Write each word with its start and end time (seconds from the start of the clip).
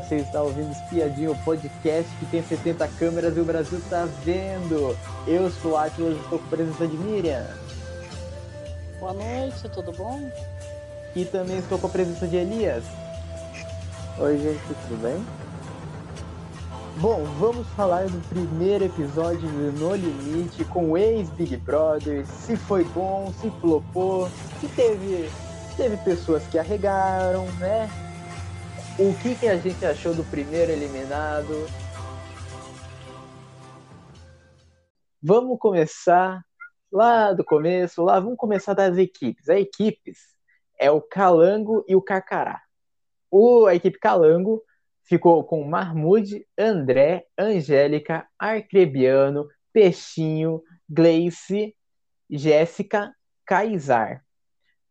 você 0.00 0.16
está 0.16 0.42
ouvindo 0.42 0.72
Espiadinho, 0.72 1.32
o 1.32 1.38
podcast 1.44 2.10
que 2.18 2.26
tem 2.26 2.42
70 2.42 2.88
câmeras 2.98 3.36
e 3.36 3.40
o 3.40 3.44
Brasil 3.44 3.78
está 3.78 4.06
vendo. 4.24 4.96
Eu 5.26 5.50
sou 5.50 5.72
o 5.72 5.76
Atlas 5.76 6.16
e 6.16 6.20
estou 6.20 6.38
com 6.38 6.44
a 6.46 6.48
presença 6.48 6.86
de 6.86 6.96
Miriam. 6.96 7.46
Boa 8.98 9.12
noite, 9.12 9.68
tudo 9.68 9.92
bom? 9.92 10.20
E 11.14 11.24
também 11.24 11.58
estou 11.58 11.78
com 11.78 11.86
a 11.86 11.90
presença 11.90 12.26
de 12.26 12.36
Elias. 12.36 12.84
Oi, 14.18 14.38
gente, 14.38 14.60
tudo 14.88 15.02
bem? 15.02 15.24
Bom, 16.96 17.24
vamos 17.38 17.66
falar 17.68 18.06
do 18.06 18.28
primeiro 18.28 18.84
episódio 18.84 19.48
do 19.48 19.72
No 19.78 19.94
Limite 19.94 20.64
com 20.64 20.90
o 20.90 20.98
ex-Big 20.98 21.56
Brother, 21.58 22.26
se 22.26 22.56
foi 22.56 22.84
bom, 22.84 23.32
se 23.40 23.50
flopou, 23.60 24.28
se 24.60 24.68
teve, 24.68 25.30
teve 25.76 25.96
pessoas 25.98 26.42
que 26.50 26.58
arregaram, 26.58 27.46
né? 27.58 27.88
O 28.98 29.14
que, 29.22 29.34
que 29.34 29.48
a 29.48 29.56
gente 29.56 29.84
achou 29.84 30.14
do 30.14 30.24
primeiro 30.24 30.72
eliminado? 30.72 31.66
Vamos 35.22 35.58
começar 35.58 36.42
lá 36.90 37.32
do 37.32 37.44
começo, 37.44 38.02
lá 38.02 38.18
vamos 38.18 38.36
começar 38.36 38.74
das 38.74 38.96
equipes. 38.98 39.48
As 39.48 39.58
equipes 39.58 40.18
é 40.78 40.90
o 40.90 41.00
Calango 41.00 41.84
e 41.86 41.94
o 41.94 42.02
Carcará. 42.02 42.60
O, 43.30 43.66
a 43.66 43.74
equipe 43.74 43.98
Calango 43.98 44.62
ficou 45.04 45.44
com 45.44 45.64
Marmude, 45.64 46.46
André, 46.58 47.26
Angélica, 47.38 48.26
Arcrebiano, 48.38 49.48
Peixinho, 49.72 50.62
Gleice, 50.88 51.76
Jéssica, 52.28 53.14
Kaysar. 53.46 54.24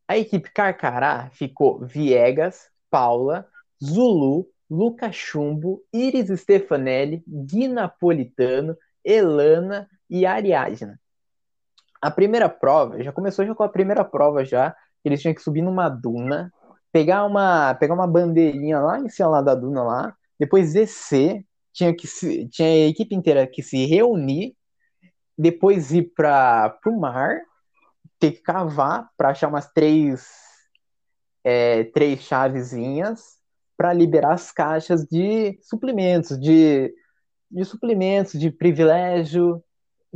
A 0.08 0.18
equipe 0.18 0.50
Carcará 0.52 1.30
ficou 1.32 1.86
Viegas, 1.86 2.70
Paula, 2.90 3.48
Zulu, 3.84 4.48
Luca 4.70 5.12
Chumbo, 5.12 5.84
Iris 5.92 6.30
Stefanelli, 6.40 7.24
Gui 7.28 7.68
Napolitano, 7.68 8.78
Elana 9.04 9.90
e 10.10 10.26
Ariadna. 10.26 11.00
A 12.02 12.12
primeira 12.12 12.48
prova, 12.48 13.02
já 13.04 13.12
começou 13.12 13.46
já 13.46 13.56
com 13.56 13.64
a 13.64 13.70
primeira 13.70 14.06
prova 14.06 14.46
já, 14.46 14.76
eles 15.04 15.22
tinham 15.22 15.34
que 15.34 15.42
subir 15.42 15.62
numa 15.62 15.90
duna, 15.90 16.52
pegar 16.92 17.26
uma, 17.26 17.74
pegar 17.76 17.94
uma 17.94 18.08
bandeirinha 18.08 18.80
lá 18.80 19.00
em 19.00 19.10
cima 19.10 19.30
lá 19.30 19.42
da 19.42 19.56
duna 19.56 19.84
lá, 19.84 20.16
depois 20.40 20.74
descer, 20.74 21.46
tinha 21.74 21.94
que 21.96 22.08
se, 22.08 22.48
tinha 22.50 22.68
a 22.68 22.88
equipe 22.88 23.16
inteira 23.16 23.48
que 23.48 23.62
se 23.62 23.86
reunir, 23.86 24.56
depois 25.38 25.92
ir 25.92 26.12
para 26.16 26.78
o 26.86 27.00
mar, 27.00 27.42
ter 28.20 28.34
que 28.34 28.42
cavar 28.42 29.10
para 29.18 29.30
achar 29.30 29.48
umas 29.48 29.72
três 29.72 30.28
é, 31.44 31.86
três 31.86 32.22
chavezinhas 32.22 33.39
para 33.80 33.94
liberar 33.94 34.34
as 34.34 34.52
caixas 34.52 35.06
de 35.06 35.58
suplementos, 35.62 36.38
de, 36.38 36.94
de 37.50 37.64
suplementos, 37.64 38.38
de 38.38 38.52
privilégio, 38.52 39.64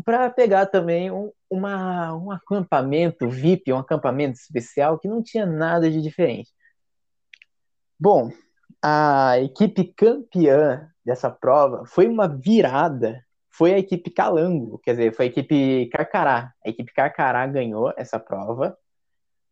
para 0.04 0.30
pegar 0.30 0.66
também 0.66 1.10
um, 1.10 1.32
uma, 1.50 2.14
um 2.14 2.30
acampamento 2.30 3.30
VIP, 3.30 3.72
um 3.72 3.78
acampamento 3.78 4.38
especial 4.38 5.00
que 5.00 5.08
não 5.08 5.24
tinha 5.24 5.46
nada 5.46 5.90
de 5.90 6.02
diferente. 6.02 6.52
Bom, 7.98 8.34
a 8.84 9.40
equipe 9.40 9.94
campeã 9.96 10.90
dessa 11.06 11.30
prova 11.32 11.86
foi 11.86 12.06
uma 12.10 12.28
virada, 12.28 13.24
foi 13.50 13.74
a 13.74 13.80
equipe 13.80 14.12
Calango, 14.12 14.78
quer 14.80 14.92
dizer, 14.92 15.16
foi 15.16 15.28
a 15.28 15.30
equipe 15.30 15.86
Carcará. 15.88 16.52
A 16.66 16.70
equipe 16.70 16.92
Carcará 16.92 17.48
ganhou 17.48 17.94
essa 17.96 18.20
prova. 18.20 18.78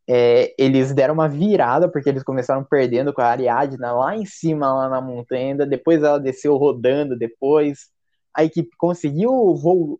É, 0.09 0.53
eles 0.57 0.93
deram 0.93 1.13
uma 1.13 1.29
virada, 1.29 1.89
porque 1.89 2.09
eles 2.09 2.23
começaram 2.23 2.63
perdendo 2.63 3.13
com 3.13 3.21
a 3.21 3.27
Ariadna 3.27 3.93
lá 3.93 4.15
em 4.15 4.25
cima, 4.25 4.73
lá 4.73 4.89
na 4.89 5.01
montanha, 5.01 5.55
depois 5.65 6.03
ela 6.03 6.19
desceu 6.19 6.57
rodando 6.57 7.17
depois. 7.17 7.89
A 8.35 8.43
equipe 8.43 8.69
conseguiu, 8.77 9.31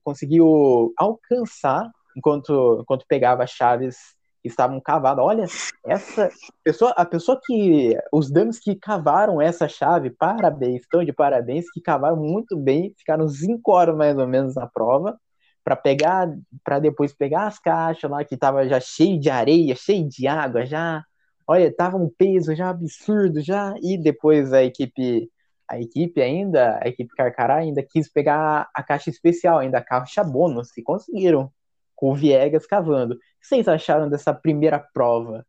conseguiu 0.03 0.93
alcançar 0.97 1.89
enquanto, 2.15 2.79
enquanto 2.81 3.05
pegava 3.07 3.43
as 3.43 3.51
chaves 3.51 3.97
estavam 4.43 4.79
cavadas. 4.81 5.23
Olha, 5.23 5.45
essa 5.85 6.29
pessoa, 6.63 6.91
a 6.91 7.05
pessoa 7.05 7.39
que, 7.45 7.95
os 8.11 8.31
dames 8.31 8.59
que 8.59 8.75
cavaram 8.75 9.41
essa 9.41 9.67
chave, 9.67 10.09
parabéns, 10.09 10.81
estão 10.81 11.03
de 11.03 11.13
parabéns, 11.13 11.69
que 11.71 11.81
cavaram 11.81 12.17
muito 12.17 12.57
bem, 12.57 12.93
ficaram 12.97 13.27
cinco 13.27 13.71
horas 13.71 13.95
mais 13.95 14.17
ou 14.17 14.27
menos 14.27 14.55
na 14.55 14.67
prova, 14.67 15.17
para 15.63 15.75
pegar, 15.75 16.27
para 16.63 16.79
depois 16.79 17.13
pegar 17.13 17.47
as 17.47 17.59
caixas 17.59 18.09
lá 18.09 18.23
que 18.25 18.37
tava 18.37 18.67
já 18.67 18.79
cheio 18.79 19.19
de 19.19 19.29
areia, 19.29 19.75
cheio 19.75 20.07
de 20.07 20.27
água, 20.27 20.65
já, 20.65 21.03
olha, 21.47 21.73
tava 21.73 21.97
um 21.97 22.09
peso 22.09 22.55
já 22.55 22.69
absurdo 22.69 23.41
já, 23.41 23.75
e 23.81 23.97
depois 23.97 24.53
a 24.53 24.63
equipe 24.63 25.29
a 25.71 25.79
equipe 25.79 26.21
ainda, 26.21 26.79
a 26.83 26.89
equipe 26.89 27.15
Carcará 27.15 27.55
ainda 27.55 27.81
quis 27.81 28.11
pegar 28.11 28.69
a 28.73 28.83
caixa 28.83 29.09
especial, 29.09 29.59
ainda 29.59 29.77
a 29.77 29.83
caixa 29.83 30.21
bônus, 30.21 30.75
e 30.77 30.83
conseguiram 30.83 31.49
com 31.95 32.11
o 32.11 32.15
Viegas 32.15 32.65
cavando. 32.65 33.13
O 33.13 33.17
que 33.17 33.47
vocês 33.47 33.69
acharam 33.69 34.09
dessa 34.09 34.33
primeira 34.33 34.77
prova? 34.79 35.45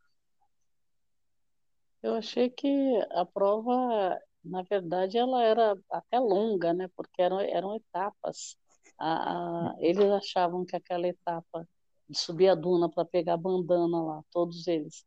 Eu 2.01 2.15
achei 2.15 2.49
que 2.51 2.69
a 3.11 3.25
prova, 3.25 4.17
na 4.45 4.63
verdade, 4.63 5.19
ela 5.19 5.43
era 5.43 5.77
até 5.91 6.21
longa, 6.21 6.73
né? 6.73 6.89
Porque 6.97 7.21
eram, 7.21 7.41
eram 7.41 7.75
etapas. 7.75 8.57
A, 9.03 9.71
a, 9.73 9.77
eles 9.81 10.11
achavam 10.11 10.65
que 10.65 10.77
aquela 10.77 11.09
etapa 11.09 11.69
de 12.09 12.19
subir 12.19 12.49
a 12.49 12.55
duna 12.55 12.91
para 12.91 13.05
pegar 13.05 13.35
a 13.35 13.37
bandana 13.37 14.03
lá, 14.03 14.25
todos 14.31 14.67
eles, 14.69 15.05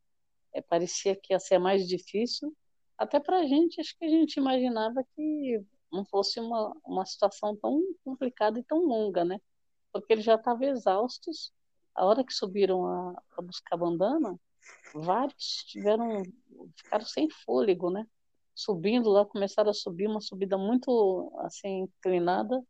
é, 0.54 0.62
parecia 0.62 1.16
que 1.16 1.34
ia 1.34 1.40
ser 1.40 1.60
mais 1.60 1.88
difícil. 1.88 2.56
Até 2.98 3.20
para 3.20 3.40
a 3.40 3.46
gente, 3.46 3.80
acho 3.82 3.98
que 3.98 4.06
a 4.06 4.10
gente 4.10 4.38
imaginava 4.38 5.04
que 5.16 5.64
não 5.92 6.06
fosse 6.06 6.40
uma, 6.40 6.74
uma 6.86 7.06
situação 7.06 7.56
tão 7.56 7.82
complicada 8.04 8.60
e 8.60 8.64
tão 8.64 8.80
longa, 8.86 9.24
né? 9.24 9.40
porque 9.96 10.12
eles 10.12 10.26
já 10.26 10.36
estavam 10.36 10.68
exaustos. 10.68 11.54
A 11.96 12.06
hora 12.06 12.24
que 12.24 12.34
subiram 12.34 12.86
a, 12.86 13.24
a 13.38 13.42
buscar 13.42 13.76
a 13.76 13.78
bandana, 13.78 14.38
vários 14.94 15.64
tiveram, 15.68 16.22
ficaram 16.76 17.06
sem 17.06 17.30
fôlego, 17.30 17.90
né? 17.90 18.06
Subindo 18.54 19.10
lá, 19.10 19.26
começaram 19.26 19.70
a 19.70 19.74
subir, 19.74 20.08
uma 20.08 20.20
subida 20.20 20.58
muito 20.58 21.32
assim 21.40 21.84
inclinada 21.84 22.62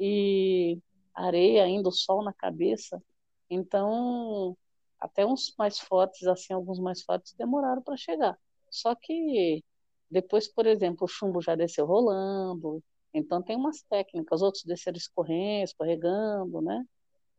e 0.00 0.78
areia 1.14 1.64
ainda, 1.64 1.90
o 1.90 1.92
sol 1.92 2.24
na 2.24 2.32
cabeça. 2.32 3.02
Então, 3.50 4.56
até 4.98 5.26
uns 5.26 5.54
mais 5.58 5.78
fortes, 5.78 6.26
assim, 6.26 6.52
alguns 6.54 6.80
mais 6.80 7.02
fortes 7.02 7.34
demoraram 7.34 7.82
para 7.82 7.96
chegar. 7.96 8.38
Só 8.70 8.94
que 8.94 9.62
depois, 10.10 10.48
por 10.48 10.66
exemplo, 10.66 11.04
o 11.04 11.08
chumbo 11.08 11.42
já 11.42 11.54
desceu 11.54 11.86
rolando, 11.86 12.82
então 13.12 13.42
tem 13.42 13.56
umas 13.56 13.82
técnicas, 13.82 14.42
outros 14.42 14.64
desceram 14.64 14.96
escorrendo, 14.96 15.64
escorregando, 15.64 16.60
né? 16.62 16.84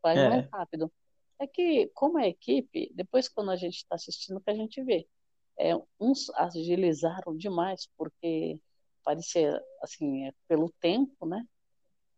Vai 0.02 0.18
é. 0.18 0.28
mais 0.28 0.48
rápido. 0.50 0.92
É 1.38 1.46
que, 1.46 1.88
como 1.94 2.18
é 2.18 2.28
equipe, 2.28 2.92
depois 2.94 3.28
quando 3.28 3.50
a 3.50 3.56
gente 3.56 3.76
está 3.76 3.96
assistindo, 3.96 4.40
que 4.40 4.50
a 4.50 4.54
gente 4.54 4.82
vê. 4.82 5.06
É, 5.58 5.72
uns 6.00 6.30
agilizaram 6.30 7.36
demais, 7.36 7.88
porque 7.96 8.58
parecia, 9.04 9.60
assim, 9.82 10.26
é, 10.26 10.32
pelo 10.48 10.70
tempo, 10.80 11.26
né? 11.26 11.44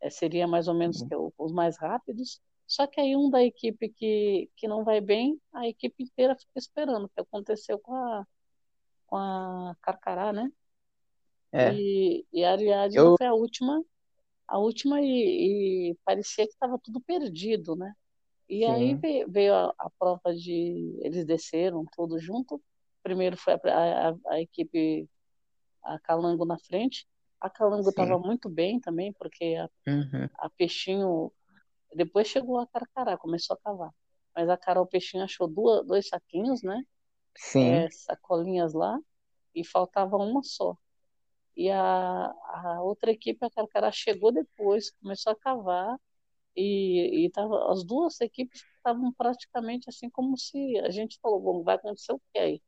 É, 0.05 0.11
seria 0.11 0.47
mais 0.47 0.69
ou 0.69 0.75
menos 0.75 1.01
uhum. 1.01 1.33
os 1.39 1.51
mais 1.51 1.79
rápidos. 1.79 2.39
Só 2.67 2.87
que 2.87 3.01
aí 3.01 3.17
um 3.17 3.31
da 3.31 3.43
equipe 3.43 3.89
que, 3.89 4.51
que 4.55 4.69
não 4.69 4.85
vai 4.85 5.01
bem, 5.01 5.41
a 5.53 5.67
equipe 5.67 6.05
inteira 6.05 6.37
fica 6.37 6.59
esperando, 6.59 7.07
o 7.07 7.09
que 7.09 7.21
aconteceu 7.21 7.79
com 7.79 7.95
a, 7.95 8.27
com 9.07 9.17
a 9.17 9.75
Carcará, 9.81 10.31
né? 10.31 10.53
É. 11.53 11.73
E, 11.73 12.27
e 12.33 12.45
a 12.45 12.53
Ariadne 12.53 12.97
eu... 12.97 13.17
foi 13.17 13.27
a 13.27 13.33
última, 13.33 13.83
a 14.47 14.59
última 14.59 15.01
e, 15.01 15.93
e 15.93 15.97
parecia 16.05 16.47
que 16.47 16.53
estava 16.53 16.79
tudo 16.79 17.01
perdido, 17.01 17.75
né? 17.75 17.95
E 18.47 18.61
Sim. 18.61 18.67
aí 18.67 18.95
veio, 18.95 19.31
veio 19.31 19.55
a, 19.55 19.75
a, 19.79 19.91
prova 19.99 20.35
de. 20.35 20.99
Eles 21.03 21.25
desceram 21.25 21.87
todos 21.97 22.23
junto. 22.23 22.61
Primeiro 23.03 23.39
foi 23.39 23.55
a, 23.55 24.11
a, 24.11 24.15
a 24.29 24.41
equipe, 24.41 25.09
a 25.83 25.99
Calango 26.01 26.45
na 26.45 26.59
frente. 26.59 27.07
A 27.45 27.51
Calango 27.51 27.91
estava 27.91 28.19
muito 28.19 28.49
bem 28.49 28.81
também, 28.81 29.13
porque 29.13 29.55
a, 29.57 29.69
uhum. 29.87 30.31
a 30.39 30.49
Peixinho. 30.49 31.31
Depois 31.95 32.27
chegou 32.27 32.59
a 32.59 32.67
Carcará, 32.67 33.19
começou 33.19 33.53
a 33.53 33.59
cavar. 33.59 33.91
Mas 34.35 34.49
a 34.49 34.57
Carol 34.57 34.87
Peixinho 34.87 35.23
achou 35.23 35.47
duas, 35.47 35.87
dois 35.87 36.09
saquinhos, 36.09 36.63
né? 36.63 36.83
Sim. 37.37 37.69
É, 37.69 37.91
sacolinhas 37.91 38.73
lá, 38.73 38.99
e 39.55 39.63
faltava 39.63 40.17
uma 40.17 40.43
só. 40.43 40.75
E 41.55 41.71
a, 41.71 42.35
a 42.49 42.81
outra 42.81 43.11
equipe, 43.11 43.45
a 43.45 43.51
Carcará, 43.51 43.93
chegou 43.93 44.33
depois, 44.33 44.91
começou 44.93 45.35
a 45.35 45.37
cavar, 45.37 46.01
e, 46.57 47.27
e 47.27 47.31
tava, 47.31 47.71
as 47.71 47.85
duas 47.85 48.23
equipes 48.23 48.65
estavam 48.79 49.13
praticamente 49.13 49.91
assim 49.91 50.09
como 50.09 50.39
se 50.39 50.79
a 50.79 50.89
gente 50.89 51.19
falou, 51.21 51.41
bom, 51.41 51.63
vai 51.63 51.75
acontecer 51.75 52.15
o 52.15 52.21
que 52.33 52.39
aí? 52.39 52.63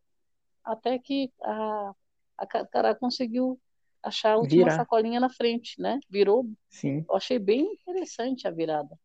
Até 0.62 0.98
que 0.98 1.32
a, 1.42 1.94
a 2.36 2.46
Carcará 2.46 2.94
conseguiu 2.94 3.58
achar 4.08 4.32
a 4.34 4.38
última 4.38 4.70
Virar. 4.70 4.70
sacolinha 4.70 5.20
na 5.20 5.30
frente, 5.30 5.80
né? 5.80 6.00
Virou. 6.10 6.46
Sim. 6.70 7.06
Eu 7.08 7.16
achei 7.16 7.38
bem 7.38 7.72
interessante 7.74 8.48
a 8.48 8.50
virada. 8.50 8.98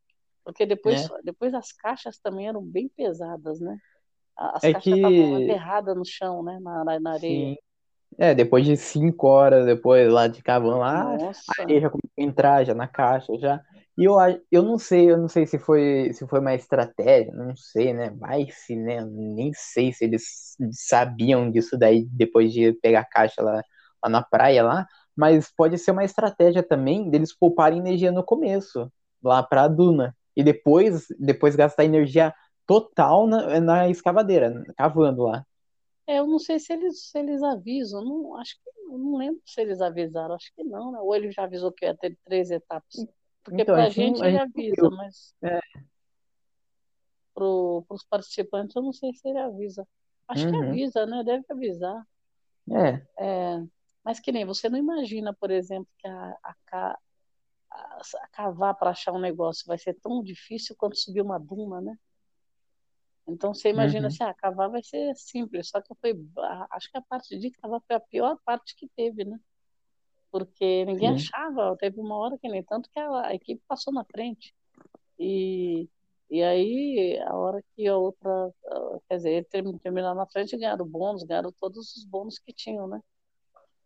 Porque 0.43 0.65
depois, 0.65 1.03
é. 1.03 1.11
depois 1.23 1.53
as 1.55 1.71
caixas 1.73 2.19
também 2.19 2.47
eram 2.49 2.63
bem 2.65 2.89
pesadas, 2.89 3.59
né? 3.61 3.77
As 4.37 4.67
é 4.69 4.69
caixas 4.69 4.97
estavam 4.97 5.33
que... 5.33 5.35
aterradas 5.35 5.95
no 5.97 6.05
chão, 6.05 6.43
né? 6.43 6.59
Na, 6.61 6.99
na 6.99 7.13
areia. 7.13 7.49
Sim. 7.49 7.57
É, 8.19 8.35
depois 8.35 8.65
de 8.65 8.77
cinco 8.77 9.27
horas, 9.27 9.65
depois 9.65 10.11
lá 10.11 10.27
de 10.27 10.43
cavando 10.43 10.79
lá, 10.79 11.11
Nossa, 11.13 11.65
aí 11.69 11.81
já 11.81 11.89
começou 11.89 12.11
a 12.19 12.23
entrar 12.23 12.65
já 12.65 12.75
na 12.75 12.87
caixa 12.87 13.33
já. 13.39 13.61
E 13.97 14.05
eu, 14.05 14.19
a- 14.19 14.37
eu 14.51 14.63
não 14.63 14.77
sei, 14.79 15.11
eu 15.11 15.17
não 15.17 15.27
sei 15.29 15.47
se 15.47 15.59
foi 15.59 16.11
se 16.13 16.27
foi 16.27 16.39
uma 16.39 16.55
estratégia, 16.55 17.33
não 17.33 17.55
sei, 17.55 17.93
né? 17.93 18.11
Vai 18.11 18.47
se, 18.51 18.75
né? 18.75 19.05
Nem 19.05 19.51
sei 19.55 19.93
se 19.93 20.05
eles 20.05 20.55
sabiam 20.71 21.51
disso 21.51 21.77
daí 21.77 22.05
depois 22.11 22.53
de 22.53 22.73
pegar 22.75 23.01
a 23.01 23.05
caixa 23.05 23.41
lá, 23.43 23.63
lá 24.03 24.09
na 24.09 24.21
praia 24.23 24.63
lá, 24.63 24.87
mas 25.15 25.51
pode 25.55 25.77
ser 25.77 25.91
uma 25.91 26.03
estratégia 26.03 26.63
também 26.63 27.09
deles 27.09 27.33
pouparem 27.35 27.79
energia 27.79 28.11
no 28.11 28.23
começo, 28.23 28.91
lá 29.23 29.43
pra 29.43 29.67
duna. 29.67 30.15
E 30.35 30.43
depois, 30.43 31.07
depois 31.19 31.55
gastar 31.55 31.85
energia 31.85 32.33
total 32.65 33.27
na, 33.27 33.59
na 33.59 33.89
escavadeira, 33.89 34.63
cavando 34.77 35.23
lá. 35.23 35.45
é, 36.07 36.19
eu 36.19 36.27
não 36.27 36.39
sei 36.39 36.59
se 36.59 36.73
eles, 36.73 37.09
se 37.09 37.19
eles 37.19 37.41
avisam, 37.43 38.03
não, 38.03 38.35
acho 38.37 38.55
que, 38.63 38.71
não 38.87 39.17
lembro 39.17 39.41
se 39.45 39.61
eles 39.61 39.81
avisaram, 39.81 40.35
acho 40.35 40.51
que 40.55 40.63
não, 40.63 40.91
né? 40.91 40.99
Ou 40.99 41.15
ele 41.15 41.31
já 41.31 41.43
avisou 41.43 41.71
que 41.71 41.85
ia 41.85 41.95
ter 41.97 42.17
três 42.25 42.51
etapas. 42.51 43.07
Porque 43.43 43.63
Então, 43.63 43.75
a 43.75 43.83
pra 43.83 43.89
gente 43.89 44.23
gente 44.23 44.23
a 44.23 44.29
ele 44.29 44.37
avisa, 44.37 44.75
viu. 44.75 44.91
mas 44.91 45.33
É. 45.43 45.59
pro, 47.33 47.83
pros 47.87 48.03
participantes 48.05 48.75
eu 48.75 48.81
não 48.81 48.93
sei 48.93 49.13
se 49.13 49.27
ele 49.27 49.39
avisa. 49.39 49.85
Acho 50.27 50.47
que 50.47 50.55
Uhum. 50.55 50.63
avisa, 50.63 51.05
né? 51.05 51.23
Deve 51.23 51.45
avisar. 51.49 52.05
É. 52.69 53.05
É, 53.17 53.61
mas 54.03 54.19
que 54.19 54.31
nem 54.31 54.45
você 54.45 54.69
não 54.69 54.77
imagina, 54.79 55.33
por 55.33 55.51
exemplo, 55.51 55.89
que 55.97 56.07
a, 56.07 56.37
a, 56.43 56.55
a- 57.71 58.01
a 58.23 58.27
cavar 58.29 58.75
para 58.77 58.91
achar 58.91 59.13
um 59.13 59.19
negócio 59.19 59.65
vai 59.67 59.77
ser 59.77 59.95
tão 60.01 60.23
difícil 60.23 60.75
quanto 60.77 60.97
subir 60.97 61.21
uma 61.21 61.39
duna, 61.39 61.81
né? 61.81 61.97
Então 63.27 63.53
você 63.53 63.69
imagina 63.69 64.07
Uhum. 64.07 64.07
assim, 64.07 64.23
ah, 64.23 64.33
cavar 64.33 64.69
vai 64.69 64.83
ser 64.83 65.15
simples, 65.15 65.69
só 65.69 65.81
que 65.81 65.93
foi, 66.01 66.13
acho 66.71 66.91
que 66.91 66.97
a 66.97 67.01
parte 67.01 67.37
de 67.39 67.51
cavar 67.51 67.81
foi 67.87 67.95
a 67.95 67.99
pior 67.99 68.37
parte 68.45 68.75
que 68.75 68.87
teve, 68.95 69.23
né? 69.25 69.39
Porque 70.31 70.85
ninguém 70.85 71.09
Sim. 71.09 71.09
achava, 71.09 71.75
teve 71.77 71.99
uma 71.99 72.17
hora 72.17 72.37
que 72.39 72.49
nem 72.49 72.63
tanto 72.63 72.89
que 72.91 72.99
a, 72.99 73.27
a 73.29 73.35
equipe 73.35 73.63
passou 73.67 73.93
na 73.93 74.05
frente. 74.05 74.55
E, 75.19 75.89
e 76.29 76.43
aí, 76.43 77.19
a 77.27 77.35
hora 77.37 77.63
que 77.75 77.87
a 77.87 77.97
outra, 77.97 78.29
ah, 78.67 78.99
quer 79.09 79.17
dizer, 79.17 79.47
ele 79.53 79.79
terminar 79.79 80.15
na 80.15 80.27
frente, 80.27 80.57
ganharam 80.57 80.87
bônus, 80.87 81.23
ganharam 81.23 81.51
todos 81.59 81.95
os 81.97 82.05
bônus 82.05 82.39
que 82.39 82.53
tinham, 82.53 82.87
né? 82.87 83.01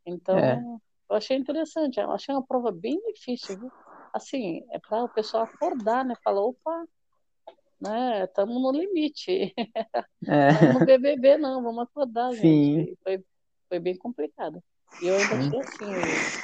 Então, 0.05 0.37
É. 0.37 0.61
eu 1.09 1.15
achei 1.15 1.37
interessante, 1.37 1.99
eu 1.99 2.11
achei 2.11 2.33
uma 2.33 2.45
prova 2.45 2.71
bem 2.71 2.99
difícil, 3.13 3.59
viu? 3.59 3.71
Assim, 4.13 4.65
é 4.71 4.79
para 4.79 5.03
o 5.03 5.09
pessoal 5.09 5.43
acordar, 5.43 6.05
né? 6.05 6.15
Falar, 6.23 6.41
opa, 6.41 6.85
né? 7.81 8.23
Estamos 8.23 8.61
no 8.61 8.71
limite, 8.71 9.53
É. 10.27 10.49
estamos 10.75 10.79
no 10.79 10.85
BBB, 10.85 11.37
não, 11.37 11.61
vamos 11.61 11.83
acordar, 11.83 12.31
Sim. 12.33 12.79
gente. 12.79 12.97
Foi, 13.03 13.23
foi 13.67 13.79
bem 13.79 13.97
complicado. 13.97 14.61
E 15.01 15.07
eu 15.07 15.15
ainda 15.15 15.35
achei 15.35 15.59
assim, 15.59 16.39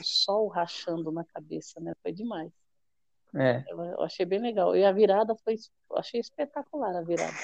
o, 0.00 0.04
sol 0.04 0.48
rachando 0.48 1.10
na 1.10 1.24
cabeça, 1.24 1.80
né? 1.80 1.92
Foi 2.02 2.12
demais. 2.12 2.50
É. 3.34 3.64
Eu, 3.68 4.02
achei 4.02 4.24
bem 4.24 4.40
legal. 4.40 4.74
E 4.74 4.84
a 4.84 4.92
virada 4.92 5.34
foi, 5.44 5.56
eu 5.90 5.98
achei 5.98 6.20
espetacular 6.20 6.96
a 6.96 7.02
virada. 7.02 7.34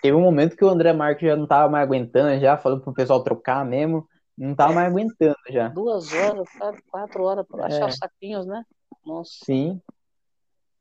Teve 0.00 0.16
um 0.16 0.20
momento 0.20 0.56
que 0.56 0.64
o 0.64 0.68
André 0.68 0.92
Marques 0.92 1.28
já 1.28 1.36
não 1.36 1.46
tava 1.46 1.68
mais 1.68 1.84
aguentando, 1.84 2.40
já 2.40 2.56
falou 2.56 2.80
pro 2.80 2.92
pessoal 2.92 3.22
trocar 3.22 3.64
mesmo, 3.64 4.08
não 4.36 4.54
tava 4.54 4.74
mais 4.74 4.88
aguentando 4.88 5.36
já. 5.50 5.68
Duas 5.68 6.12
horas, 6.12 6.48
quatro, 6.58 6.82
quatro 6.90 7.22
horas 7.22 7.46
para 7.46 7.66
achar 7.66 7.86
É. 7.86 7.88
os 7.88 7.96
saquinhos, 7.96 8.46
né? 8.46 8.64
Nossa, 9.04 9.44
Sim. 9.44 9.80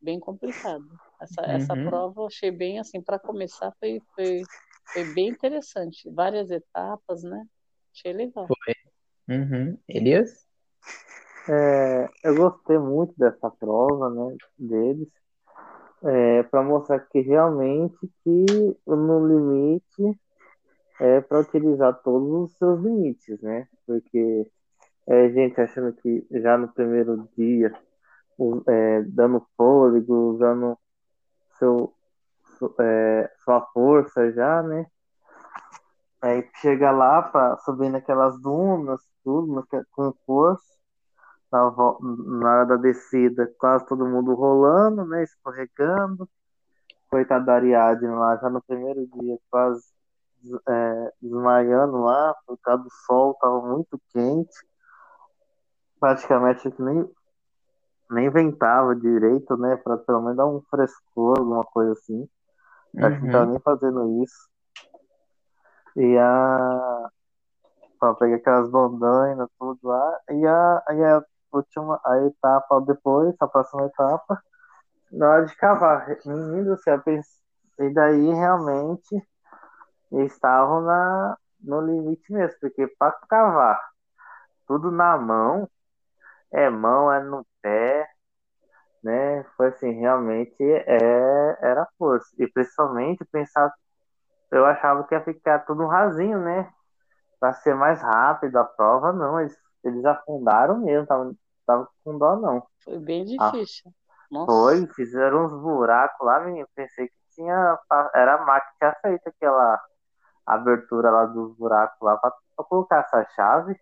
bem 0.01 0.19
complicado. 0.19 0.85
Essa, 1.21 1.41
essa 1.41 1.75
Uhum. 1.75 1.89
prova 1.89 2.21
eu 2.21 2.25
achei 2.27 2.51
bem 2.51 2.79
assim, 2.79 3.01
para 3.01 3.19
começar, 3.19 3.71
foi, 3.79 4.01
foi, 4.15 4.43
foi 4.93 5.13
bem 5.13 5.29
interessante. 5.29 6.09
Várias 6.09 6.49
etapas, 6.49 7.23
né? 7.23 7.45
Achei 7.93 8.13
legal. 8.13 8.47
Uhum. 9.29 9.77
Elias? 9.87 10.45
É, 11.49 12.09
eu 12.23 12.35
gostei 12.35 12.77
muito 12.77 13.13
dessa 13.17 13.49
prova, 13.49 14.09
né, 14.09 14.37
deles, 14.57 15.07
é, 16.03 16.43
para 16.43 16.63
mostrar 16.63 16.99
que 16.99 17.19
realmente 17.19 17.97
que 18.23 18.77
no 18.85 19.27
limite 19.27 20.19
é 21.01 21.19
para 21.19 21.39
utilizar 21.39 21.99
todos 22.03 22.51
os 22.51 22.57
seus 22.57 22.79
limites, 22.79 23.41
né? 23.41 23.67
Porque 23.87 24.47
é, 25.07 25.29
gente 25.31 25.59
achando 25.59 25.93
que 25.93 26.27
já 26.29 26.57
no 26.59 26.67
primeiro 26.67 27.27
dia, 27.35 27.73
é, 28.67 29.01
dando 29.03 29.43
fôlego, 29.57 30.33
usando 30.33 30.77
seu, 31.57 31.91
é, 32.79 33.31
sua 33.43 33.61
força 33.73 34.31
já, 34.31 34.61
né? 34.61 34.85
Aí 36.21 36.47
chega 36.61 36.91
lá 36.91 37.23
para 37.23 37.57
subir 37.57 37.89
naquelas 37.89 38.39
dunas, 38.39 39.01
tudo, 39.23 39.65
com 39.91 40.13
força 40.23 40.63
na, 41.51 41.61
na 42.39 42.51
hora 42.51 42.65
da 42.67 42.75
descida, 42.75 43.51
quase 43.57 43.87
todo 43.87 44.05
mundo 44.05 44.35
rolando, 44.35 45.03
né? 45.05 45.23
Escorregando. 45.23 46.29
Coitado 47.09 47.45
da 47.45 47.55
Ariadne 47.55 48.07
lá, 48.07 48.37
já 48.37 48.49
no 48.51 48.61
primeiro 48.61 49.05
dia, 49.07 49.37
quase 49.49 49.90
é, 50.67 51.13
desmaiando 51.21 52.01
lá, 52.01 52.35
por 52.45 52.57
causa 52.59 52.83
do 52.83 52.89
sol, 53.05 53.33
tava 53.35 53.61
muito 53.61 53.99
quente. 54.11 54.55
Praticamente 55.99 56.69
que 56.71 56.81
nem, 56.81 57.09
nem 58.09 58.29
ventava 58.29 58.95
direito, 58.95 59.55
né? 59.57 59.77
Pra 59.77 59.97
pelo 59.97 60.21
menos 60.21 60.37
dar 60.37 60.47
um 60.47 60.61
frescor, 60.69 61.39
alguma 61.39 61.63
coisa 61.63 61.93
assim. 61.93 62.27
Acho 62.97 63.17
que 63.17 63.23
não 63.23 63.31
tava 63.31 63.45
Uhum. 63.45 63.51
nem 63.51 63.59
fazendo 63.61 64.23
isso. 64.23 64.49
E 65.95 66.17
a. 66.17 67.09
Pra 67.99 68.15
pegar 68.15 68.37
aquelas 68.37 68.69
bandainas, 68.69 69.47
tudo 69.59 69.79
lá. 69.83 70.19
E 70.31 70.47
a, 70.47 70.83
e 70.89 71.03
a 71.03 71.23
última, 71.51 71.99
a 72.03 72.17
etapa 72.25 72.81
depois, 72.81 73.35
a 73.39 73.47
próxima 73.47 73.85
etapa, 73.85 74.41
na 75.11 75.29
hora 75.29 75.45
de 75.45 75.55
cavar. 75.55 76.07
Menino 76.25 76.75
do 76.75 76.81
céu, 76.81 76.99
e 77.79 77.93
daí 77.93 78.33
realmente 78.33 79.21
eles 80.11 80.33
estavam 80.33 80.81
na, 80.81 81.37
no 81.61 81.81
limite 81.81 82.31
mesmo, 82.31 82.57
porque 82.61 82.87
para 82.99 83.11
cavar 83.29 83.79
tudo 84.67 84.91
na 84.91 85.17
mão, 85.17 85.69
é 86.51 86.69
mão, 86.69 87.11
é 87.11 87.21
no 87.23 87.45
pé, 87.61 88.07
né? 89.03 89.43
Foi 89.57 89.67
assim, 89.69 89.91
realmente 89.93 90.55
é, 90.63 91.57
era 91.61 91.87
força. 91.97 92.29
E 92.39 92.47
principalmente 92.47 93.25
pensar, 93.25 93.73
eu 94.51 94.65
achava 94.65 95.03
que 95.05 95.15
ia 95.15 95.23
ficar 95.23 95.59
tudo 95.61 95.87
rasinho, 95.87 96.39
né? 96.41 96.71
Para 97.39 97.53
ser 97.53 97.75
mais 97.75 98.01
rápido 98.01 98.57
a 98.57 98.63
prova, 98.65 99.13
não, 99.13 99.39
eles, 99.39 99.57
eles 99.83 100.05
afundaram 100.05 100.79
mesmo, 100.79 101.07
tava, 101.07 101.33
tava 101.65 101.89
com 102.03 102.17
dó 102.17 102.35
não. 102.37 102.63
Foi 102.83 102.99
bem 102.99 103.25
Ah, 103.39 103.51
difícil. 103.51 103.91
Nossa, 104.31 104.51
Foi, 104.51 104.87
fizeram 104.95 105.45
uns 105.45 105.53
buracos 105.53 106.25
lá, 106.25 106.39
menino. 106.41 106.67
Pensei 106.75 107.07
que 107.07 107.15
tinha. 107.35 107.79
Era 108.15 108.35
a 108.35 108.45
máquina 108.45 108.61
que 108.71 108.77
tinha 108.79 108.95
feito 109.01 109.27
aquela 109.29 109.81
abertura 110.55 111.09
lá 111.11 111.25
dos 111.25 111.55
buracos 111.57 111.97
lá 112.01 112.17
pra 112.17 112.31
colocar 112.57 112.99
essa 112.99 113.25
chave. 113.35 113.75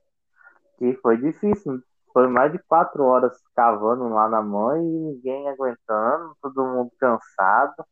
Que 0.77 0.93
foi 1.01 1.17
difícil. 1.17 1.81
Foi 2.13 2.27
mais 2.27 2.51
de 2.51 2.59
quatro 2.59 3.03
horas 3.03 3.33
cavando 3.55 4.09
lá 4.09 4.27
na 4.29 4.41
mão 4.41 4.75
e 4.77 4.81
ninguém 4.81 5.49
aguentando, 5.49 6.35
todo 6.41 6.65
mundo 6.65 6.91
cansado, 6.99 7.85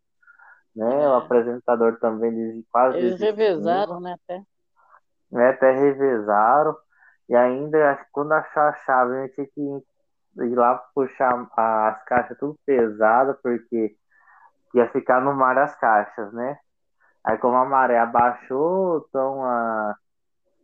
né? 0.75 0.85
O 1.09 1.13
é, 1.13 1.17
apresentador 1.17 1.99
também 1.99 2.33
desi- 2.33 2.65
quase 2.71 2.97
eles 2.97 3.19
desistiu, 3.19 3.25
revezaram, 3.25 3.99
né, 3.99 4.13
até. 4.13 4.43
né? 5.31 5.49
Até 5.49 5.71
revezaram. 5.71 6.75
E 7.29 7.35
ainda, 7.35 7.91
acho 7.91 8.03
que 8.05 8.11
quando 8.11 8.31
achou 8.33 8.63
a 8.63 8.73
chave, 8.85 9.17
a 9.17 9.27
gente 9.27 9.51
tinha 9.53 9.81
que 9.81 10.43
ir 10.45 10.55
lá 10.55 10.75
puxar 10.95 11.47
as 11.55 12.03
caixas 12.05 12.37
tudo 12.37 12.57
pesada, 12.65 13.33
porque 13.43 13.95
ia 14.73 14.89
ficar 14.91 15.21
no 15.21 15.33
mar 15.33 15.57
as 15.57 15.75
caixas, 15.79 16.31
né? 16.33 16.57
Aí 17.27 17.37
como 17.39 17.57
a 17.57 17.65
maré 17.65 17.99
abaixou, 17.99 19.05
então 19.09 19.43
a, 19.45 19.95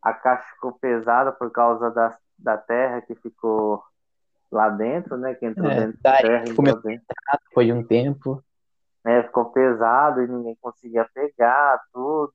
a 0.03 0.13
caixa 0.13 0.48
ficou 0.55 0.74
pesada 0.74 1.32
por 1.32 1.51
causa 1.51 1.91
da, 1.91 2.17
da 2.39 2.58
terra 2.58 3.01
que 3.01 3.15
ficou 3.15 3.84
lá 4.51 4.70
dentro, 4.70 5.17
né? 5.17 5.36
Que 5.36 5.46
entrou 5.46 5.70
É, 5.70 5.75
dentro 5.75 6.00
da 6.03 6.13
daí 6.13 6.22
terra, 6.22 6.46
que 6.46 6.62
depois 7.50 7.67
de 7.67 7.74
um 7.74 7.84
tempo. 7.86 8.43
né? 9.03 9.24
Ficou 9.24 9.51
pesado 9.51 10.22
e 10.22 10.27
ninguém 10.27 10.58
conseguia 10.62 11.08
pegar 11.13 11.82
tudo. 11.93 12.34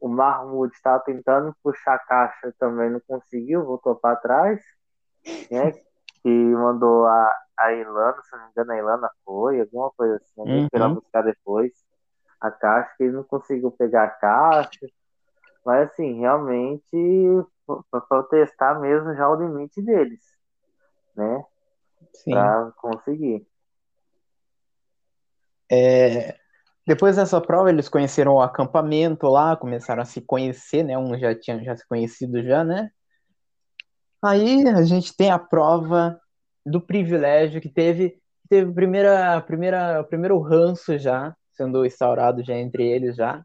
O 0.00 0.08
Marmud 0.08 0.72
estava 0.74 1.00
tentando 1.04 1.54
puxar 1.62 1.94
a 1.94 1.98
caixa 1.98 2.54
também, 2.58 2.90
não 2.90 3.00
conseguiu, 3.08 3.64
voltou 3.64 3.96
para 3.96 4.16
trás, 4.16 4.60
né? 5.50 5.72
E 6.24 6.30
mandou 6.30 7.06
a, 7.06 7.34
a 7.58 7.72
Ilana, 7.74 8.22
se 8.22 8.32
não 8.36 8.44
me 8.44 8.50
engano, 8.50 8.72
a 8.72 8.78
Ilana 8.78 9.10
foi, 9.24 9.60
alguma 9.60 9.90
coisa 9.92 10.16
assim, 10.16 10.62
foi 10.70 10.80
lá 10.80 10.88
Uhum. 10.88 10.94
buscar 10.94 11.22
depois 11.22 11.72
a 12.46 12.50
caixa, 12.50 12.94
que 12.96 13.04
ele 13.04 13.12
não 13.12 13.24
conseguiu 13.24 13.70
pegar 13.70 14.04
a 14.04 14.10
caixa. 14.10 14.86
Mas 15.64 15.90
assim, 15.90 16.20
realmente 16.20 17.44
para 17.90 18.22
testar 18.24 18.78
mesmo 18.78 19.14
já 19.14 19.28
o 19.28 19.34
limite 19.34 19.80
deles, 19.80 20.20
né? 21.16 21.42
Para 22.26 22.72
conseguir. 22.76 23.46
É, 25.70 26.36
Depois 26.86 27.16
dessa 27.16 27.40
prova, 27.40 27.70
eles 27.70 27.88
conheceram 27.88 28.34
o 28.34 28.42
acampamento 28.42 29.26
lá, 29.26 29.56
começaram 29.56 30.02
a 30.02 30.04
se 30.04 30.20
conhecer, 30.20 30.82
né? 30.82 30.98
Um 30.98 31.18
já 31.18 31.34
tinha 31.34 31.62
já 31.64 31.74
se 31.74 31.86
conhecido 31.88 32.42
já, 32.42 32.62
né? 32.62 32.90
Aí 34.22 34.68
a 34.68 34.82
gente 34.82 35.16
tem 35.16 35.30
a 35.30 35.38
prova 35.38 36.20
do 36.64 36.80
privilégio 36.80 37.60
que 37.60 37.68
teve, 37.68 38.20
teve 38.48 38.72
primeira, 38.72 39.40
primeira, 39.40 40.00
o 40.00 40.04
primeiro 40.04 40.38
ranço 40.40 40.98
já 40.98 41.34
sendo 41.56 41.84
instaurado 41.84 42.42
já 42.42 42.54
entre 42.54 42.84
eles 42.86 43.16
já. 43.16 43.44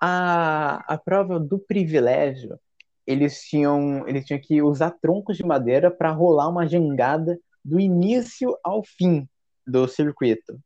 A, 0.00 0.84
a 0.94 0.98
prova 0.98 1.40
do 1.40 1.58
privilégio, 1.58 2.58
eles 3.06 3.42
tinham, 3.42 4.06
eles 4.06 4.24
tinham 4.24 4.40
que 4.40 4.60
usar 4.62 4.90
troncos 5.00 5.36
de 5.36 5.44
madeira 5.44 5.90
para 5.90 6.10
rolar 6.10 6.48
uma 6.48 6.66
jangada 6.66 7.38
do 7.64 7.80
início 7.80 8.56
ao 8.62 8.82
fim 8.84 9.28
do 9.66 9.88
circuito. 9.88 10.58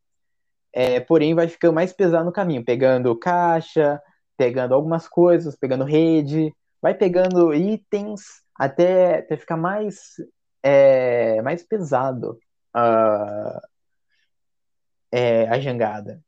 É, 0.73 1.01
porém, 1.01 1.35
vai 1.35 1.49
ficando 1.49 1.75
mais 1.75 1.93
pesado 1.93 2.25
no 2.25 2.33
caminho, 2.33 2.65
pegando 2.65 3.19
caixa, 3.19 4.01
pegando 4.37 4.75
algumas 4.75 5.09
coisas, 5.09 5.57
pegando 5.57 5.85
rede, 5.85 6.55
vai 6.81 6.95
pegando 6.95 7.53
itens 7.55 8.23
até, 8.55 9.19
até 9.19 9.37
ficar 9.37 9.57
mais, 9.57 10.15
é, 10.63 11.43
mais 11.43 11.63
pesado 11.63 12.39
uh, 12.77 13.61
é, 15.13 15.49
a 15.49 15.59
jangada. 15.59 16.23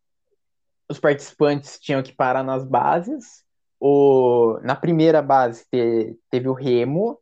Os 0.93 1.01
participantes 1.01 1.79
tinham 1.81 2.03
que 2.03 2.13
parar 2.13 2.45
nas 2.45 2.67
bases. 2.67 3.43
O, 3.81 4.59
na 4.63 4.77
primeira 4.77 5.23
base 5.23 5.65
te, 5.73 6.19
teve 6.31 6.51
o 6.51 6.53
remo 6.53 7.19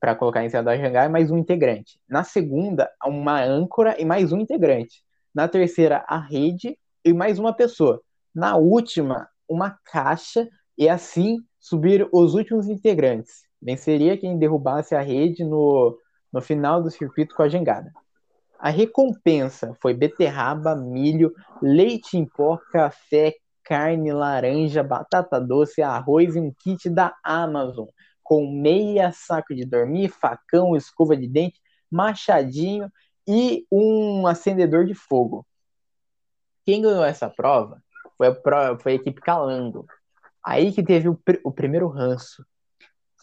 para 0.00 0.14
colocar 0.14 0.42
em 0.42 0.48
cima 0.48 0.62
da 0.62 0.74
jangada 0.74 1.04
e 1.04 1.12
mais 1.12 1.30
um 1.30 1.36
integrante. 1.36 2.00
Na 2.08 2.24
segunda, 2.24 2.90
uma 3.04 3.44
âncora 3.44 3.94
e 4.00 4.06
mais 4.06 4.32
um 4.32 4.38
integrante. 4.38 5.02
Na 5.34 5.46
terceira, 5.46 6.02
a 6.08 6.18
rede 6.18 6.78
e 7.04 7.12
mais 7.12 7.38
uma 7.38 7.52
pessoa. 7.52 8.00
Na 8.34 8.56
última, 8.56 9.28
uma 9.46 9.78
caixa 9.84 10.48
e 10.78 10.88
assim 10.88 11.40
subir 11.58 12.08
os 12.12 12.32
últimos 12.32 12.70
integrantes. 12.70 13.42
Venceria 13.60 14.16
quem 14.16 14.38
derrubasse 14.38 14.94
a 14.94 15.02
rede 15.02 15.44
no, 15.44 15.94
no 16.32 16.40
final 16.40 16.82
do 16.82 16.90
circuito 16.90 17.34
com 17.34 17.42
a 17.42 17.50
jangada. 17.50 17.92
A 18.60 18.68
recompensa 18.68 19.74
foi 19.80 19.94
beterraba, 19.94 20.76
milho, 20.76 21.34
leite 21.62 22.18
em 22.18 22.26
pó, 22.26 22.58
café, 22.70 23.34
carne, 23.64 24.12
laranja, 24.12 24.82
batata 24.82 25.40
doce, 25.40 25.80
arroz 25.80 26.36
e 26.36 26.40
um 26.40 26.52
kit 26.52 26.90
da 26.90 27.16
Amazon, 27.24 27.86
com 28.22 28.46
meia 28.52 29.12
saco 29.12 29.54
de 29.54 29.64
dormir, 29.64 30.10
facão, 30.10 30.76
escova 30.76 31.16
de 31.16 31.26
dente, 31.26 31.58
machadinho 31.90 32.92
e 33.26 33.64
um 33.72 34.26
acendedor 34.26 34.84
de 34.84 34.92
fogo. 34.92 35.46
Quem 36.66 36.82
ganhou 36.82 37.02
essa 37.02 37.30
prova 37.30 37.82
foi 38.18 38.28
a, 38.28 38.78
foi 38.78 38.92
a 38.92 38.94
equipe 38.96 39.22
Calango. 39.22 39.86
Aí 40.44 40.70
que 40.70 40.82
teve 40.82 41.08
o, 41.08 41.18
o 41.44 41.50
primeiro 41.50 41.88
ranço, 41.88 42.44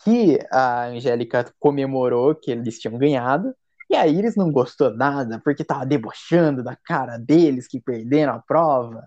que 0.03 0.39
a 0.51 0.86
Angélica 0.86 1.46
comemorou 1.60 2.34
que 2.34 2.50
eles 2.50 2.79
tinham 2.79 2.98
ganhado, 2.98 3.53
e 3.89 3.96
aí 3.96 4.17
eles 4.17 4.36
não 4.36 4.51
gostou 4.51 4.94
nada, 4.94 5.39
porque 5.44 5.63
tava 5.63 5.86
debochando 5.86 6.63
da 6.63 6.75
cara 6.75 7.17
deles 7.17 7.67
que 7.67 7.82
perderam 7.82 8.34
a 8.34 8.39
prova. 8.39 9.03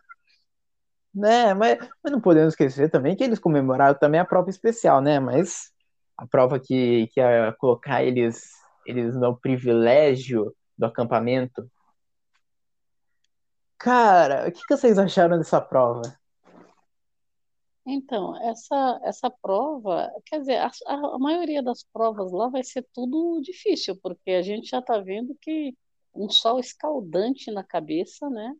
Né, 1.14 1.54
mas, 1.54 1.78
mas 2.02 2.12
não 2.12 2.20
podemos 2.20 2.54
esquecer 2.54 2.88
também 2.90 3.16
que 3.16 3.24
eles 3.24 3.38
comemoraram 3.38 3.98
também 3.98 4.20
a 4.20 4.24
prova 4.24 4.48
especial, 4.48 5.00
né? 5.00 5.18
Mas 5.18 5.70
a 6.16 6.26
prova 6.26 6.60
que, 6.60 7.08
que 7.08 7.20
ia 7.20 7.52
colocar 7.58 8.02
eles, 8.04 8.50
eles 8.86 9.14
no 9.16 9.36
privilégio 9.36 10.54
do 10.78 10.86
acampamento 10.86 11.68
Cara, 13.80 14.46
o 14.46 14.52
que, 14.52 14.60
que 14.66 14.76
vocês 14.76 14.98
acharam 14.98 15.38
dessa 15.38 15.58
prova? 15.58 16.02
Então, 17.86 18.36
essa, 18.42 19.00
essa 19.04 19.30
prova, 19.30 20.12
quer 20.26 20.40
dizer, 20.40 20.58
a, 20.58 20.70
a 20.86 21.18
maioria 21.18 21.62
das 21.62 21.82
provas 21.82 22.30
lá 22.32 22.48
vai 22.48 22.62
ser 22.62 22.86
tudo 22.92 23.40
difícil, 23.42 23.98
porque 24.02 24.32
a 24.32 24.42
gente 24.42 24.68
já 24.68 24.80
está 24.80 24.98
vendo 24.98 25.34
que 25.40 25.76
um 26.14 26.28
sol 26.28 26.58
escaldante 26.60 27.50
na 27.50 27.64
cabeça, 27.64 28.28
né? 28.30 28.54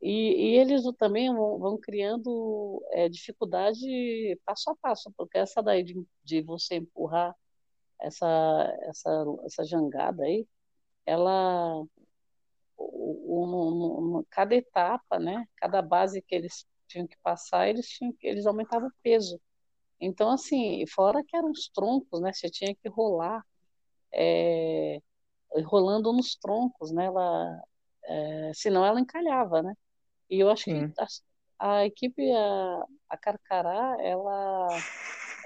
E, 0.00 0.54
e 0.54 0.56
eles 0.58 0.82
também 0.98 1.32
vão, 1.32 1.58
vão 1.58 1.78
criando 1.78 2.82
é, 2.90 3.08
dificuldade 3.08 4.36
passo 4.44 4.70
a 4.70 4.76
passo, 4.76 5.12
porque 5.16 5.38
essa 5.38 5.62
daí 5.62 5.84
de, 5.84 5.94
de 6.24 6.42
você 6.42 6.76
empurrar 6.76 7.36
essa, 8.00 8.26
essa, 8.82 9.24
essa 9.44 9.64
jangada 9.64 10.24
aí, 10.24 10.46
ela 11.06 11.84
o, 12.76 14.18
o, 14.18 14.26
cada 14.30 14.54
etapa, 14.56 15.18
né, 15.18 15.46
cada 15.56 15.80
base 15.82 16.22
que 16.22 16.34
eles 16.34 16.66
tinham 16.92 17.06
que 17.06 17.16
passar, 17.22 17.68
eles, 17.68 17.88
tinham, 17.88 18.14
eles 18.22 18.46
aumentavam 18.46 18.88
o 18.88 18.92
peso. 19.02 19.40
Então, 20.00 20.30
assim, 20.30 20.84
fora 20.86 21.22
que 21.24 21.36
eram 21.36 21.50
os 21.50 21.68
troncos, 21.68 22.20
né, 22.20 22.32
você 22.32 22.50
tinha 22.50 22.74
que 22.74 22.88
rolar, 22.88 23.44
é, 24.12 25.00
rolando 25.64 26.12
nos 26.12 26.36
troncos, 26.36 26.92
né, 26.92 27.06
ela, 27.06 27.62
é, 28.04 28.52
senão 28.54 28.84
ela 28.84 29.00
encalhava, 29.00 29.62
né. 29.62 29.74
E 30.28 30.40
eu 30.40 30.50
acho 30.50 30.64
Sim. 30.64 30.90
que 30.90 31.00
a, 31.00 31.06
a, 31.58 31.86
equipe, 31.86 32.30
a, 32.32 32.84
a 33.10 33.16
Carcará, 33.16 33.96
ela, 34.00 34.68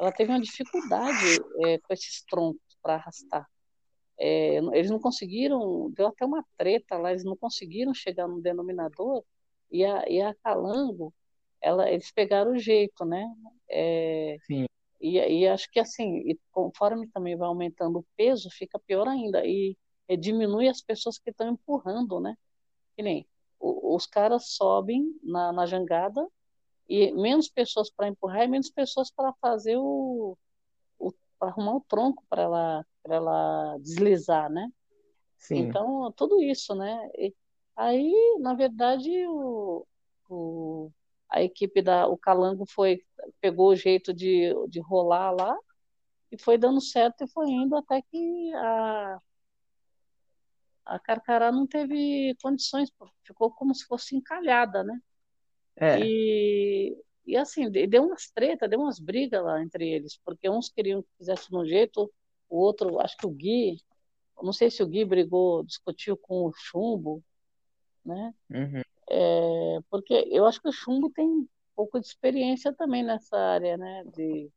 ela 0.00 0.12
teve 0.12 0.31
uma 0.33 0.41
dificuldade 0.41 1.26
é, 1.65 1.79
com 1.79 1.93
esses 1.93 2.23
troncos 2.25 2.76
para 2.83 2.95
arrastar. 2.95 3.47
É, 4.19 4.57
eles 4.57 4.91
não 4.91 4.99
conseguiram, 4.99 5.91
deu 5.91 6.07
até 6.07 6.25
uma 6.25 6.45
treta 6.57 6.97
lá, 6.97 7.11
eles 7.11 7.25
não 7.25 7.37
conseguiram 7.37 7.93
chegar 7.93 8.26
no 8.26 8.41
denominador, 8.41 9.23
e 9.71 9.85
a, 9.85 10.09
e 10.09 10.21
a 10.23 10.35
Calango, 10.37 11.12
ela, 11.61 11.91
eles 11.91 12.11
pegaram 12.11 12.53
o 12.53 12.59
jeito, 12.59 13.05
né? 13.05 13.27
É, 13.69 14.37
Sim. 14.47 14.67
E, 15.01 15.19
e 15.19 15.49
acho 15.49 15.71
que 15.71 15.79
assim, 15.79 16.25
conforme 16.51 17.07
também 17.09 17.37
vai 17.37 17.49
aumentando 17.49 17.99
o 17.99 18.07
peso, 18.17 18.49
fica 18.51 18.79
pior 18.79 19.07
ainda, 19.07 19.45
e, 19.45 19.77
e 20.09 20.17
diminui 20.17 20.69
as 20.69 20.81
pessoas 20.81 21.19
que 21.19 21.31
estão 21.31 21.49
empurrando, 21.49 22.21
né? 22.21 22.37
Que 22.97 23.03
nem 23.03 23.27
o, 23.59 23.95
os 23.95 24.07
caras 24.07 24.49
sobem 24.51 25.15
na, 25.23 25.53
na 25.53 25.67
jangada, 25.67 26.27
e 26.89 27.13
menos 27.13 27.49
pessoas 27.49 27.91
para 27.91 28.09
empurrar 28.09 28.45
e 28.45 28.49
menos 28.49 28.71
pessoas 28.71 29.11
para 29.11 29.33
fazer 29.35 29.77
o, 29.77 30.37
o 30.99 31.13
para 31.39 31.49
arrumar 31.49 31.77
o 31.77 31.85
tronco 31.87 32.25
para 32.29 32.43
ela 32.43 32.87
para 33.03 33.17
ela 33.17 33.79
deslizar, 33.79 34.51
né? 34.51 34.71
Sim. 35.37 35.59
Então, 35.59 36.13
tudo 36.13 36.43
isso, 36.43 36.75
né? 36.75 37.09
E 37.17 37.35
aí, 37.77 38.39
na 38.41 38.55
verdade, 38.55 39.11
o, 39.29 39.87
o, 40.29 40.91
a 41.28 41.42
equipe 41.42 41.83
da 41.83 42.06
o 42.06 42.16
Calango 42.16 42.64
foi 42.66 43.02
pegou 43.40 43.71
o 43.71 43.76
jeito 43.76 44.12
de, 44.12 44.52
de 44.68 44.80
rolar 44.80 45.30
lá 45.33 45.56
e 46.30 46.40
foi 46.40 46.59
dando 46.59 46.80
certo 46.80 47.25
e 47.25 47.28
foi 47.28 47.49
indo 47.49 47.76
até 47.76 48.02
que 48.02 48.54
a 48.54 49.21
a 50.87 51.00
Carcará 51.00 51.50
não 51.50 51.66
teve 51.66 52.37
condições, 52.40 52.92
ficou 53.25 53.50
como 53.50 53.75
se 53.75 53.85
fosse 53.87 54.14
encalhada, 54.14 54.85
né? 54.85 55.00
É. 55.75 55.99
E, 56.00 56.97
e 57.26 57.37
assim, 57.37 57.68
deu 57.68 58.04
umas 58.04 58.30
tretas, 58.30 58.71
deu 58.71 58.78
umas 58.78 59.00
brigas 59.00 59.42
lá 59.42 59.61
entre 59.61 59.88
eles, 59.88 60.16
porque 60.25 60.49
uns 60.49 60.68
queriam 60.68 61.02
que 61.02 61.09
fizesse 61.18 61.50
de 61.50 61.56
um 61.56 61.66
jeito, 61.66 62.09
o 62.49 62.56
outro, 62.56 63.00
acho 63.00 63.16
que 63.16 63.26
o 63.26 63.30
Gui, 63.30 63.83
não 64.40 64.52
sei 64.52 64.71
se 64.71 64.80
o 64.80 64.87
Gui 64.87 65.04
brigou, 65.04 65.64
discutiu 65.64 66.16
com 66.16 66.47
o 66.47 66.52
Chumbo, 66.54 67.21
né? 68.04 68.33
Uhum. 68.49 68.83
É, 69.09 69.79
porque 69.91 70.29
eu 70.31 70.47
acho 70.47 70.61
que 70.61 70.69
o 70.69 70.73
Chumbo 70.73 71.11
tem 71.11 71.27
um 71.27 71.47
pouco 71.75 72.01
de 72.01 72.07
experiência 72.07 72.73
também 72.73 73.03
nessa 73.03 73.37
área, 73.37 73.77
né? 73.77 74.05
De 74.15 74.51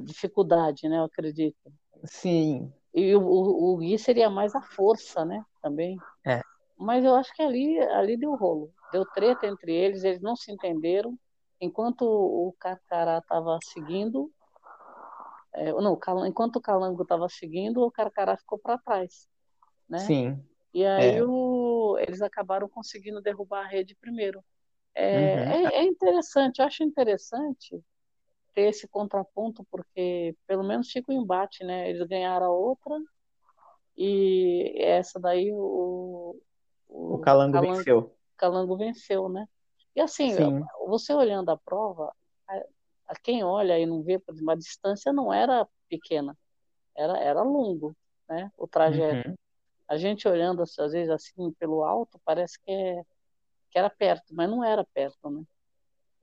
dificuldade, 0.00 0.88
né? 0.88 0.98
Eu 0.98 1.04
acredito. 1.04 1.72
Sim. 2.04 2.72
E 2.92 3.14
o, 3.14 3.22
o, 3.22 3.72
o 3.72 3.76
Gui 3.78 3.98
seria 3.98 4.28
mais 4.28 4.54
a 4.54 4.62
força, 4.62 5.24
né? 5.24 5.44
Também. 5.62 5.98
É. 6.24 6.40
Mas 6.76 7.04
eu 7.04 7.14
acho 7.14 7.34
que 7.34 7.42
ali, 7.42 7.78
ali 7.78 8.16
deu 8.16 8.34
rolo. 8.34 8.72
Deu 8.92 9.04
treta 9.06 9.46
entre 9.46 9.72
eles, 9.72 10.04
eles 10.04 10.20
não 10.20 10.36
se 10.36 10.52
entenderam. 10.52 11.18
Enquanto 11.60 12.02
o 12.02 12.54
Carcará 12.58 13.18
estava 13.18 13.58
seguindo, 13.62 14.30
é, 15.54 15.72
não, 15.72 15.98
enquanto 16.26 16.56
o 16.56 16.60
Calango 16.60 17.02
estava 17.02 17.28
seguindo, 17.28 17.80
o 17.82 17.90
Carcará 17.90 18.36
ficou 18.36 18.58
para 18.58 18.78
trás, 18.78 19.28
né? 19.88 19.98
Sim. 20.00 20.44
E 20.72 20.84
aí 20.84 21.16
é. 21.16 21.24
o, 21.24 21.30
eles 22.04 22.22
acabaram 22.22 22.68
conseguindo 22.68 23.20
derrubar 23.20 23.64
a 23.64 23.68
rede 23.68 23.96
primeiro. 24.00 24.42
É, 24.94 25.18
uhum. 25.18 25.68
é, 25.68 25.74
é, 25.76 25.82
interessante, 25.84 26.60
eu 26.60 26.66
acho 26.66 26.84
interessante 26.84 27.82
ter 28.54 28.68
esse 28.68 28.86
contraponto, 28.86 29.66
porque 29.70 30.36
pelo 30.46 30.62
menos 30.62 30.90
fica 30.90 31.10
o 31.10 31.14
embate, 31.14 31.64
né? 31.64 31.90
Eles 31.90 32.06
ganharam 32.06 32.46
a 32.46 32.50
outra 32.50 32.96
e 33.96 34.74
essa 34.78 35.18
daí 35.18 35.52
o, 35.52 36.40
o, 36.88 37.14
o 37.14 37.18
Calango, 37.20 37.52
Calango, 37.52 37.76
venceu. 37.76 38.16
Calango 38.36 38.76
venceu, 38.76 39.28
né? 39.28 39.48
E 39.96 40.00
assim, 40.00 40.30
Sim. 40.30 40.60
você 40.86 41.12
olhando 41.12 41.50
a 41.50 41.56
prova, 41.56 42.12
a 43.06 43.14
quem 43.16 43.44
olha 43.44 43.78
e 43.78 43.86
não 43.86 44.02
vê 44.02 44.18
por 44.18 44.34
uma 44.34 44.56
distância 44.56 45.12
não 45.12 45.32
era 45.32 45.66
pequena, 45.88 46.36
era 46.96 47.18
era 47.18 47.42
longo, 47.42 47.96
né? 48.28 48.50
O 48.56 48.66
trajeto. 48.66 49.28
Uhum. 49.28 49.34
A 49.88 49.96
gente 49.96 50.28
olhando 50.28 50.62
às 50.62 50.92
vezes 50.92 51.10
assim 51.10 51.52
pelo 51.54 51.84
alto 51.84 52.20
parece 52.24 52.58
que 52.62 52.70
é 52.70 53.02
que 53.70 53.78
era 53.78 53.90
perto, 53.90 54.34
mas 54.34 54.50
não 54.50 54.64
era 54.64 54.84
perto, 54.94 55.30
né? 55.30 55.44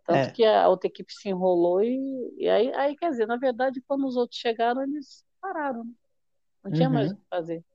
Tanto 0.05 0.29
É. 0.29 0.33
que 0.33 0.45
a 0.45 0.67
outra 0.69 0.87
equipe 0.87 1.13
se 1.13 1.29
enrolou 1.29 1.83
e, 1.83 2.35
e 2.37 2.49
aí, 2.49 2.73
aí, 2.75 2.95
quer 2.97 3.11
dizer, 3.11 3.27
na 3.27 3.37
verdade, 3.37 3.81
quando 3.87 4.07
os 4.07 4.15
outros 4.17 4.39
chegaram, 4.39 4.83
eles 4.83 5.25
pararam. 5.41 5.83
né? 5.85 5.91
Não 6.63 6.71
tinha 6.71 6.89
mais 6.89 7.09
Uhum. 7.09 7.13
o 7.13 7.17
que 7.17 7.23
fazer. 7.29 7.65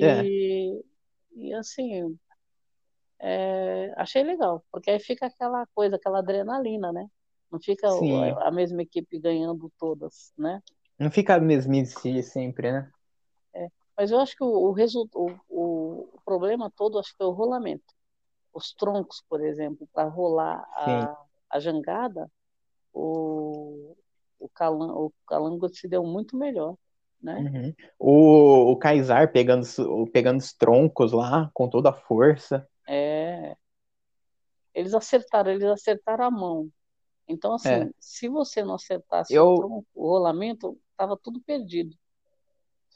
É. 0.00 0.30
E, 0.30 0.84
e 1.36 1.54
assim, 1.54 2.18
é, 3.20 3.92
achei 3.96 4.22
legal, 4.22 4.64
porque 4.70 4.90
aí 4.90 5.00
fica 5.00 5.26
aquela 5.26 5.66
coisa, 5.74 5.96
aquela 5.96 6.18
adrenalina, 6.18 6.92
né? 6.92 7.06
Não 7.50 7.60
fica 7.60 7.88
o- 7.94 8.38
a 8.40 8.50
mesma 8.50 8.82
equipe 8.82 9.18
ganhando 9.18 9.72
todas, 9.78 10.32
né? 10.36 10.62
Não 10.98 11.10
fica 11.10 11.34
a 11.36 11.40
mesmice 11.40 12.22
sempre, 12.22 12.70
né? 12.70 12.92
Mas 13.96 14.10
eu 14.10 14.20
acho 14.20 14.36
que 14.36 14.44
o, 14.44 14.48
o, 14.48 14.74
o, 15.14 15.30
o, 15.48 16.20
problema 16.24 16.70
todo 16.70 16.98
acho 16.98 17.16
que 17.16 17.22
é 17.22 17.26
o 17.26 17.30
rolamento. 17.30 17.94
Os 18.52 18.72
troncos, 18.72 19.22
por 19.28 19.42
exemplo, 19.44 19.88
para 19.92 20.08
rolar 20.08 20.66
a, 20.72 21.16
a 21.50 21.60
jangada, 21.60 22.30
o, 22.92 23.96
o, 24.38 24.48
calan, 24.48 24.92
o 24.94 25.12
calango 25.26 25.68
se 25.68 25.88
deu 25.88 26.04
muito 26.04 26.36
melhor, 26.36 26.76
né? 27.22 27.36
Uhum. 27.38 27.74
O, 27.98 28.72
o 28.72 28.76
Kaysar 28.76 29.32
pegando, 29.32 29.62
os- 29.62 30.10
pegando 30.12 30.38
os 30.38 30.52
troncos 30.52 31.12
lá 31.12 31.50
com 31.54 31.68
toda 31.68 31.90
a 31.90 31.94
força. 31.94 32.66
É, 32.88 33.56
eles 34.74 34.94
acertaram, 34.94 35.50
eles 35.50 35.64
acertaram 35.64 36.24
a 36.24 36.30
mão. 36.30 36.70
Então, 37.28 37.54
assim, 37.54 37.68
É. 37.68 37.90
se 37.98 38.28
você 38.28 38.62
não 38.62 38.74
acertasse 38.74 39.34
Eu- 39.34 39.54
o 39.54 39.56
tronco, 39.56 39.86
o 39.94 40.08
rolamento, 40.08 40.78
estava 40.92 41.16
tudo 41.16 41.40
perdido. 41.40 41.96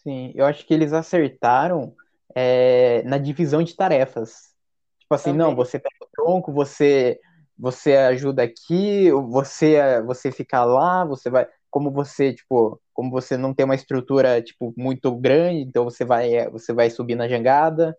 Sim, 0.03 0.33
eu 0.35 0.47
acho 0.47 0.67
que 0.67 0.73
eles 0.73 0.93
acertaram 0.93 1.95
é, 2.35 3.03
na 3.03 3.19
divisão 3.19 3.63
de 3.63 3.77
tarefas. 3.77 4.55
Tipo 4.99 5.15
assim, 5.15 5.33
não, 5.33 5.51
Também. 5.51 5.57
você 5.57 5.79
pega 5.79 5.95
o 6.03 6.09
tronco, 6.13 6.53
você 6.53 7.21
você 7.59 7.95
ajuda 7.95 8.43
aqui, 8.43 9.11
você 9.13 10.01
você 10.03 10.33
fica 10.33 10.65
lá, 10.65 11.05
você 11.05 11.29
vai, 11.29 11.47
como 11.71 11.91
você, 11.91 12.33
tipo, 12.35 12.81
como 12.95 13.11
você 13.11 13.37
não 13.37 13.53
tem 13.55 13.65
uma 13.67 13.75
estrutura 13.75 14.41
tipo 14.43 14.73
muito 14.79 15.15
grande, 15.17 15.61
então 15.63 15.85
você 15.85 16.05
vai 16.05 16.49
você 16.51 16.73
vai 16.73 16.89
subir 16.91 17.17
na 17.17 17.29
jangada. 17.29 17.95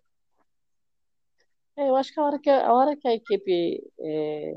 É, 1.77 1.89
eu 1.89 1.95
acho 1.95 2.13
que 2.13 2.19
a 2.19 2.23
hora 2.23 2.39
que 2.39 2.49
a, 2.49 2.67
a 2.67 2.73
hora 2.73 2.97
que 2.97 3.07
a 3.07 3.13
equipe, 3.13 3.81
é, 3.99 4.55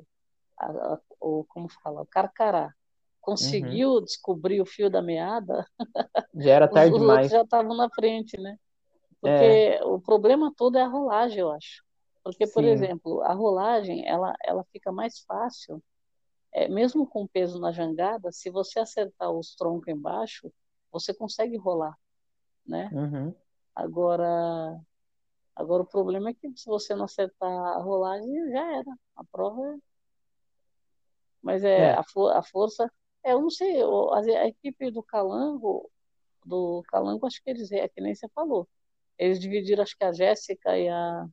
a- 0.60 0.94
a- 0.94 1.00
o, 1.20 1.44
como 1.48 1.68
fala, 1.82 2.02
o 2.02 2.06
Carcará, 2.06 2.72
conseguiu 3.24 4.00
descobrir 4.00 4.60
o 4.60 4.66
fio 4.66 4.90
da 4.90 5.02
meada, 5.02 5.66
Já 6.34 6.52
era 6.52 6.68
tarde 6.68 6.94
os 6.94 7.00
demais. 7.00 7.30
já 7.30 7.42
estavam 7.42 7.76
na 7.76 7.88
frente, 7.90 8.38
né? 8.40 8.58
Porque 9.20 9.78
É. 9.78 9.84
o 9.84 10.00
problema 10.00 10.52
todo 10.56 10.78
é 10.78 10.82
a 10.82 10.88
rolagem, 10.88 11.40
eu 11.40 11.50
acho. 11.52 11.82
Porque, 12.24 12.46
por 12.46 12.64
Sim. 12.64 12.70
exemplo, 12.70 13.22
a 13.22 13.34
rolagem, 13.34 14.06
ela, 14.08 14.34
ela 14.44 14.64
fica 14.72 14.92
mais 14.92 15.20
fácil, 15.20 15.82
é, 16.52 16.68
mesmo 16.68 17.06
com 17.06 17.26
peso 17.26 17.60
na 17.60 17.72
jangada, 17.72 18.32
se 18.32 18.50
você 18.50 18.80
acertar 18.80 19.30
os 19.32 19.54
troncos 19.56 19.88
embaixo, 19.88 20.52
você 20.92 21.14
consegue 21.14 21.56
rolar, 21.58 21.94
né? 22.66 22.92
Uhum. 22.92 23.34
Agora, 23.74 24.80
agora 25.56 25.82
o 25.82 25.86
problema 25.86 26.30
é 26.30 26.34
que 26.34 26.48
se 26.56 26.66
você 26.66 26.94
não 26.94 27.04
acertar 27.06 27.50
a 27.50 27.78
rolagem, 27.82 28.50
já 28.52 28.72
era. 28.78 28.92
A 29.16 29.24
prova 29.24 29.60
é... 29.74 29.78
Mas 31.42 31.62
é, 31.64 31.90
É. 31.90 31.92
A, 31.92 32.02
fo- 32.02 32.28
a 32.28 32.42
força... 32.42 32.90
É, 33.24 33.32
eu 33.32 33.40
não 33.42 33.50
sei, 33.50 33.82
o- 33.82 34.12
a, 34.12 34.20
a 34.20 34.48
equipe 34.48 34.90
do 34.90 35.02
Calango, 35.02 35.90
do 36.44 36.82
Calango, 36.88 37.26
acho 37.26 37.42
que 37.42 37.50
eles, 37.50 37.72
é 37.72 37.88
que 37.88 38.00
nem 38.00 38.14
você 38.14 38.28
falou. 38.30 38.68
Eles 39.18 39.40
dividiram, 39.40 39.82
acho 39.82 39.96
que 39.96 40.04
a 40.04 40.12
Jéssica 40.12 40.76
e 40.78 40.88
a 40.88 41.26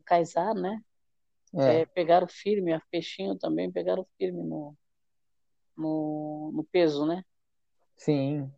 o 0.00 0.04
Kaysar, 0.04 0.54
né? 0.54 0.80
É. 1.54 1.80
É, 1.82 1.86
pegaram 1.86 2.26
firme, 2.28 2.72
a 2.72 2.80
Peixinho 2.90 3.36
também 3.38 3.70
pegaram 3.70 4.06
firme 4.18 4.42
no, 4.42 4.74
no, 5.76 6.50
no 6.54 6.64
peso, 6.64 7.06
né? 7.06 7.24
Sim. 7.96 8.50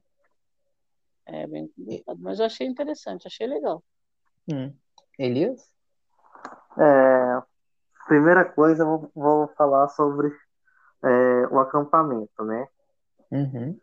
É 1.26 1.46
bem 1.46 1.68
complicado. 1.68 2.18
Mas 2.20 2.38
eu 2.38 2.46
achei 2.46 2.66
interessante, 2.66 3.26
achei 3.26 3.46
legal. 3.46 3.82
Hum. 4.48 4.72
Elias? 5.18 5.72
É, 6.78 7.42
primeira 8.06 8.44
coisa, 8.44 8.82
eu 8.82 8.86
vou, 8.86 9.10
vou 9.14 9.48
falar 9.56 9.88
sobre 9.88 10.28
é, 11.04 11.08
o 11.52 11.60
acampamento, 11.60 12.44
né? 12.44 12.66
Uhum. 13.30 13.78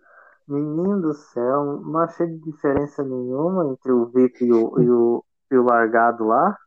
Menino 0.47 1.01
do 1.01 1.13
céu, 1.13 1.79
não 1.81 1.99
achei 1.99 2.27
diferença 2.27 3.03
nenhuma 3.03 3.67
entre 3.71 3.91
o 3.91 4.07
VIP 4.07 4.45
e 4.45 4.51
o, 4.51 4.79
e 4.81 4.89
o, 4.89 5.25
e 5.51 5.55
o 5.55 5.63
largado 5.63 6.25
lá, 6.25 6.57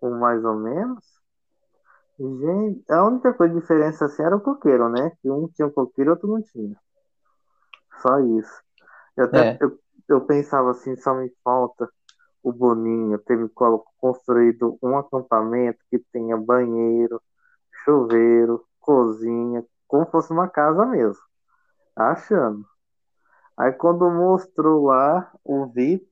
ou 0.00 0.10
mais 0.10 0.44
ou 0.44 0.54
menos. 0.56 1.02
Gente, 2.18 2.84
a 2.92 3.04
única 3.04 3.32
coisa 3.32 3.58
diferença 3.58 4.04
assim 4.04 4.22
era 4.22 4.36
o 4.36 4.40
coqueiro, 4.40 4.88
né? 4.90 5.10
Que 5.20 5.30
um 5.30 5.48
tinha 5.48 5.66
um 5.66 5.70
coqueiro 5.70 6.10
e 6.10 6.12
outro 6.12 6.28
não 6.28 6.42
tinha. 6.42 6.76
Só 8.02 8.20
isso. 8.20 8.62
Eu 9.16 9.24
até 9.24 9.40
É. 9.40 9.58
eu, 9.60 9.78
eu 10.08 10.20
pensava 10.26 10.70
assim, 10.70 10.94
só 10.96 11.14
me 11.14 11.32
falta 11.42 11.88
o 12.42 12.52
Boninho 12.52 13.18
ter 13.20 13.38
me 13.38 13.48
construído 13.98 14.78
um 14.82 14.98
acampamento 14.98 15.78
que 15.90 15.98
tenha 16.12 16.36
banheiro, 16.36 17.20
chuveiro, 17.84 18.62
cozinha, 18.78 19.64
como 19.94 20.06
fosse 20.10 20.32
uma 20.32 20.48
casa 20.48 20.84
mesmo. 20.86 21.22
Achando. 21.96 22.66
Aí 23.56 23.72
quando 23.72 24.10
mostrou 24.10 24.86
lá 24.86 25.32
o 25.44 25.66
VIP, 25.66 26.08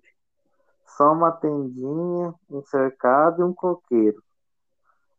só 0.86 1.12
uma 1.12 1.32
tendinha, 1.32 2.34
um 2.50 2.62
cercado 2.64 3.42
e 3.42 3.44
um 3.44 3.54
coqueiro. 3.54 4.22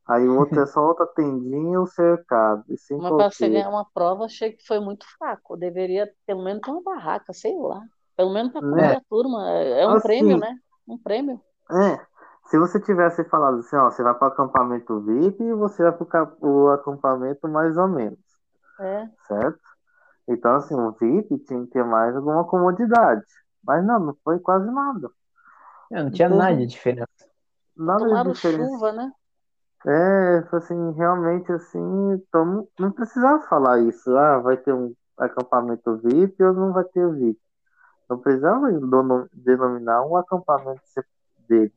Aí 0.08 0.28
o 0.28 0.38
outro 0.38 0.62
é 0.62 0.66
só 0.66 0.82
outra 0.86 1.06
tendinha 1.08 1.74
e 1.74 1.78
um 1.78 1.86
cercado. 1.86 2.64
E 2.70 2.78
sem 2.78 2.98
Mas 2.98 3.12
para 3.12 3.32
você 3.32 3.50
ganhar 3.50 3.70
uma 3.70 3.86
prova, 3.94 4.26
achei 4.26 4.52
que 4.54 4.66
foi 4.66 4.80
muito 4.80 5.06
fraco. 5.18 5.58
Deveria 5.58 6.10
pelo 6.26 6.44
menos 6.44 6.62
ter 6.62 6.72
uma 6.72 6.84
barraca, 6.84 7.34
sei 7.34 7.56
lá. 7.58 7.82
Pelo 8.16 8.32
menos 8.32 8.52
para 8.54 8.62
Né? 8.62 8.98
a 8.98 9.02
turma. 9.10 9.50
É 9.50 9.88
um 9.88 9.96
Assim, 9.96 10.02
prêmio, 10.02 10.38
né? 10.38 10.56
Um 10.88 10.98
prêmio. 10.98 11.42
É, 11.72 12.06
se 12.50 12.58
você 12.60 12.80
tivesse 12.80 13.24
falado 13.26 13.60
assim, 13.60 13.76
ó, 13.76 13.90
você 13.90 14.04
vai 14.04 14.14
para 14.14 14.30
o 14.30 14.32
acampamento 14.32 15.02
VIP 15.02 15.44
e 15.44 15.54
você 15.54 15.84
vai 15.84 15.92
para 15.94 16.30
o 16.42 16.70
acampamento 16.70 17.48
mais 17.48 17.78
ou 17.78 17.88
menos, 17.88 18.20
É. 18.80 19.10
certo? 19.28 19.60
Então, 20.28 20.56
assim, 20.56 20.74
o 20.76 20.92
VIP 20.94 21.38
tinha 21.40 21.62
que 21.66 21.72
ter 21.72 21.84
mais 21.84 22.16
alguma 22.16 22.46
comodidade. 22.46 23.26
Mas 23.64 23.86
não, 23.86 24.00
não 24.00 24.18
foi 24.24 24.40
quase 24.40 24.70
nada. 24.72 25.10
É, 25.92 26.04
não 26.04 26.12
tinha 26.12 26.28
teve 26.28 26.40
nada 26.40 26.58
de 26.58 26.66
diferença. 26.66 27.08
nada 27.76 28.24
de 28.24 28.34
diferença. 28.34 28.70
chuva, 28.70 28.92
né? 28.92 29.12
É, 29.86 30.44
foi 30.50 30.60
assim, 30.60 30.92
realmente 30.94 31.52
assim, 31.52 32.14
então 32.14 32.68
não, 32.80 32.92
precisava 32.92 33.44
falar 33.48 33.80
isso. 33.80 34.16
Ah, 34.16 34.40
vai 34.40 34.56
ter 34.56 34.74
um 34.74 34.94
acampamento 35.18 35.98
VIP 35.98 36.42
ou 36.42 36.54
não 36.54 36.72
vai 36.72 36.86
ter 36.86 37.06
VIP. 37.12 37.40
Não 38.10 38.18
precisava 38.18 38.68
denominar 39.34 40.06
um 40.06 40.16
acampamento 40.16 40.82
deles, 41.48 41.74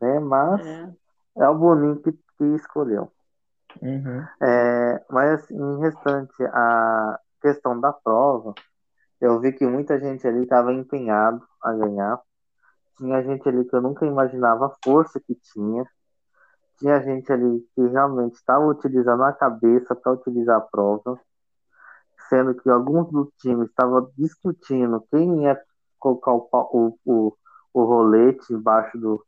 né? 0.00 0.18
Mas 0.20 0.66
É. 0.66 0.92
é 1.40 1.48
o 1.48 1.54
Boninho 1.54 2.00
que, 2.00 2.12
que 2.12 2.44
escolheu. 2.54 3.12
Uhum. 3.80 4.26
É, 4.42 5.04
mas 5.10 5.42
assim, 5.42 5.56
em 5.56 5.80
restante 5.80 6.42
a 6.44 7.18
questão 7.40 7.80
da 7.80 7.92
prova, 7.92 8.54
eu 9.20 9.40
vi 9.40 9.52
que 9.52 9.66
muita 9.66 9.98
gente 9.98 10.26
ali 10.26 10.42
estava 10.42 10.72
empenhado 10.72 11.42
a 11.62 11.72
ganhar. 11.72 12.20
Tinha 12.98 13.22
gente 13.22 13.48
ali 13.48 13.64
que 13.64 13.74
eu 13.74 13.80
nunca 13.80 14.04
imaginava 14.04 14.66
a 14.66 14.76
força 14.84 15.20
que 15.20 15.34
tinha. 15.34 15.84
Tinha 16.78 17.00
gente 17.00 17.32
ali 17.32 17.60
que 17.74 17.86
realmente 17.86 18.34
estava 18.34 18.64
utilizando 18.66 19.22
a 19.22 19.32
cabeça 19.32 19.94
para 19.94 20.12
utilizar 20.12 20.58
a 20.58 20.60
prova, 20.60 21.18
sendo 22.28 22.54
que 22.54 22.68
alguns 22.68 23.10
do 23.10 23.32
time 23.38 23.64
estavam 23.66 24.10
discutindo 24.16 25.04
quem 25.10 25.44
ia 25.44 25.60
colocar 25.98 26.32
o, 26.32 26.48
o, 26.52 26.98
o, 27.04 27.36
o 27.72 27.84
rolete 27.84 28.52
embaixo 28.52 28.98
do, 28.98 29.24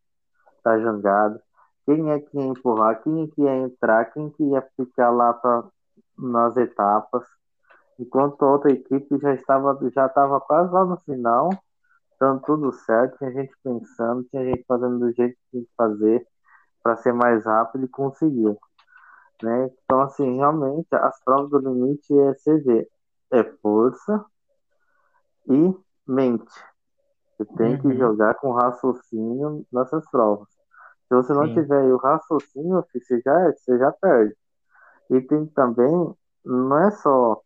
da 0.65 0.79
jangada, 0.79 1.41
quem 1.87 2.11
é 2.11 2.21
que 2.21 2.37
ia 2.39 2.45
empurrar, 2.47 3.03
quem 3.03 3.25
é 3.25 3.29
que 3.29 3.43
ia 3.43 3.57
entrar, 3.57 4.07
quem 4.13 4.31
que 4.31 4.43
ia 4.45 4.63
ficar 4.77 5.11
lá 5.11 5.33
pra, 5.35 5.65
nas 6.19 6.57
etapas, 6.57 7.25
enquanto 7.99 8.43
a 8.45 8.53
outra 8.53 8.73
equipe 8.73 9.19
já 9.19 9.35
estava 9.35 9.79
já 9.95 10.07
estava 10.07 10.41
quase 10.41 10.73
lá 10.73 10.85
no 10.85 10.97
final, 11.01 11.51
dando 12.21 12.41
tudo 12.43 12.73
certo, 12.73 13.19
tinha 13.19 13.33
gente 13.33 13.55
pensando, 13.63 14.25
tinha 14.25 14.45
gente 14.45 14.65
fazendo 14.67 14.99
do 14.99 15.13
jeito 15.13 15.35
que 15.37 15.51
tinha 15.51 15.65
que 15.65 15.71
fazer 15.77 16.27
para 16.83 16.97
ser 16.97 17.13
mais 17.13 17.45
rápido 17.45 17.85
e 17.85 17.89
conseguiu. 17.89 18.59
Né? 19.43 19.71
Então, 19.85 20.01
assim, 20.03 20.37
realmente, 20.37 20.89
as 20.93 21.23
provas 21.25 21.51
do 21.51 21.59
limite 21.59 22.13
é 22.19 22.57
ver, 22.59 22.89
é 23.33 23.45
força 23.61 24.25
e 25.49 25.75
mente. 26.07 26.53
Você 27.37 27.45
tem 27.57 27.77
que 27.79 27.89
Uhum. 27.89 27.99
jogar 27.99 28.35
com 28.37 28.53
raciocínio 28.53 29.67
nessas 29.73 30.09
provas. 30.11 30.49
Se 31.15 31.29
você 31.29 31.33
não 31.33 31.47
Sim. 31.47 31.55
tiver 31.55 31.83
o 31.93 31.97
raciocínio, 31.97 32.85
filho, 32.91 33.05
você 33.05 33.21
já, 33.21 33.53
você 33.53 33.79
já 33.79 33.93
perde. 33.93 34.37
E 35.11 35.21
tem 35.21 35.47
também, 35.47 36.15
não 36.45 36.79
é 36.79 36.91
só. 36.91 37.41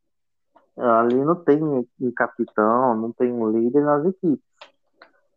Ali 0.76 1.22
não 1.24 1.35
tem 1.35 1.62
um 1.62 2.12
capitão, 2.16 2.94
não 2.96 3.12
tem 3.12 3.33
um 3.33 3.50
líder 3.50 3.83
nas 3.83 4.07
equipes, 4.07 4.44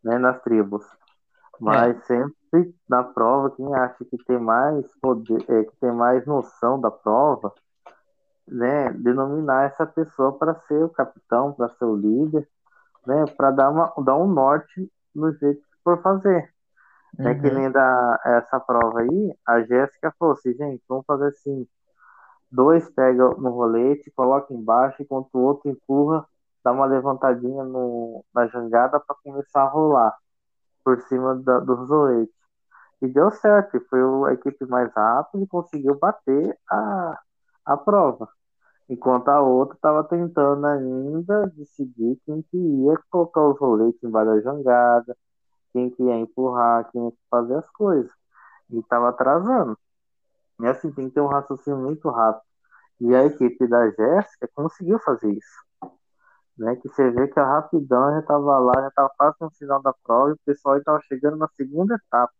né, 0.02 0.16
nas 0.18 0.40
tribos. 0.42 0.84
Mas 1.60 2.02
sempre, 2.06 2.34
equipe 2.54 2.74
da 2.88 3.02
prova, 3.02 3.50
quem 3.50 3.74
acha 3.74 4.04
que 4.04 4.16
tem 4.24 4.38
mais 4.38 4.86
poder, 5.00 5.44
é, 5.48 5.64
que 5.64 5.76
tem 5.76 5.92
mais 5.92 6.24
noção 6.26 6.80
da 6.80 6.90
prova, 6.90 7.52
né, 8.46 8.92
denominar 8.92 9.64
essa 9.64 9.86
pessoa 9.86 10.38
para 10.38 10.54
ser 10.66 10.84
o 10.84 10.88
capitão, 10.88 11.52
para 11.52 11.68
ser 11.70 11.84
o 11.84 11.96
líder, 11.96 12.48
né, 13.06 13.24
para 13.36 13.50
dar, 13.50 13.70
uma, 13.70 13.92
dar 14.04 14.16
um 14.16 14.26
norte 14.26 14.90
no 15.14 15.32
jeito 15.32 15.60
que 15.60 15.82
for 15.82 16.00
fazer. 16.02 16.51
Uhum. 17.18 17.28
É 17.28 17.34
que 17.34 17.50
nem 17.50 17.70
da, 17.70 18.20
essa 18.24 18.58
prova 18.60 19.00
aí, 19.00 19.36
a 19.46 19.62
Jéssica 19.62 20.14
falou 20.18 20.34
assim, 20.34 20.54
gente, 20.54 20.82
vamos 20.88 21.04
fazer 21.06 21.28
assim, 21.28 21.66
dois 22.50 22.88
pega 22.90 23.28
no 23.36 23.50
rolete, 23.50 24.10
coloca 24.16 24.52
embaixo, 24.52 25.02
enquanto 25.02 25.28
o 25.34 25.40
outro 25.40 25.70
empurra, 25.70 26.26
dá 26.64 26.72
uma 26.72 26.86
levantadinha 26.86 27.64
no, 27.64 28.24
na 28.34 28.46
jangada 28.46 29.00
para 29.00 29.16
começar 29.22 29.62
a 29.62 29.68
rolar 29.68 30.16
por 30.84 31.00
cima 31.02 31.34
da, 31.36 31.60
dos 31.60 31.88
roletes. 31.88 32.34
E 33.02 33.08
deu 33.08 33.30
certo, 33.32 33.80
foi 33.90 34.00
a 34.30 34.34
equipe 34.34 34.64
mais 34.66 34.92
rápida 34.94 35.44
e 35.44 35.46
conseguiu 35.48 35.98
bater 35.98 36.56
a, 36.70 37.18
a 37.66 37.76
prova. 37.76 38.28
Enquanto 38.88 39.28
a 39.28 39.40
outra 39.40 39.76
estava 39.76 40.04
tentando 40.04 40.66
ainda 40.66 41.46
decidir 41.56 42.20
quem 42.26 42.42
que 42.42 42.56
ia 42.56 42.98
colocar 43.10 43.42
os 43.48 43.58
roletes 43.58 44.02
embaixo 44.02 44.30
da 44.32 44.40
jangada, 44.40 45.16
quem 45.72 45.90
que 45.90 46.02
ia 46.02 46.16
empurrar, 46.16 46.90
quem 46.90 47.06
ia 47.06 47.12
fazer 47.30 47.56
as 47.56 47.70
coisas. 47.70 48.10
E 48.70 48.78
estava 48.78 49.08
atrasando. 49.08 49.76
E 50.60 50.66
assim, 50.66 50.92
tem 50.92 51.08
que 51.08 51.14
ter 51.14 51.20
um 51.20 51.26
raciocínio 51.26 51.78
muito 51.78 52.08
rápido. 52.08 52.44
E 53.00 53.14
a 53.14 53.24
equipe 53.24 53.66
da 53.66 53.90
Jéssica 53.90 54.48
conseguiu 54.54 54.98
fazer 55.00 55.32
isso. 55.32 55.90
Né? 56.56 56.76
Que 56.76 56.88
você 56.88 57.10
vê 57.10 57.26
que 57.26 57.40
a 57.40 57.44
rapidão 57.44 58.12
já 58.12 58.20
estava 58.20 58.58
lá, 58.58 58.74
já 58.80 58.88
estava 58.88 59.10
quase 59.16 59.36
no 59.40 59.50
final 59.50 59.82
da 59.82 59.92
prova 60.04 60.30
e 60.30 60.34
o 60.34 60.40
pessoal 60.44 60.76
estava 60.76 61.00
chegando 61.00 61.36
na 61.36 61.48
segunda 61.56 61.94
etapa. 61.96 62.32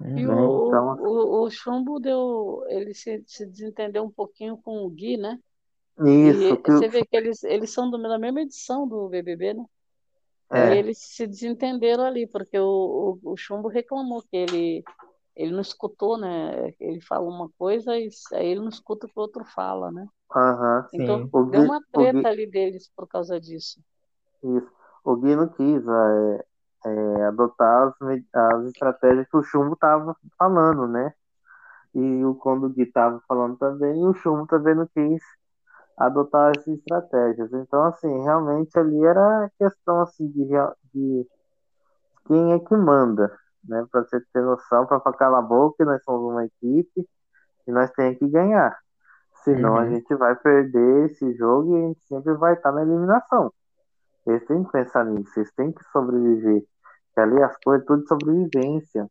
E 0.00 0.26
né? 0.26 0.34
o, 0.34 0.66
então, 0.66 0.96
o, 0.98 1.44
o, 1.44 1.50
Chumbo 1.50 2.00
deu. 2.00 2.64
Ele 2.68 2.94
se, 2.94 3.22
se 3.26 3.46
desentendeu 3.46 4.02
um 4.02 4.10
pouquinho 4.10 4.56
com 4.56 4.84
o 4.84 4.90
Gui, 4.90 5.18
né? 5.18 5.38
Isso. 5.98 6.42
E 6.42 6.56
que... 6.56 6.72
Você 6.72 6.88
vê 6.88 7.04
que 7.04 7.16
eles, 7.16 7.44
eles 7.44 7.70
são 7.70 7.90
do, 7.90 8.00
da 8.00 8.18
mesma 8.18 8.40
edição 8.40 8.88
do 8.88 9.08
BBB, 9.08 9.54
né? 9.54 9.64
É. 10.50 10.74
E 10.74 10.78
eles 10.78 10.98
se 10.98 11.26
desentenderam 11.26 12.04
ali, 12.04 12.26
porque 12.26 12.58
o, 12.58 13.18
o, 13.22 13.32
o 13.32 13.36
Chumbo 13.36 13.68
reclamou 13.68 14.20
que 14.22 14.36
ele, 14.36 14.84
ele 15.36 15.52
não 15.52 15.60
escutou, 15.60 16.18
né? 16.18 16.74
Ele 16.80 17.00
fala 17.00 17.28
uma 17.28 17.48
coisa 17.56 17.96
e 17.96 18.08
aí 18.32 18.48
ele 18.48 18.60
não 18.60 18.68
escuta 18.68 19.06
o 19.06 19.08
que 19.08 19.18
o 19.18 19.22
outro 19.22 19.44
fala, 19.44 19.92
né? 19.92 20.06
Uhum, 20.34 20.84
então 20.92 21.22
sim. 21.24 21.50
deu 21.50 21.62
uma 21.62 21.80
treta 21.92 22.18
Gui... 22.18 22.26
ali 22.26 22.46
deles 22.46 22.90
por 22.96 23.06
causa 23.06 23.40
disso. 23.40 23.80
Isso. 24.42 24.70
O 25.04 25.16
Gui 25.16 25.36
não 25.36 25.48
quis 25.48 25.82
é, 25.86 26.44
é, 26.86 27.24
adotar 27.24 27.88
as, 27.88 27.94
as 28.34 28.64
estratégias 28.66 29.28
que 29.28 29.36
o 29.36 29.42
Chumbo 29.42 29.74
estava 29.74 30.16
falando, 30.36 30.88
né? 30.88 31.14
E 31.94 32.24
o, 32.24 32.34
quando 32.34 32.66
o 32.66 32.70
Gui 32.70 32.82
estava 32.82 33.20
falando 33.26 33.56
também, 33.56 34.04
o 34.04 34.14
Chumbo 34.14 34.46
também 34.46 34.74
não 34.74 34.86
quis 34.86 35.22
adotar 36.00 36.52
essas 36.56 36.78
estratégias. 36.78 37.52
Então, 37.52 37.84
assim, 37.84 38.22
realmente 38.22 38.76
ali 38.78 39.04
era 39.04 39.50
questão 39.58 40.00
assim 40.00 40.26
de, 40.28 40.48
de 40.94 41.28
quem 42.26 42.54
é 42.54 42.58
que 42.58 42.74
manda, 42.74 43.36
né? 43.62 43.86
Para 43.90 44.02
você 44.02 44.18
ter 44.32 44.42
noção, 44.42 44.86
para 44.86 45.00
calar 45.12 45.40
a 45.40 45.46
boca, 45.46 45.84
nós 45.84 46.02
somos 46.02 46.32
uma 46.32 46.46
equipe 46.46 47.06
e 47.66 47.72
nós 47.72 47.90
temos 47.90 48.18
que 48.18 48.28
ganhar. 48.28 48.76
Senão 49.44 49.74
uhum. 49.74 49.78
a 49.78 49.88
gente 49.88 50.14
vai 50.14 50.34
perder 50.36 51.10
esse 51.10 51.34
jogo 51.34 51.76
e 51.76 51.76
a 51.76 51.86
gente 51.88 52.02
sempre 52.04 52.32
vai 52.34 52.54
estar 52.54 52.72
na 52.72 52.82
eliminação. 52.82 53.52
Eles 54.26 54.44
têm 54.46 54.64
que 54.64 54.72
pensar 54.72 55.04
nisso, 55.04 55.38
eles 55.38 55.52
têm 55.52 55.72
que 55.72 55.84
sobreviver. 55.92 56.62
Que 57.14 57.20
ali 57.20 57.42
as 57.42 57.56
coisas 57.62 57.86
tudo 57.86 58.02
de 58.02 58.08
sobrevivência. 58.08 59.06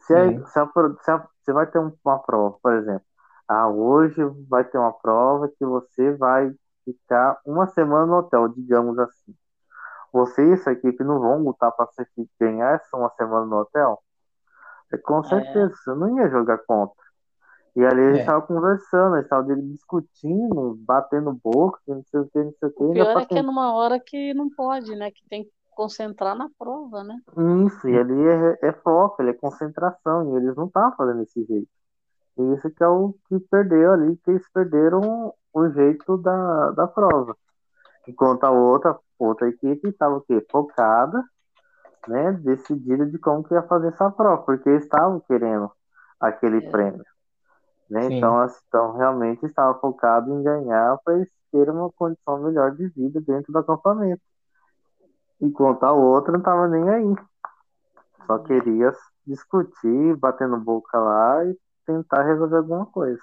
Se, 0.00 0.14
a, 0.14 0.46
se, 0.46 0.58
a, 0.58 0.68
se, 1.02 1.10
a, 1.10 1.28
se 1.44 1.52
vai 1.52 1.66
ter 1.66 1.78
uma 1.78 2.18
prova, 2.18 2.56
por 2.62 2.74
exemplo, 2.74 3.06
ah, 3.48 3.68
hoje 3.68 4.22
vai 4.48 4.64
ter 4.64 4.78
uma 4.78 4.92
prova 4.92 5.48
que 5.48 5.64
você 5.64 6.12
vai 6.12 6.52
ficar 6.84 7.38
uma 7.44 7.66
semana 7.66 8.06
no 8.06 8.18
hotel, 8.18 8.48
digamos 8.48 8.98
assim. 8.98 9.34
Você 10.12 10.48
e 10.48 10.52
essa 10.52 10.72
equipe 10.72 11.02
não 11.02 11.18
vão 11.18 11.42
lutar 11.42 11.72
para 11.72 11.88
ganhar 12.40 12.74
essa 12.74 12.96
uma 12.96 13.10
semana 13.10 13.46
no 13.46 13.56
hotel? 13.56 14.00
É, 14.92 14.96
com 14.96 15.20
é. 15.20 15.24
certeza, 15.24 15.72
é. 15.72 15.76
você 15.76 15.94
não 15.94 16.18
ia 16.18 16.28
jogar 16.30 16.58
contra. 16.58 17.04
E 17.76 17.84
ali 17.84 18.00
eles 18.00 18.20
estavam 18.20 18.44
é. 18.44 18.46
conversando, 18.46 19.16
eles 19.16 19.26
estavam 19.26 19.60
discutindo, 19.72 20.78
batendo 20.78 21.32
boca, 21.32 21.80
não 21.88 22.04
sei 22.04 22.20
o 22.20 22.28
que, 22.28 22.38
não 22.38 22.52
sei 22.60 22.68
o 22.68 22.72
que. 22.72 22.84
O 22.84 22.92
pior 22.92 23.20
é 23.20 23.26
que 23.26 23.38
é 23.38 23.42
numa 23.42 23.74
hora 23.74 23.98
que 23.98 24.32
não 24.32 24.48
pode, 24.48 24.94
né? 24.94 25.10
Que 25.10 25.28
tem 25.28 25.44
que 25.44 25.50
concentrar 25.74 26.36
na 26.36 26.48
prova, 26.56 27.02
né? 27.02 27.18
Isso, 27.66 27.88
e 27.88 27.98
ali 27.98 28.28
é, 28.28 28.68
é 28.68 28.72
foco, 28.72 29.20
ele 29.20 29.30
é 29.30 29.34
concentração, 29.34 30.32
e 30.32 30.36
eles 30.36 30.54
não 30.54 30.66
estavam 30.66 30.96
fazendo 30.96 31.18
desse 31.18 31.44
jeito. 31.44 31.68
E 32.36 32.54
isso 32.54 32.70
que 32.70 32.82
é 32.82 32.88
o 32.88 33.14
que 33.28 33.38
perdeu 33.38 33.92
ali, 33.92 34.16
que 34.16 34.30
eles 34.30 34.48
perderam 34.52 35.32
o 35.52 35.68
jeito 35.70 36.16
da, 36.18 36.70
da 36.72 36.86
prova. 36.86 37.36
Enquanto 38.08 38.44
a 38.44 38.50
outra, 38.50 38.98
outra 39.18 39.48
equipe 39.48 39.88
estava 39.88 40.16
o 40.16 40.20
quê? 40.20 40.44
Focada, 40.50 41.22
né? 42.08 42.32
Decidida 42.32 43.06
de 43.06 43.18
como 43.18 43.44
que 43.44 43.54
ia 43.54 43.62
fazer 43.62 43.88
essa 43.88 44.10
prova, 44.10 44.42
porque 44.42 44.68
eles 44.68 44.84
estavam 44.84 45.20
querendo 45.20 45.70
aquele 46.20 46.66
é. 46.66 46.70
prêmio. 46.70 47.04
Né? 47.88 48.08
Então, 48.10 48.38
assim, 48.40 48.60
então, 48.66 48.96
realmente 48.96 49.44
estava 49.46 49.78
focado 49.78 50.32
em 50.32 50.42
ganhar 50.42 50.98
para 51.04 51.14
eles 51.14 51.28
terem 51.52 51.72
uma 51.72 51.90
condição 51.92 52.42
melhor 52.42 52.72
de 52.72 52.88
vida 52.88 53.20
dentro 53.20 53.52
do 53.52 53.58
acampamento. 53.58 54.22
Enquanto 55.40 55.84
a 55.84 55.92
outra 55.92 56.32
não 56.32 56.40
estava 56.40 56.66
nem 56.66 56.88
aí. 56.88 57.14
Só 58.26 58.38
queria 58.38 58.92
discutir, 59.26 60.16
batendo 60.16 60.56
boca 60.58 60.98
lá 60.98 61.44
e 61.44 61.56
tentar 61.84 62.22
resolver 62.22 62.56
alguma 62.56 62.86
coisa. 62.86 63.20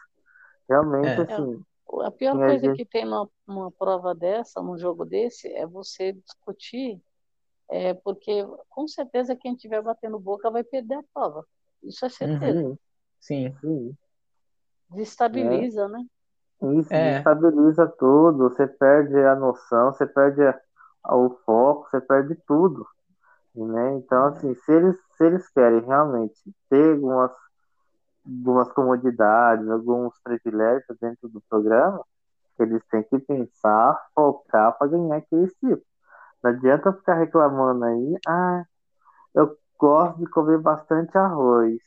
Realmente, 0.70 1.08
é. 1.08 1.34
assim. 1.34 1.64
A 2.04 2.12
pior 2.12 2.38
coisa 2.38 2.60
gente... 2.68 2.78
que 2.78 2.86
tem 2.86 3.04
numa, 3.04 3.30
numa 3.46 3.72
prova 3.72 4.16
dessa, 4.16 4.62
num 4.62 4.78
jogo 4.78 5.04
desse, 5.06 5.52
é 5.54 5.68
você 5.68 6.14
discutir, 6.14 7.02
é, 7.70 7.94
porque 7.94 8.48
com 8.70 8.88
certeza 8.88 9.36
quem 9.36 9.54
estiver 9.54 9.82
batendo 9.82 10.18
boca 10.18 10.50
vai 10.50 10.64
perder 10.64 10.96
a 10.96 11.04
prova. 11.14 11.46
Isso 11.84 12.06
é 12.06 12.10
certeza. 12.10 12.60
Uhum. 12.60 12.78
Sim. 13.20 13.54
Sim. 13.60 13.98
Destabiliza, 14.90 15.84
é. 15.84 15.88
né? 15.88 16.06
Isso, 16.80 16.94
é. 16.94 17.16
destabiliza 17.16 17.88
tudo, 17.88 18.50
você 18.50 18.68
perde 18.68 19.18
a 19.18 19.36
noção, 19.36 19.92
você 19.92 20.06
perde 20.06 20.42
a, 20.44 21.16
o 21.16 21.30
foco, 21.46 21.90
você 21.90 22.00
perde 22.00 22.36
tudo. 22.48 22.86
Né? 23.56 23.96
Então, 23.96 24.28
assim, 24.28 24.54
se 24.56 24.72
eles, 24.72 24.96
se 25.18 25.26
eles 25.26 25.50
querem 25.50 25.82
realmente 25.82 26.40
ter 26.70 26.94
algumas, 26.94 27.32
algumas 28.26 28.72
comodidades, 28.72 29.68
alguns 29.70 30.14
privilégios 30.24 30.98
dentro 31.00 31.30
do 31.30 31.42
programa, 31.50 32.04
eles 32.60 32.84
têm 32.88 33.04
que 33.04 33.20
pensar, 33.20 34.00
focar 34.14 34.78
para 34.78 34.88
ganhar 34.88 35.18
aquele 35.18 35.48
tipo. 35.48 35.84
Não 36.44 36.52
adianta 36.52 36.94
ficar 36.94 37.16
reclamando 37.16 37.86
aí, 37.86 38.18
ah, 38.28 38.64
eu 39.34 39.58
gosto 39.78 40.20
de 40.20 40.26
comer 40.28 40.60
bastante 40.60 41.18
arroz. 41.18 41.80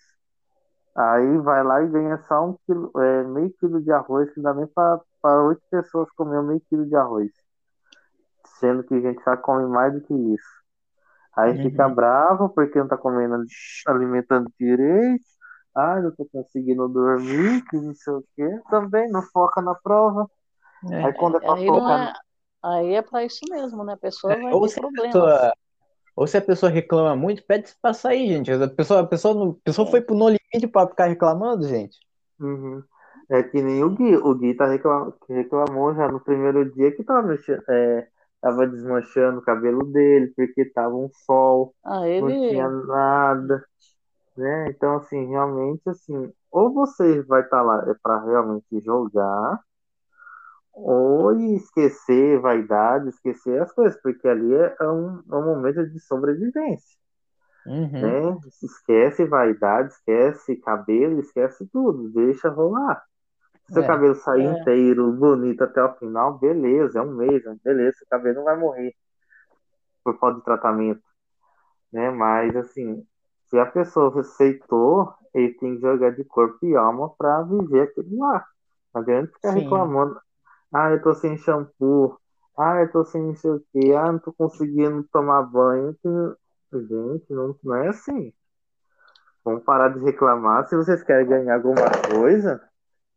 Aí 0.96 1.38
vai 1.38 1.62
lá 1.64 1.82
e 1.82 1.88
ganha 1.88 2.18
só 2.18 2.46
um 2.46 2.56
quilo, 2.66 2.90
é, 3.00 3.24
meio 3.24 3.52
quilo 3.58 3.82
de 3.82 3.90
arroz, 3.90 4.32
que 4.32 4.40
dá 4.40 4.54
nem 4.54 4.66
para 4.66 5.00
oito 5.42 5.62
pessoas 5.70 6.10
comer 6.12 6.42
meio 6.42 6.60
quilo 6.68 6.86
de 6.86 6.94
arroz. 6.94 7.32
Sendo 8.60 8.84
que 8.84 8.94
a 8.94 9.00
gente 9.00 9.22
já 9.24 9.36
come 9.36 9.66
mais 9.66 9.92
do 9.92 10.00
que 10.00 10.14
isso. 10.14 10.64
Aí 11.36 11.56
uhum. 11.56 11.62
fica 11.64 11.88
bravo 11.88 12.48
porque 12.48 12.78
não 12.78 12.86
tá 12.86 12.96
comendo, 12.96 13.44
alimentando 13.88 14.52
direito. 14.58 15.24
Ah, 15.74 16.00
não 16.00 16.10
tô 16.12 16.24
conseguindo 16.26 16.88
dormir, 16.88 17.64
que 17.68 17.76
não 17.76 17.94
sei 17.94 18.12
o 18.12 18.24
quê. 18.36 18.60
Também 18.70 19.10
não 19.10 19.22
foca 19.22 19.60
na 19.60 19.74
prova. 19.74 20.30
É, 20.90 21.04
aí 21.04 21.12
quando 21.14 21.38
é 21.38 21.40
pra 21.40 21.54
aí 21.54 21.66
focar. 21.66 22.08
É, 22.08 22.12
aí 22.62 22.94
é 22.94 23.02
pra 23.02 23.24
isso 23.24 23.40
mesmo, 23.50 23.82
né? 23.84 23.94
A 23.94 23.96
pessoa 23.96 24.32
é, 24.32 24.36
vai 24.36 24.52
é, 24.52 24.68
ter 24.68 24.80
problemas. 24.80 25.12
Pessoa 25.12 25.52
ou 26.16 26.26
se 26.26 26.36
a 26.36 26.42
pessoa 26.42 26.70
reclama 26.70 27.16
muito, 27.16 27.44
pede 27.44 27.74
pra 27.82 27.92
sair, 27.92 28.28
gente. 28.28 28.52
A 28.52 28.68
pessoa, 28.68 29.00
a 29.00 29.06
pessoa, 29.06 29.50
a 29.50 29.54
pessoa 29.64 29.90
foi 29.90 30.00
pro 30.00 30.14
No 30.14 30.28
Limite 30.28 30.68
pra 30.70 30.86
ficar 30.86 31.06
reclamando, 31.06 31.66
gente. 31.66 31.98
Uhum. 32.38 32.82
É 33.28 33.42
que 33.42 33.60
nem 33.60 33.82
o 33.82 33.90
Gui. 33.90 34.16
O 34.16 34.34
Gui 34.34 34.54
tá 34.54 34.66
reclam... 34.66 35.12
reclamou 35.28 35.94
já 35.94 36.08
no 36.08 36.20
primeiro 36.20 36.72
dia 36.72 36.92
que 36.92 37.02
tava, 37.02 37.26
mexendo, 37.26 37.62
é, 37.68 38.06
tava 38.40 38.66
desmanchando 38.66 39.40
o 39.40 39.42
cabelo 39.42 39.84
dele, 39.84 40.32
porque 40.36 40.66
tava 40.66 40.94
um 40.94 41.10
sol, 41.26 41.74
ah, 41.84 42.06
ele... 42.06 42.20
não 42.20 42.48
tinha 42.48 42.68
nada. 42.68 43.64
Né? 44.36 44.70
Então, 44.70 44.96
assim, 44.96 45.26
realmente, 45.28 45.88
assim, 45.88 46.32
ou 46.50 46.72
você 46.72 47.22
vai 47.22 47.42
estar 47.42 47.58
tá 47.58 47.62
lá 47.62 47.84
é 47.88 47.94
para 48.02 48.20
realmente 48.24 48.80
jogar, 48.80 49.60
ou 50.72 51.32
esquecer 51.54 52.40
vaidade, 52.40 53.08
esquecer 53.08 53.62
as 53.62 53.72
coisas, 53.72 54.00
porque 54.02 54.26
ali 54.26 54.54
é, 54.54 54.76
é 54.80 54.88
um, 54.88 55.22
é 55.30 55.36
um 55.36 55.44
momento 55.44 55.86
de 55.88 56.00
sobrevivência. 56.00 56.98
Uhum. 57.66 57.90
Né? 57.90 58.38
Esquece 58.62 59.24
vaidade, 59.24 59.92
esquece 59.92 60.56
cabelo, 60.56 61.20
esquece 61.20 61.66
tudo, 61.72 62.10
deixa 62.10 62.48
rolar. 62.48 63.02
Se 63.66 63.74
seu 63.74 63.84
é, 63.84 63.86
cabelo 63.86 64.14
sair 64.16 64.46
é. 64.46 64.60
inteiro, 64.60 65.12
bonito 65.12 65.62
até 65.62 65.82
o 65.82 65.94
final, 65.94 66.38
beleza, 66.38 66.98
é 66.98 67.02
um 67.02 67.14
mês, 67.14 67.42
beleza, 67.62 67.96
seu 67.98 68.06
cabelo 68.08 68.36
não 68.36 68.44
vai 68.44 68.58
morrer 68.58 68.94
por 70.02 70.18
falta 70.18 70.38
de 70.38 70.44
tratamento. 70.44 71.02
Né? 71.90 72.10
Mas 72.10 72.54
assim, 72.56 73.06
se 73.54 73.60
a 73.60 73.66
pessoa 73.66 74.20
aceitou, 74.20 75.14
ele 75.32 75.54
tem 75.54 75.76
que 75.76 75.80
jogar 75.80 76.10
de 76.10 76.24
corpo 76.24 76.66
e 76.66 76.74
alma 76.74 77.08
para 77.10 77.42
viver 77.42 77.82
aquilo 77.82 78.18
lá. 78.18 78.44
Não 78.92 79.00
adianta 79.00 79.32
ficar 79.32 79.52
Sim. 79.52 79.60
reclamando. 79.60 80.20
Ah, 80.72 80.90
eu 80.90 81.00
tô 81.00 81.14
sem 81.14 81.36
shampoo. 81.36 82.18
Ah, 82.58 82.80
eu 82.80 82.90
tô 82.90 83.04
sem 83.04 83.22
não 83.22 83.36
sei 83.36 83.52
o 83.52 83.64
quê. 83.72 83.94
Ah, 83.96 84.10
não 84.10 84.18
tô 84.18 84.32
conseguindo 84.32 85.04
tomar 85.04 85.44
banho. 85.44 85.96
Gente, 86.72 87.32
não, 87.32 87.54
não 87.62 87.76
é 87.76 87.88
assim. 87.90 88.32
Vamos 89.44 89.62
parar 89.62 89.90
de 89.90 90.00
reclamar. 90.00 90.66
Se 90.66 90.74
vocês 90.74 91.04
querem 91.04 91.28
ganhar 91.28 91.54
alguma 91.54 91.92
coisa, 92.10 92.60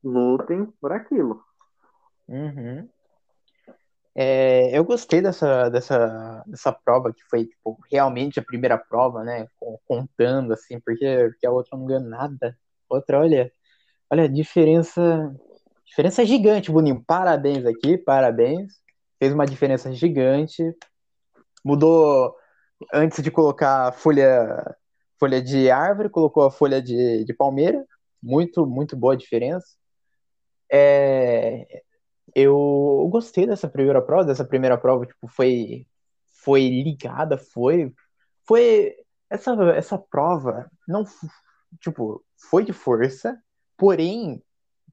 lutem 0.03 0.71
por 0.79 0.91
aquilo. 0.91 1.43
Uhum. 2.27 2.87
É, 4.19 4.75
eu 4.75 4.83
gostei 4.83 5.21
dessa, 5.21 5.69
dessa, 5.69 6.43
dessa 6.47 6.71
prova 6.73 7.13
que 7.13 7.21
foi 7.29 7.45
tipo, 7.45 7.79
realmente 7.91 8.39
a 8.39 8.43
primeira 8.43 8.75
prova, 8.75 9.23
né? 9.23 9.47
Contando 9.85 10.53
assim, 10.53 10.79
porque, 10.79 11.29
porque 11.29 11.45
a 11.45 11.51
outra 11.51 11.77
não 11.77 11.85
ganhou 11.85 12.01
nada. 12.01 12.57
Outra, 12.89 13.19
olha, 13.19 13.51
olha 14.09 14.27
diferença, 14.27 15.31
diferença 15.85 16.25
gigante, 16.25 16.71
Boninho. 16.71 17.03
Parabéns 17.05 17.63
aqui, 17.63 17.95
parabéns. 17.95 18.73
Fez 19.19 19.33
uma 19.33 19.45
diferença 19.45 19.93
gigante. 19.93 20.63
Mudou 21.63 22.35
antes 22.91 23.21
de 23.23 23.29
colocar 23.29 23.89
a 23.89 23.91
folha, 23.91 24.75
folha 25.19 25.39
de 25.41 25.69
árvore, 25.69 26.09
colocou 26.09 26.43
a 26.43 26.51
folha 26.51 26.81
de, 26.81 27.23
de 27.23 27.33
palmeira. 27.35 27.85
Muito, 28.21 28.65
muito 28.65 28.97
boa 28.97 29.15
diferença. 29.15 29.67
É, 30.71 31.83
eu 32.37 33.07
gostei 33.11 33.47
dessa 33.47 33.67
primeira 33.69 34.01
prova, 34.01 34.25
dessa 34.25 34.45
primeira 34.45 34.77
prova, 34.77 35.05
tipo, 35.05 35.27
foi 35.27 35.87
foi 36.43 36.61
ligada, 36.69 37.37
foi 37.37 37.93
foi 38.47 38.95
essa 39.29 39.53
essa 39.75 39.97
prova 39.97 40.69
não 40.87 41.03
tipo, 41.81 42.23
foi 42.49 42.63
de 42.65 42.73
força, 42.73 43.41
porém, 43.77 44.43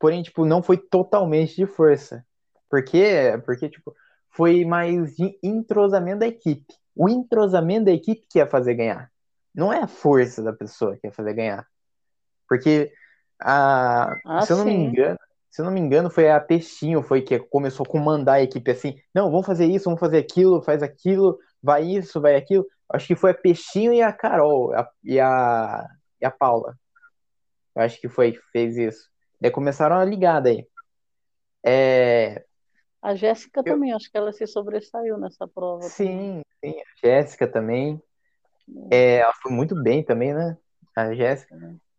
porém 0.01 0.23
tipo, 0.23 0.45
não 0.45 0.63
foi 0.63 0.79
totalmente 0.79 1.57
de 1.57 1.67
força. 1.67 2.25
Por 2.71 2.85
quê? 2.85 3.41
Porque 3.45 3.69
tipo, 3.71 3.95
foi 4.31 4.65
mais 4.65 5.15
de 5.17 5.39
entrosamento 5.43 6.21
da 6.21 6.27
equipe. 6.27 6.75
O 6.95 7.09
entrosamento 7.09 7.87
da 7.87 7.93
equipe 7.93 8.27
que 8.31 8.39
ia 8.39 8.47
fazer 8.47 8.75
ganhar. 8.75 9.11
Não 9.55 9.73
é 9.73 9.81
a 9.83 9.87
força 9.89 10.43
da 10.43 10.53
pessoa 10.53 10.97
que 10.99 11.07
ia 11.07 11.13
fazer 11.13 11.35
ganhar. 11.35 11.67
Porque 12.49 12.93
a, 13.41 14.17
Ah, 14.25 14.41
se 14.41 14.53
eu 14.53 14.57
não 14.59 14.67
me 14.67 14.73
sim. 14.73 14.85
engano, 14.87 15.19
se 15.55 15.61
eu 15.63 15.67
não 15.67 15.73
me 15.73 15.79
engano, 15.79 16.11
foi 16.11 16.29
a 16.29 16.41
Peixinho 16.41 17.01
foi 17.01 17.23
que 17.23 17.39
começou 17.39 17.87
a 17.87 17.89
comandar 17.89 18.37
a 18.37 18.43
equipe 18.43 18.69
assim, 18.73 18.99
não, 19.15 19.31
vamos 19.31 19.47
fazer 19.47 19.67
isso, 19.67 19.85
vamos 19.85 20.01
fazer 20.01 20.19
aquilo, 20.19 20.61
faz 20.61 20.83
aquilo, 20.83 21.39
vai 21.63 21.85
isso, 21.85 22.21
vai 22.21 22.35
aquilo. 22.35 22.67
Acho 22.93 23.07
que 23.07 23.15
foi 23.15 23.31
a 23.31 23.35
Peixinho 23.35 23.93
e 23.93 24.03
a 24.03 24.13
Carol 24.13 24.75
a- 24.75 24.91
e 25.05 25.21
a, 25.21 25.87
e 26.21 26.27
a 26.27 26.31
Paula. 26.31 26.77
Eu 27.77 27.83
acho 27.83 28.01
que 28.01 28.09
foi 28.09 28.33
que 28.33 28.41
fez 28.51 28.77
isso. 28.77 29.09
Daí 29.41 29.53
começaram 29.53 29.95
a 29.97 30.05
ligar 30.05 30.41
daí. 30.41 30.67
É, 31.65 32.45
A 33.01 33.15
Jéssica 33.15 33.61
Eu- 33.65 33.75
também, 33.75 33.93
acho 33.93 34.11
que 34.11 34.19
ela 34.19 34.33
se 34.33 34.47
sobressaiu 34.49 35.17
nessa 35.19 35.47
prova. 35.47 35.89
sim, 35.89 36.43
sim, 36.65 36.75
a 36.81 37.07
Jéssica 37.07 37.47
também. 37.47 38.03
É, 38.91 39.19
ela 39.19 39.33
foi 39.41 39.53
muito 39.53 39.81
bem 39.81 40.03
também, 40.03 40.35
né? 40.35 40.57
A 40.97 41.15
Jéssica. 41.15 41.55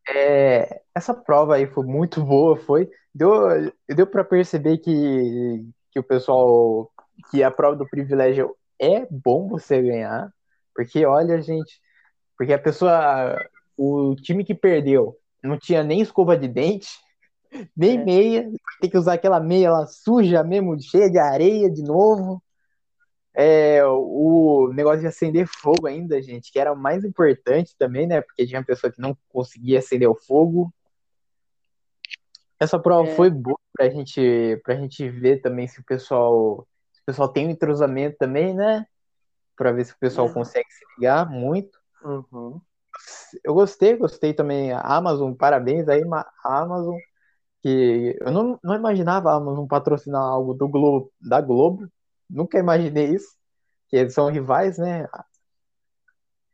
É, 0.10 0.82
essa 0.94 1.13
prova 1.13 1.56
aí 1.56 1.68
foi 1.68 1.86
muito 1.86 2.24
boa, 2.24 2.58
foi. 2.58 2.89
Deu, 3.15 3.71
deu 3.89 4.08
para 4.08 4.25
perceber 4.25 4.80
que, 4.80 5.65
que 5.91 5.99
o 5.99 6.04
pessoal, 6.04 6.91
que 7.32 7.43
a 7.43 7.51
prova 7.51 7.78
do 7.78 7.89
privilégio 7.89 8.56
é 8.80 9.08
bom 9.10 9.47
você 9.47 9.82
ganhar, 9.82 10.34
porque 10.75 11.06
olha, 11.06 11.41
gente, 11.41 11.80
porque 12.38 12.54
a 12.54 12.60
pessoa, 12.60 13.38
o 13.78 14.15
time 14.15 14.43
que 14.43 14.54
perdeu 14.56 15.17
não 15.43 15.58
tinha 15.58 15.84
nem 15.84 16.01
escova 16.01 16.38
de 16.38 16.47
dente, 16.49 16.89
nem 17.78 17.99
É. 17.99 18.04
meia, 18.04 18.51
ter 18.82 18.89
que 18.89 18.97
usar 18.97 19.13
aquela 19.13 19.39
meia 19.39 19.71
lá 19.71 19.86
suja 19.88 20.43
mesmo, 20.43 20.80
cheia 20.82 21.10
de 21.10 21.17
areia 21.19 21.69
de 21.71 21.84
novo. 21.84 22.43
É, 23.34 23.86
o 23.86 24.71
negócio 24.73 25.01
de 25.01 25.08
acender 25.08 25.47
fogo 25.47 25.88
ainda, 25.88 26.21
gente, 26.21 26.51
que 26.51 26.60
era 26.60 26.71
o 26.71 26.78
mais 26.78 27.04
importante 27.04 27.75
também, 27.78 28.08
né? 28.08 28.21
Porque 28.21 28.45
tinha 28.47 28.63
pessoa 28.63 28.91
que 28.91 29.01
não 29.01 29.17
conseguia 29.30 29.80
acender 29.80 30.10
o 30.10 30.15
fogo. 30.15 30.73
Essa 32.60 32.80
prova 32.80 33.10
É. 33.10 33.15
foi 33.15 33.30
boa 33.30 33.60
pra 33.74 33.89
gente, 33.89 34.60
pra 34.63 34.76
gente 34.76 35.10
ver 35.10 35.41
também 35.41 35.68
se 35.68 35.80
o 35.80 35.84
pessoal, 35.84 36.68
se 36.94 37.02
o 37.02 37.06
pessoal 37.06 37.28
tem 37.30 37.48
um 37.48 37.52
entrosamento 37.52 38.18
também, 38.18 38.54
né? 38.54 38.86
Pra 39.56 39.72
ver 39.72 39.86
se 39.86 39.94
o 39.94 40.00
pessoal 40.00 40.30
É. 40.30 40.34
consegue 40.34 40.72
se 40.72 40.86
ligar 40.98 41.30
muito. 41.30 41.78
Uhum. 42.04 42.62
Eu 43.44 43.54
gostei, 43.54 43.98
gostei 43.98 44.34
também. 44.34 44.72
A 44.72 44.80
Amazon, 44.82 45.34
parabéns 45.34 45.88
aí, 45.89 46.04
a 46.44 46.62
Amazon, 46.62 46.96
que 47.62 48.18
eu 48.22 48.32
não, 48.32 48.60
não 48.63 48.76
imaginava 48.76 49.32
a 49.32 49.36
Amazon 49.36 49.68
patrocinar 49.68 50.22
algo 50.22 50.54
do 50.54 50.68
Globo, 50.68 51.12
da 51.20 51.41
Globo. 51.41 51.88
Nunca 52.30 52.58
imaginei 52.58 53.13
isso, 53.13 53.36
que 53.89 53.98
eles 53.98 54.13
são 54.13 54.30
rivais, 54.30 54.78
né? 54.78 55.08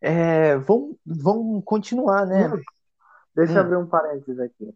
É, 0.01 0.57
vão, 0.57 0.97
vão 1.05 1.61
continuar, 1.61 2.25
né? 2.25 2.49
Deixa 3.35 3.53
eu 3.53 3.57
Hum. 3.57 3.65
abrir 3.65 3.77
um 3.77 3.87
parênteses 3.87 4.39
aqui. 4.39 4.73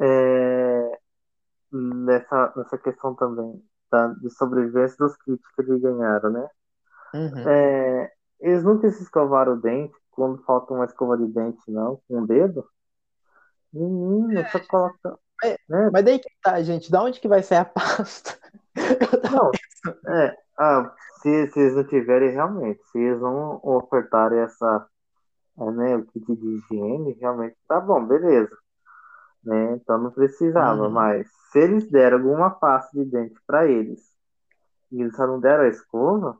É, 0.00 0.98
nessa, 1.72 2.52
nessa 2.56 2.78
questão 2.78 3.14
também 3.14 3.62
da, 3.90 4.08
de 4.08 4.30
sobrevivência 4.30 4.96
dos 4.98 5.16
kits 5.18 5.46
que 5.54 5.62
eles 5.62 5.80
ganharam, 5.80 6.30
né? 6.30 6.48
Uhum. 7.14 7.48
É, 7.48 8.12
eles 8.40 8.62
nunca 8.62 8.88
se 8.90 9.02
escovaram 9.02 9.54
o 9.54 9.60
dente 9.60 9.94
quando 10.10 10.42
falta 10.44 10.72
uma 10.72 10.84
escova 10.84 11.16
de 11.16 11.26
dente, 11.26 11.70
não, 11.70 12.00
com 12.08 12.22
o 12.22 12.26
dedo. 12.26 12.64
Menino, 13.72 14.44
só 14.50 14.60
coloca. 14.66 15.18
É, 15.44 15.56
né? 15.68 15.90
Mas 15.92 16.04
daí 16.04 16.18
que 16.18 16.28
tá, 16.42 16.60
gente, 16.62 16.90
da 16.90 17.02
onde 17.02 17.20
que 17.20 17.28
vai 17.28 17.42
sair 17.42 17.58
a 17.58 17.64
pasta? 17.64 18.38
Não, 19.32 19.50
é, 20.14 20.36
ah, 20.58 20.94
se, 21.20 21.46
se 21.48 21.60
eles 21.60 21.74
não 21.74 21.84
tiverem 21.84 22.30
realmente, 22.30 22.82
se 22.90 22.98
eles 22.98 23.20
não 23.20 23.60
ofertarem 23.62 24.38
essa, 24.40 24.86
é, 25.58 25.70
né, 25.70 25.96
o 25.96 26.04
kit 26.06 26.36
de 26.36 26.46
higiene, 26.46 27.16
realmente 27.20 27.56
tá 27.66 27.80
bom, 27.80 28.04
beleza. 28.04 28.56
Né? 29.44 29.74
Então 29.74 29.98
não 29.98 30.10
precisava, 30.10 30.82
Uhum. 30.82 30.90
mas 30.90 31.26
se 31.50 31.58
eles 31.60 31.90
deram 31.90 32.18
alguma 32.18 32.50
pasta 32.50 32.90
de 32.96 33.04
dente 33.04 33.40
para 33.46 33.66
eles 33.66 34.00
e 34.92 35.00
eles 35.00 35.16
só 35.16 35.26
não 35.26 35.40
deram 35.40 35.64
a 35.64 35.68
escova, 35.68 36.36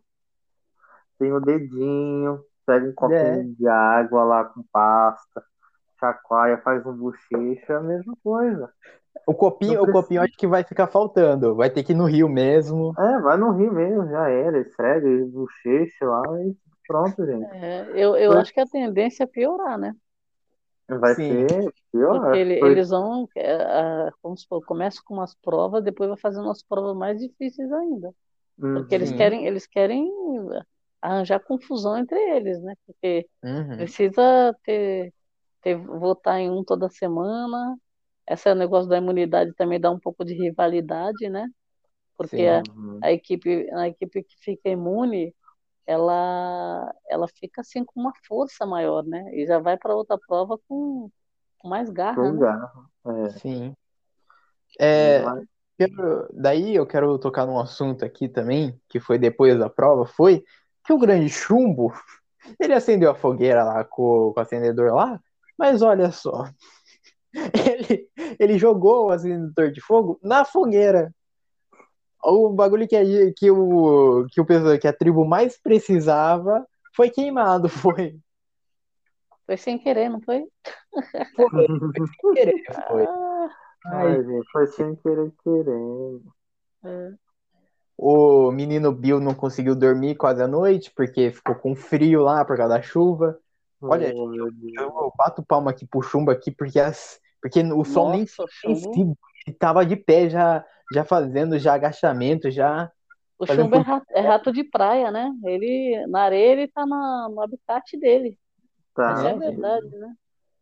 tem 1.18 1.32
o 1.32 1.40
dedinho, 1.40 2.42
pega 2.66 2.86
um 2.88 2.92
copinho 2.94 3.40
É. 3.40 3.42
de 3.42 3.66
água 3.68 4.24
lá 4.24 4.44
com 4.44 4.62
pasta, 4.72 5.42
chacoalha, 5.98 6.58
faz 6.58 6.84
um 6.86 6.96
bochecho, 6.96 7.72
é 7.72 7.76
a 7.76 7.80
mesma 7.80 8.14
coisa. 8.22 8.70
O 9.26 9.34
copinho, 9.34 9.74
Não 9.74 9.82
o 9.84 9.92
copinho 9.92 10.22
acho 10.22 10.36
que 10.36 10.46
vai 10.46 10.64
ficar 10.64 10.86
faltando. 10.86 11.54
Vai 11.54 11.68
ter 11.68 11.82
que 11.82 11.92
ir 11.92 11.96
no 11.96 12.06
Rio 12.06 12.28
mesmo. 12.28 12.94
É, 12.98 13.18
vai 13.20 13.36
no 13.36 13.52
rio 13.52 13.72
mesmo, 13.72 14.08
já 14.08 14.28
era, 14.28 14.58
esfrega, 14.58 15.06
bochecha 15.26 16.06
lá 16.06 16.22
e 16.42 16.56
pronto, 16.86 17.26
gente. 17.26 17.44
É, 17.52 17.90
eu, 17.94 18.16
eu 18.16 18.32
acho 18.32 18.52
que 18.52 18.60
a 18.60 18.66
tendência 18.66 19.24
é 19.24 19.26
piorar, 19.26 19.78
né? 19.78 19.94
Vai 20.98 21.14
Sim. 21.14 21.26
ser 21.26 21.72
pior. 21.92 22.20
Porque 22.20 22.36
ele- 22.38 22.54
Foi- 22.58 22.72
eles 22.72 22.90
vão, 22.90 23.28
é, 23.36 24.10
vamos 24.22 24.42
supor, 24.42 24.64
começa 24.64 25.00
com 25.04 25.14
umas 25.14 25.34
provas, 25.36 25.84
depois 25.84 26.08
vai 26.10 26.18
fazendo 26.18 26.44
umas 26.46 26.62
provas 26.62 26.96
mais 26.96 27.18
difíceis 27.20 27.72
ainda. 27.72 28.14
Porque 28.72 28.94
eles 28.94 29.10
Sim. 29.10 29.16
querem, 29.16 29.46
eles 29.46 29.66
querem 29.66 30.10
arranjar 31.02 31.40
confusão 31.40 31.96
entre 31.98 32.18
eles, 32.36 32.60
né? 32.62 32.74
Porque 32.86 33.28
Uhum. 33.42 33.76
precisa 33.76 34.54
ter, 34.64 35.12
ter 35.62 35.76
votar 35.76 36.38
em 36.40 36.50
um 36.50 36.64
toda 36.64 36.88
semana. 36.90 37.78
Esse 38.28 38.48
é 38.48 38.52
o 38.52 38.56
negócio 38.56 38.88
da 38.88 38.98
imunidade 38.98 39.52
também 39.54 39.80
dá 39.80 39.90
um 39.90 39.98
pouco 40.00 40.24
de 40.24 40.34
rivalidade, 40.34 41.28
né? 41.28 41.48
Porque 42.16 42.42
Sim. 42.42 42.46
a, 42.46 42.62
Uhum. 42.62 43.00
a 43.02 43.12
equipe, 43.12 43.68
a 43.72 43.88
equipe 43.88 44.22
que 44.24 44.36
fica 44.40 44.68
imune, 44.70 45.34
ela, 45.90 46.94
ela 47.08 47.28
fica 47.28 47.60
assim 47.62 47.84
com 47.84 48.00
uma 48.00 48.12
força 48.26 48.66
maior, 48.66 49.04
né? 49.04 49.34
E 49.34 49.46
já 49.46 49.58
vai 49.58 49.76
para 49.76 49.94
outra 49.94 50.18
prova 50.18 50.58
com, 50.68 51.10
com 51.58 51.68
mais 51.68 51.90
garra, 51.90 52.16
Foi 52.16 52.32
né? 52.32 52.38
garra. 52.38 52.70
É, 53.26 53.28
Sim. 53.30 53.74
É, 54.78 55.24
quero- 55.78 56.28
daí 56.32 56.74
eu 56.74 56.86
quero 56.86 57.18
tocar 57.18 57.46
num 57.46 57.58
assunto 57.58 58.04
aqui 58.04 58.28
também, 58.28 58.80
que 58.88 59.00
foi 59.00 59.18
depois 59.18 59.58
da 59.58 59.68
prova, 59.68 60.06
foi 60.06 60.44
que 60.84 60.92
o 60.92 60.98
grande 60.98 61.28
chumbo, 61.28 61.92
ele 62.60 62.74
acendeu 62.74 63.10
a 63.10 63.14
fogueira 63.14 63.64
lá 63.64 63.84
com, 63.84 64.32
com 64.34 64.40
o 64.40 64.42
acendedor 64.42 64.94
lá, 64.94 65.20
mas 65.58 65.82
olha 65.82 66.10
só, 66.12 66.44
ele, 67.66 68.08
ele 68.38 68.58
jogou 68.58 69.06
o 69.08 69.10
acendedor 69.12 69.70
de 69.72 69.80
fogo 69.80 70.18
na 70.22 70.44
fogueira. 70.44 71.14
O 72.22 72.50
bagulho 72.52 72.86
que, 72.88 72.96
a- 72.96 73.04
que, 73.36 73.50
o, 73.50 74.26
que, 74.30 74.40
o, 74.40 74.46
que 74.80 74.88
a 74.88 74.92
tribo 74.92 75.24
mais 75.24 75.58
precisava 75.60 76.66
foi 76.94 77.10
queimado, 77.10 77.68
foi. 77.70 78.18
Foi 79.46 79.56
sem 79.56 79.78
querer, 79.78 80.08
não 80.08 80.20
foi? 80.20 80.46
Foi, 81.34 81.48
sem 82.06 82.26
querer, 82.32 82.54
foi. 82.86 83.06
Ah, 83.06 83.48
Ai, 83.92 84.12
Ai, 84.12 84.24
gente, 84.24 84.48
foi 84.52 84.66
sem 84.68 84.96
querer 84.96 85.32
querendo. 85.42 86.22
é. 86.84 87.18
O 87.96 88.50
menino 88.50 88.92
Bill 88.92 89.20
não 89.20 89.34
conseguiu 89.34 89.76
dormir 89.76 90.16
quase 90.16 90.42
a 90.42 90.48
noite 90.48 90.90
porque 90.94 91.30
ficou 91.32 91.54
com 91.54 91.74
frio 91.76 92.22
lá 92.22 92.44
por 92.44 92.56
causa 92.56 92.74
da 92.76 92.82
chuva. 92.82 93.38
Olha, 93.86 94.14
Oh, 94.14 94.34
eu, 94.34 94.48
eu 94.78 95.12
bato 95.18 95.42
palma 95.44 95.70
aqui 95.70 95.86
pro 95.86 96.00
chumbo 96.02 96.30
aqui, 96.30 96.50
porque, 96.50 96.80
as, 96.80 97.20
porque 97.42 97.62
o 97.62 97.84
sol 97.84 98.08
nem 98.10 98.26
Nossa, 98.26 98.46
nem 98.64 98.74
chumbo, 98.74 98.76
se- 98.76 99.14
ele 99.46 99.56
tava 99.58 99.84
de 99.84 99.96
pé 99.96 100.30
já, 100.30 100.64
já 100.90 101.04
fazendo 101.04 101.58
já 101.58 101.74
agachamento, 101.74 102.50
já. 102.50 102.90
o 103.38 103.46
chumbo 103.46 103.76
é 103.76 103.78
por- 103.78 103.86
rato, 103.86 104.06
é 104.10 104.20
rato 104.20 104.52
de 104.52 104.64
praia, 104.64 105.10
né? 105.10 105.30
Ele, 105.44 106.06
na 106.08 106.22
areia 106.22 106.52
ele 106.52 106.68
tá 106.68 106.86
na, 106.86 107.28
no 107.28 107.40
habitat 107.42 107.96
dele. 107.98 108.38
Tá. 108.94 109.12
Essa 109.12 109.28
é 109.28 109.34
É, 109.34 109.38
verdade, 109.38 109.88
né? 109.98 110.14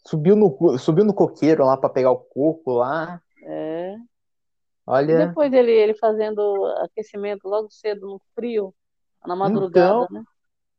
Subiu 0.06 0.34
no, 0.34 0.78
subiu 0.78 1.04
no 1.04 1.14
coqueiro 1.14 1.64
lá 1.64 1.76
pra 1.76 1.88
pegar 1.88 2.10
o 2.10 2.18
coco 2.18 2.72
lá. 2.72 3.20
É. 3.42 3.96
E 5.06 5.14
Olha, 5.16 5.18
depois 5.26 5.52
ele, 5.52 5.72
ele 5.72 5.94
fazendo 5.94 6.64
aquecimento 6.84 7.48
logo 7.48 7.70
cedo 7.70 8.06
no 8.06 8.20
frio, 8.34 8.74
na 9.26 9.34
madrugada, 9.36 10.06
né? 10.10 10.22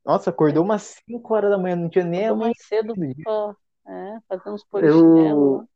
nossa, 0.06 0.30
acordou 0.30 0.64
umas 0.64 0.82
5 1.08 1.34
horas 1.34 1.50
da 1.52 1.58
manhã, 1.58 1.76
não 1.76 1.90
tinha 1.90 2.04
nem 2.06 2.36
mais 2.36 2.58
cedo 2.68 2.94
pra, 3.24 3.56
é, 3.88 4.20
fazer 4.28 4.50
uns 4.50 4.64
polichinelo. 4.66 5.62
Eu... 5.62 5.68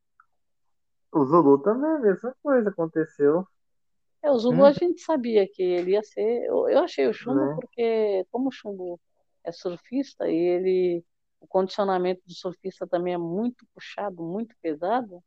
O 1.14 1.24
Zulu 1.26 1.60
também, 1.60 1.90
a 1.92 2.00
mesma 2.00 2.36
coisa 2.44 2.70
aconteceu. 2.70 3.48
É, 4.24 4.32
o 4.32 4.38
Zulu 4.40 4.62
Hum. 4.62 4.66
a 4.66 4.72
gente 4.72 5.02
sabia 5.02 5.46
que 5.48 5.62
ele 5.62 5.92
ia 5.92 6.02
ser. 6.02 6.46
Eu, 6.46 6.70
eu 6.70 6.80
achei 6.80 7.06
o 7.08 7.14
chumbo 7.14 7.46
Né? 7.48 7.56
porque, 7.56 8.26
como 8.32 8.48
o 8.48 8.52
chumbo 8.52 9.00
é 9.44 9.52
surfista 9.52 10.30
e 10.30 10.36
ele. 10.36 11.04
O 11.42 11.48
condicionamento 11.48 12.22
do 12.26 12.34
surfista 12.34 12.88
também 12.88 13.14
é 13.14 13.18
muito 13.18 13.66
puxado, 13.76 14.24
muito 14.24 14.56
pesado, 14.62 15.22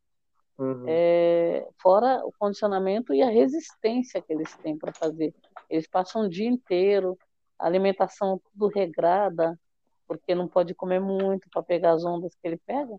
Uhum. 0.59 0.87
é, 0.89 1.69
fora 1.79 2.25
o 2.25 2.33
condicionamento 2.39 3.13
e 3.13 3.21
a 3.23 3.29
resistência 3.29 4.23
que 4.23 4.33
eles 4.33 4.57
têm 4.57 4.79
para 4.79 4.95
fazer. 4.95 5.35
Eles 5.69 5.87
passam 5.87 6.23
o 6.23 6.29
dia 6.31 6.49
inteiro, 6.49 7.19
a 7.59 7.67
alimentação 7.67 8.41
tudo 8.51 8.69
regrada, 8.69 9.61
porque 10.09 10.35
não 10.35 10.49
pode 10.49 10.75
comer 10.75 11.01
muito 11.01 11.51
para 11.51 11.63
pegar 11.63 11.93
as 11.93 12.03
ondas 12.03 12.35
que 12.35 12.49
ele 12.49 12.57
pega. 12.65 12.97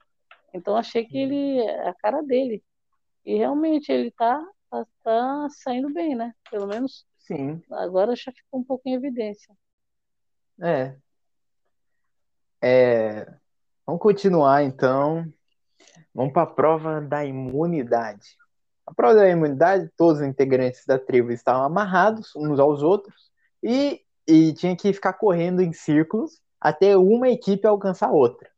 Então 0.54 0.76
achei 0.78 1.04
que 1.04 1.18
ele 1.18 1.60
é 1.60 1.90
a 1.90 1.94
cara 1.96 2.22
dele. 2.22 2.64
E 3.26 3.36
realmente 3.36 3.92
ele 3.92 4.12
tá, 4.12 4.40
tá, 4.70 4.86
tá 5.04 5.48
saindo 5.50 5.94
bem, 5.94 6.16
né? 6.16 6.34
Pelo 6.50 6.68
menos 6.68 7.06
Sim, 7.20 7.62
agora 7.72 8.16
já 8.16 8.32
ficou 8.32 8.60
um 8.60 8.64
pouco 8.64 8.88
em 8.88 8.94
evidência. 8.94 9.56
é. 10.62 10.96
É, 12.60 13.38
Vamos 13.88 14.02
continuar 14.02 14.64
então. 14.64 15.26
Vamos 16.14 16.34
para 16.34 16.44
a 16.44 16.46
prova 16.46 17.00
da 17.00 17.24
imunidade. 17.24 18.36
A 18.86 18.94
prova 18.94 19.16
da 19.16 19.30
imunidade, 19.30 19.90
todos 19.96 20.20
os 20.20 20.28
integrantes 20.28 20.86
da 20.86 21.00
tribo 21.00 21.32
estavam 21.32 21.64
amarrados 21.64 22.36
uns 22.36 22.60
aos 22.60 22.84
outros 22.84 23.32
e, 23.64 24.02
e 24.28 24.52
tinha 24.52 24.76
que 24.76 24.92
ficar 24.92 25.14
correndo 25.14 25.62
em 25.62 25.72
círculos 25.72 26.42
até 26.60 26.98
uma 26.98 27.30
equipe 27.30 27.66
alcançar 27.66 28.08
a 28.08 28.12
outra. 28.12 28.50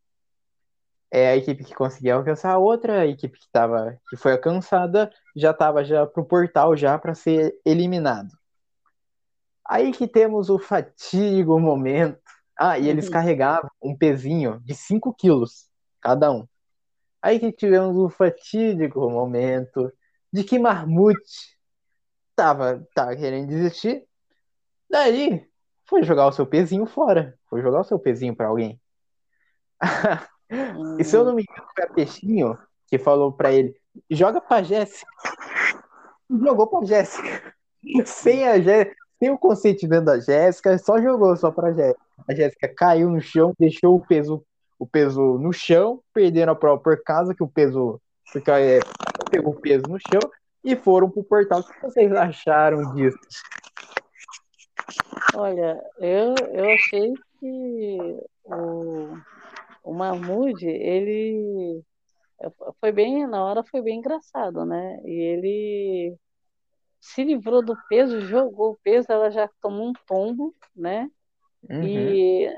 É 1.12 1.30
a 1.30 1.38
equipe 1.38 1.64
que 1.64 1.74
conseguia 1.74 2.16
alcançar 2.16 2.52
a 2.54 2.58
outra, 2.60 3.02
a 3.02 3.08
equipe 3.08 3.40
que, 3.40 3.48
tava, 3.52 3.98
que 4.10 4.16
foi 4.16 4.34
alcançada 4.34 5.12
já 5.36 5.52
estava 5.52 5.84
já 5.84 6.06
pro 6.06 6.26
portal 6.26 6.76
já 6.78 6.98
para 7.00 7.16
ser 7.16 7.56
eliminado. 7.66 8.30
Aí 9.68 9.92
que 9.92 10.08
temos 10.08 10.50
o 10.50 10.58
fatídico 10.60 11.60
momento. 11.60 12.20
Ah, 12.58 12.78
e 12.78 12.90
eles 12.90 13.06
Uhum. 13.06 13.12
carregavam 13.12 13.70
um 13.82 13.96
pezinho 13.98 14.60
de 14.66 14.74
5 14.76 15.14
quilos 15.14 15.70
cada 16.02 16.32
um. 16.32 16.48
Aí 17.22 17.40
que 17.40 17.52
tivemos 17.52 17.98
o 17.98 18.10
fatídico 18.10 19.10
momento 19.10 19.92
de 20.34 20.44
que 20.44 20.60
Marmute 20.60 21.58
tava, 22.36 22.86
tava 22.96 23.16
querendo 23.16 23.48
desistir. 23.50 24.06
Daí 24.90 25.48
foi 25.88 26.04
jogar 26.04 26.28
o 26.28 26.32
seu 26.32 26.48
pezinho 26.48 26.86
fora. 26.86 27.38
Foi 27.50 27.62
jogar 27.62 27.82
o 27.82 27.84
seu 27.86 28.00
pezinho 28.00 28.36
para 28.36 28.48
alguém. 28.48 28.82
E 30.98 31.04
se 31.04 31.16
eu 31.16 31.24
não 31.24 31.36
me 31.36 31.44
engano, 31.44 31.70
foi 31.76 31.84
a 31.84 31.94
Peixinho 31.94 32.58
que 32.88 32.98
falou 32.98 33.32
pra 33.32 33.52
ele: 33.52 33.76
joga 34.10 34.42
pra 34.42 34.64
Jéssica. 34.64 35.12
Jogou 36.30 36.68
pra 36.68 36.86
Jéssica. 36.86 37.54
Sem, 38.06 38.48
a 38.48 38.60
Jé... 38.60 38.92
Sem 39.20 39.30
o 39.32 39.38
consentimento 39.38 40.06
da 40.06 40.20
Jéssica, 40.20 40.78
só 40.78 41.02
jogou 41.02 41.36
só 41.36 41.52
pra 41.52 41.74
Jéssica. 41.74 42.02
A 42.28 42.34
Jéssica 42.34 42.74
caiu 42.76 43.10
no 43.10 43.20
chão, 43.20 43.54
deixou 43.60 43.96
o 43.96 44.06
peso, 44.06 44.44
o 44.78 44.88
peso 44.88 45.38
no 45.38 45.52
chão, 45.52 46.02
perdendo 46.14 46.52
a 46.52 46.56
prova 46.56 46.82
por 46.82 47.02
causa 47.04 47.36
que 47.36 47.44
o 47.44 47.48
peso. 47.48 48.00
Porque 48.32 48.50
é, 48.50 48.80
pegou 49.30 49.54
o 49.54 49.60
peso 49.60 49.84
no 49.90 49.98
chão 50.00 50.22
e 50.64 50.76
foram 50.76 51.10
pro 51.10 51.24
portal. 51.24 51.60
O 51.60 51.64
que 51.64 51.82
vocês 51.82 52.12
acharam 52.14 52.94
disso? 52.94 53.18
Olha, 55.36 55.82
eu, 56.00 56.36
eu 56.54 56.70
achei 56.74 57.14
que 57.40 58.20
o, 58.46 59.18
o 59.84 59.94
Mahmoud, 59.94 60.66
ele 60.66 61.84
foi 62.80 62.92
bem, 62.92 63.28
na 63.28 63.44
hora 63.44 63.64
foi 63.64 63.82
bem 63.82 64.00
engraçado, 64.00 64.66
né? 64.66 65.00
E 65.04 65.12
ele 65.12 66.18
se 67.00 67.24
livrou 67.24 67.62
do 67.64 67.76
peso, 67.88 68.22
jogou 68.22 68.72
o 68.72 68.80
peso, 68.84 69.08
ela 69.10 69.30
já 69.30 69.50
tomou 69.62 69.90
um 69.90 69.94
tombo, 70.06 70.56
né? 70.76 71.10
Uhum. 71.70 71.84
E 71.84 72.50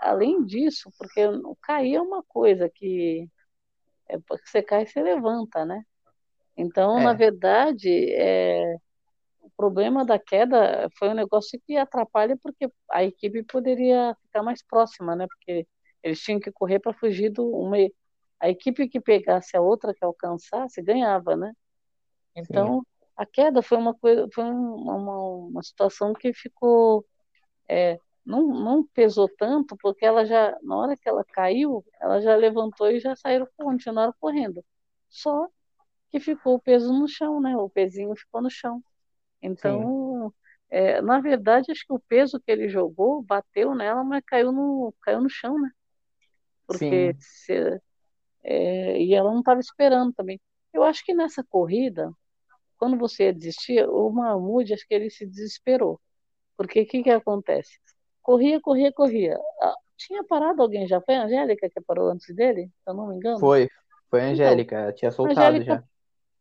além 0.00 0.44
disso, 0.44 0.90
porque 0.98 1.20
cair 1.62 1.96
é 1.96 2.00
uma 2.00 2.22
coisa 2.22 2.68
que 2.68 3.28
é 4.08 4.18
porque 4.26 4.48
você 4.48 4.62
cai 4.62 4.82
e 4.82 4.86
você 4.86 5.02
levanta, 5.02 5.64
né? 5.64 5.82
Então, 6.56 6.98
É. 6.98 7.04
na 7.04 7.12
verdade, 7.12 8.12
é, 8.12 8.76
o 9.40 9.50
problema 9.56 10.04
da 10.04 10.18
queda 10.18 10.88
foi 10.98 11.08
um 11.08 11.14
negócio 11.14 11.60
que 11.66 11.76
atrapalha 11.76 12.36
porque 12.42 12.70
a 12.90 13.04
equipe 13.04 13.42
poderia 13.42 14.16
ficar 14.22 14.42
mais 14.42 14.62
próxima, 14.62 15.14
né? 15.14 15.26
Porque 15.26 15.66
eles 16.06 16.20
tinham 16.22 16.40
que 16.40 16.52
correr 16.52 16.78
para 16.80 16.92
fugir 16.94 17.30
do 17.30 17.48
uma 17.50 17.76
a 18.40 18.50
equipe 18.50 18.88
que 18.88 19.00
pegasse 19.00 19.56
a 19.56 19.60
outra 19.62 19.94
que 19.94 20.04
alcançasse 20.04 20.82
ganhava, 20.82 21.36
né? 21.36 21.52
Então 22.36 22.84
a 23.16 23.26
queda 23.26 23.62
foi 23.62 23.78
uma 23.78 23.94
coisa, 23.94 24.28
foi 24.34 24.44
uma, 24.44 24.94
uma, 24.96 25.20
uma 25.48 25.62
situação 25.62 26.12
que 26.12 26.32
ficou 26.34 27.06
é, 27.68 27.98
não, 28.24 28.46
não 28.48 28.86
pesou 28.88 29.28
tanto 29.38 29.76
porque 29.80 30.04
ela 30.04 30.24
já 30.26 30.56
na 30.62 30.76
hora 30.76 30.96
que 30.96 31.08
ela 31.08 31.24
caiu 31.24 31.84
ela 32.00 32.20
já 32.20 32.36
levantou 32.36 32.90
e 32.90 33.00
já 33.00 33.16
saíram 33.16 33.48
continuaram 33.58 34.14
correndo 34.20 34.64
só 35.08 35.48
que 36.10 36.20
ficou 36.20 36.54
o 36.56 36.60
peso 36.60 36.92
no 36.92 37.08
chão, 37.08 37.40
né? 37.40 37.56
O 37.56 37.68
pezinho 37.70 38.14
ficou 38.16 38.42
no 38.42 38.50
chão. 38.50 38.82
Então, 39.42 40.32
é, 40.70 41.00
na 41.02 41.20
verdade, 41.20 41.72
acho 41.72 41.86
que 41.86 41.92
o 41.92 42.00
peso 42.00 42.40
que 42.40 42.50
ele 42.50 42.68
jogou 42.68 43.22
bateu 43.22 43.74
nela, 43.74 44.04
mas 44.04 44.22
caiu 44.26 44.52
no, 44.52 44.94
caiu 45.02 45.20
no 45.20 45.30
chão, 45.30 45.60
né? 45.60 45.70
Porque 46.66 47.14
se, 47.20 47.80
é, 48.44 49.00
e 49.02 49.14
ela 49.14 49.32
não 49.32 49.40
estava 49.40 49.60
esperando 49.60 50.12
também. 50.14 50.40
Eu 50.72 50.82
acho 50.84 51.04
que 51.04 51.14
nessa 51.14 51.44
corrida, 51.44 52.12
quando 52.78 52.98
você 52.98 53.24
ia 53.26 53.34
desistir, 53.34 53.88
o 53.88 54.10
Mahmoud, 54.10 54.72
acho 54.74 54.86
que 54.86 54.94
ele 54.94 55.10
se 55.10 55.26
desesperou. 55.26 56.00
Porque 56.56 56.82
o 56.82 56.86
que, 56.86 57.02
que 57.02 57.10
acontece? 57.10 57.78
Corria, 58.22 58.60
corria, 58.60 58.92
corria. 58.92 59.38
Ah, 59.62 59.74
tinha 59.96 60.24
parado 60.24 60.62
alguém 60.62 60.86
já? 60.86 61.00
Foi 61.00 61.16
a 61.16 61.24
Angélica 61.24 61.70
que 61.70 61.80
parou 61.82 62.10
antes 62.10 62.34
dele? 62.34 62.70
Se 62.84 62.90
eu 62.90 62.94
não 62.94 63.08
me 63.08 63.16
engano? 63.16 63.40
Foi, 63.40 63.68
foi 64.10 64.20
a 64.20 64.26
Angélica, 64.26 64.76
ela 64.76 64.92
tinha 64.92 65.10
soltado 65.10 65.40
Angélica- 65.40 65.64
já. 65.64 65.84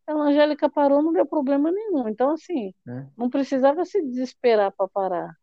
A 0.07 0.13
Angélica 0.13 0.69
parou, 0.69 1.01
não 1.01 1.13
deu 1.13 1.25
problema 1.25 1.71
nenhum. 1.71 2.07
Então, 2.09 2.31
assim, 2.31 2.73
né? 2.85 3.09
não 3.17 3.29
precisava 3.29 3.85
se 3.85 4.01
desesperar 4.03 4.71
para 4.71 4.87
parar. 4.89 5.35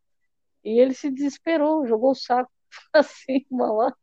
E 0.64 0.80
ele 0.80 0.94
se 0.94 1.10
desesperou, 1.10 1.86
jogou 1.86 2.12
o 2.12 2.14
saco 2.14 2.50
pra 2.92 3.02
cima 3.02 3.72
lá, 3.72 3.94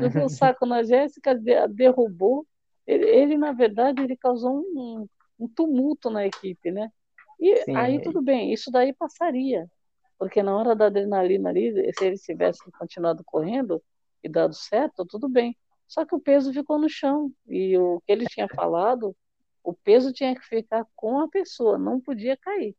jogou 0.00 0.26
o 0.26 0.28
saco 0.28 0.66
na 0.66 0.82
Jéssica, 0.82 1.34
de- 1.34 1.68
derrubou. 1.68 2.46
Ele, 2.86 3.04
ele, 3.06 3.38
na 3.38 3.52
verdade, 3.52 4.02
ele 4.02 4.16
causou 4.16 4.60
um, 4.60 5.06
um 5.38 5.48
tumulto 5.48 6.10
na 6.10 6.26
equipe, 6.26 6.70
né? 6.70 6.90
E 7.40 7.54
Sim. 7.64 7.74
aí 7.74 8.00
tudo 8.00 8.22
bem, 8.22 8.52
isso 8.52 8.70
daí 8.70 8.92
passaria. 8.94 9.68
Porque 10.18 10.42
na 10.42 10.56
hora 10.56 10.74
da 10.76 10.86
adrenalina 10.86 11.50
ali, 11.50 11.72
se 11.94 12.04
ele 12.04 12.16
tivesse 12.18 12.60
continuado 12.72 13.22
correndo 13.24 13.82
e 14.22 14.28
dado 14.28 14.54
certo, 14.54 15.06
tudo 15.06 15.28
bem. 15.28 15.56
Só 15.86 16.04
que 16.04 16.14
o 16.14 16.20
peso 16.20 16.52
ficou 16.52 16.78
no 16.78 16.88
chão. 16.88 17.32
E 17.48 17.76
o 17.78 18.00
que 18.06 18.12
ele 18.12 18.26
tinha 18.26 18.48
falado, 18.48 19.16
o 19.62 19.74
peso 19.74 20.12
tinha 20.12 20.34
que 20.34 20.42
ficar 20.46 20.86
com 20.96 21.20
a 21.20 21.28
pessoa, 21.28 21.78
não 21.78 22.00
podia 22.00 22.36
cair. 22.36 22.76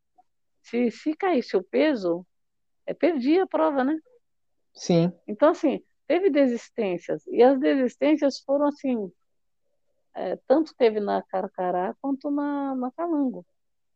Se, 0.64 0.92
se 0.92 1.16
caísse 1.16 1.58
o 1.58 1.64
peso, 1.64 2.26
é, 2.86 2.94
perdia 2.94 3.44
a 3.44 3.48
prova, 3.48 3.84
né? 3.84 4.00
Sim, 4.74 5.14
Então, 5.28 5.50
assim, 5.50 5.84
teve 6.10 6.32
desistências. 6.32 7.26
E 7.28 7.44
as 7.44 7.60
desistências 7.60 8.40
foram 8.40 8.68
assim, 8.68 9.12
é, 10.16 10.36
tanto 10.48 10.74
teve 10.76 11.00
na 11.00 11.22
Carcará 11.24 11.96
quanto 12.02 12.32
na, 12.32 12.76
na 12.76 12.92
Calango. 12.92 13.46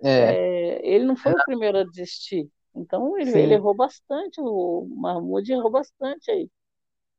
é, 0.04 0.38
É, 0.38 0.88
ele 0.88 1.06
não 1.06 1.16
foi 1.16 1.34
o 1.34 1.44
primeiro 1.46 1.80
a 1.80 1.84
desistir. 1.84 2.50
Então, 2.76 3.18
ele, 3.18 3.32
ele 3.40 3.54
errou 3.56 3.76
bastante, 3.76 4.40
o 4.42 4.88
Mahmoud 4.96 5.52
errou 5.52 5.72
bastante 5.72 6.32
aí. 6.32 6.50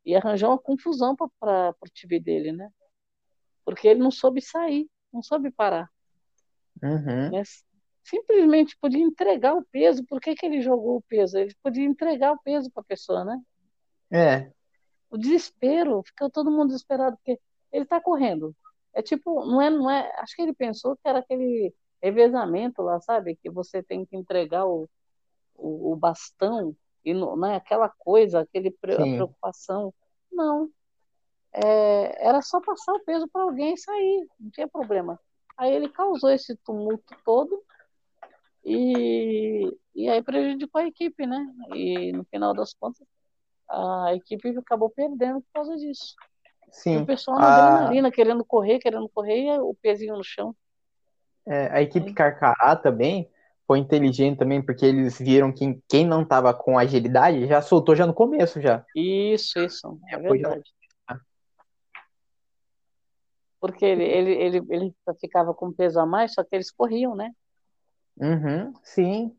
E 0.06 0.16
arranjou 0.16 0.50
uma 0.50 0.58
confusão 0.58 1.16
para 1.16 1.74
o 1.80 1.88
time 1.92 2.20
dele, 2.20 2.52
né? 2.52 2.70
Porque 3.64 3.88
ele 3.88 4.00
não 4.00 4.10
soube 4.10 4.40
sair, 4.42 4.88
não 5.12 5.22
soube 5.22 5.50
parar. 5.50 5.90
uhum? 6.82 7.38
Simplesmente 8.04 8.76
podia 8.80 9.02
entregar 9.02 9.54
o 9.54 9.64
peso. 9.64 10.04
Por 10.06 10.20
que, 10.20 10.34
que 10.34 10.46
ele 10.46 10.60
jogou 10.62 10.96
o 10.98 11.02
peso? 11.02 11.38
Ele 11.38 11.54
podia 11.62 11.84
entregar 11.84 12.32
o 12.32 12.38
peso 12.42 12.70
para 12.70 12.82
a 12.82 12.86
pessoa, 12.86 13.24
né? 13.24 13.40
é, 14.10 14.52
o 15.14 15.18
desespero, 15.18 16.02
fica 16.02 16.28
todo 16.28 16.50
mundo 16.50 16.68
desesperado, 16.68 17.16
porque 17.16 17.38
ele 17.70 17.84
está 17.84 18.00
correndo. 18.00 18.54
É 18.92 19.00
tipo, 19.00 19.44
não 19.46 19.62
é, 19.62 19.70
não 19.70 19.88
é, 19.88 20.12
acho 20.18 20.34
que 20.34 20.42
ele 20.42 20.52
pensou 20.52 20.96
que 20.96 21.08
era 21.08 21.20
aquele 21.20 21.72
revezamento 22.02 22.82
lá, 22.82 23.00
sabe? 23.00 23.36
Que 23.36 23.48
você 23.48 23.80
tem 23.80 24.04
que 24.04 24.16
entregar 24.16 24.66
o, 24.66 24.88
o, 25.54 25.92
o 25.92 25.96
bastão 25.96 26.76
e 27.04 27.14
não 27.14 27.46
é 27.46 27.54
aquela 27.54 27.88
coisa, 27.88 28.40
aquele 28.40 28.72
preocupação. 28.72 29.94
Não. 30.32 30.68
É, 31.52 32.26
era 32.26 32.42
só 32.42 32.60
passar 32.60 32.92
o 32.94 33.04
peso 33.04 33.28
para 33.28 33.42
alguém 33.42 33.74
e 33.74 33.78
sair, 33.78 34.26
não 34.40 34.50
tinha 34.50 34.66
problema. 34.66 35.20
Aí 35.56 35.72
ele 35.72 35.88
causou 35.88 36.30
esse 36.30 36.56
tumulto 36.56 37.16
todo 37.24 37.62
e, 38.64 39.72
e 39.94 40.08
aí 40.08 40.20
prejudicou 40.24 40.80
a 40.80 40.88
equipe, 40.88 41.24
né? 41.24 41.46
E 41.72 42.10
no 42.12 42.24
final 42.24 42.52
das 42.52 42.74
contas, 42.74 43.06
a 43.74 44.14
equipe 44.14 44.56
acabou 44.58 44.90
perdendo 44.90 45.40
por 45.40 45.48
causa 45.52 45.76
disso. 45.76 46.14
Sim. 46.70 46.98
E 46.98 47.02
o 47.02 47.06
pessoal 47.06 47.38
na 47.38 47.46
a... 47.46 47.66
adrenalina, 47.66 48.10
querendo 48.10 48.44
correr, 48.44 48.78
querendo 48.78 49.08
correr, 49.08 49.46
e 49.46 49.58
o 49.58 49.74
pezinho 49.80 50.16
no 50.16 50.24
chão. 50.24 50.54
É, 51.46 51.68
a 51.70 51.82
equipe 51.82 52.10
é. 52.10 52.14
Carcará 52.14 52.74
também 52.74 53.30
foi 53.66 53.78
inteligente 53.78 54.38
também, 54.38 54.62
porque 54.62 54.84
eles 54.84 55.18
viram 55.18 55.52
que 55.52 55.80
quem 55.88 56.06
não 56.06 56.22
estava 56.22 56.52
com 56.52 56.78
agilidade 56.78 57.46
já 57.46 57.62
soltou 57.62 57.94
já 57.94 58.06
no 58.06 58.14
começo 58.14 58.60
já. 58.60 58.84
Isso, 58.94 59.58
isso. 59.58 59.98
É 60.08 60.18
verdade. 60.18 60.62
Já... 61.08 61.20
Porque 63.60 63.84
ele, 63.84 64.04
ele, 64.04 64.32
ele, 64.32 64.66
ele 64.68 64.94
ficava 65.18 65.54
com 65.54 65.72
peso 65.72 65.98
a 65.98 66.04
mais, 66.04 66.34
só 66.34 66.44
que 66.44 66.54
eles 66.54 66.70
corriam, 66.70 67.14
né? 67.14 67.30
Uhum, 68.18 68.74
sim. 68.82 69.34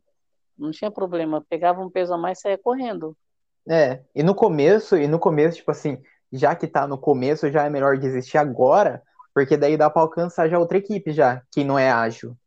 Não 0.57 0.71
tinha 0.71 0.89
problema. 0.89 1.45
Pegava 1.47 1.81
um 1.81 1.89
peso 1.89 2.13
a 2.13 2.17
mais 2.17 2.39
e 2.39 2.41
saía 2.41 2.57
correndo. 2.57 3.15
É, 3.67 4.03
e 4.13 4.21
no 4.21 4.35
começo, 4.35 4.95
e 4.95 5.07
no 5.07 5.19
começo, 5.19 5.57
tipo 5.57 5.71
assim, 5.71 6.01
já 6.31 6.55
que 6.55 6.67
tá 6.67 6.87
no 6.87 6.97
começo, 6.97 7.49
já 7.49 7.65
é 7.65 7.69
melhor 7.69 7.97
desistir 7.97 8.37
agora, 8.37 9.01
porque 9.33 9.57
daí 9.57 9.75
dá 9.75 9.89
para 9.89 10.01
alcançar 10.01 10.47
já 10.47 10.59
outra 10.59 10.77
equipe 10.77 11.11
já, 11.11 11.41
que 11.51 11.63
não 11.63 11.77
é 11.77 11.89
ágil. 11.89 12.37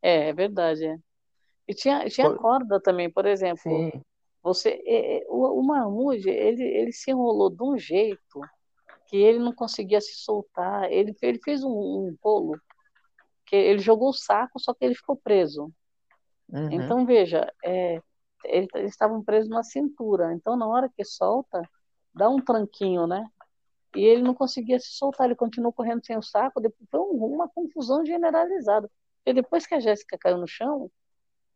É, 0.00 0.28
é 0.28 0.32
verdade. 0.32 0.84
É. 0.84 0.96
E 1.66 1.74
tinha, 1.74 2.08
tinha 2.08 2.30
por... 2.30 2.38
corda 2.38 2.80
também, 2.80 3.10
por 3.10 3.26
exemplo. 3.26 3.62
Sim. 3.62 3.92
Você, 4.42 4.82
é, 4.86 5.26
o, 5.28 5.60
o 5.60 5.62
Marmude, 5.62 6.30
ele, 6.30 6.62
ele 6.62 6.92
se 6.92 7.10
enrolou 7.10 7.50
de 7.50 7.62
um 7.62 7.76
jeito 7.76 8.40
que 9.08 9.16
ele 9.16 9.38
não 9.38 9.52
conseguia 9.52 10.00
se 10.00 10.14
soltar. 10.14 10.90
Ele, 10.90 11.14
ele 11.20 11.40
fez 11.42 11.62
um, 11.64 11.70
um 11.70 12.16
rolo 12.22 12.58
que 13.44 13.56
ele 13.56 13.80
jogou 13.80 14.10
o 14.10 14.14
saco, 14.14 14.58
só 14.60 14.72
que 14.72 14.84
ele 14.84 14.94
ficou 14.94 15.16
preso. 15.16 15.72
Uhum. 16.48 16.70
Então, 16.70 17.04
veja, 17.04 17.52
é, 17.64 18.00
eles 18.44 18.90
estavam 18.90 19.22
presos 19.22 19.48
na 19.48 19.62
cintura. 19.62 20.32
Então, 20.32 20.56
na 20.56 20.66
hora 20.66 20.90
que 20.94 21.04
solta, 21.04 21.62
dá 22.14 22.28
um 22.28 22.40
tranquinho, 22.40 23.06
né? 23.06 23.26
E 23.94 24.04
ele 24.04 24.22
não 24.22 24.34
conseguia 24.34 24.78
se 24.78 24.90
soltar, 24.92 25.26
ele 25.26 25.34
continuou 25.34 25.72
correndo 25.72 26.04
sem 26.04 26.16
o 26.16 26.22
saco. 26.22 26.60
Depois 26.60 26.88
foi 26.90 27.00
uma 27.00 27.48
confusão 27.48 28.04
generalizada. 28.04 28.90
E 29.24 29.32
depois 29.32 29.66
que 29.66 29.74
a 29.74 29.80
Jéssica 29.80 30.18
caiu 30.18 30.38
no 30.38 30.46
chão, 30.46 30.90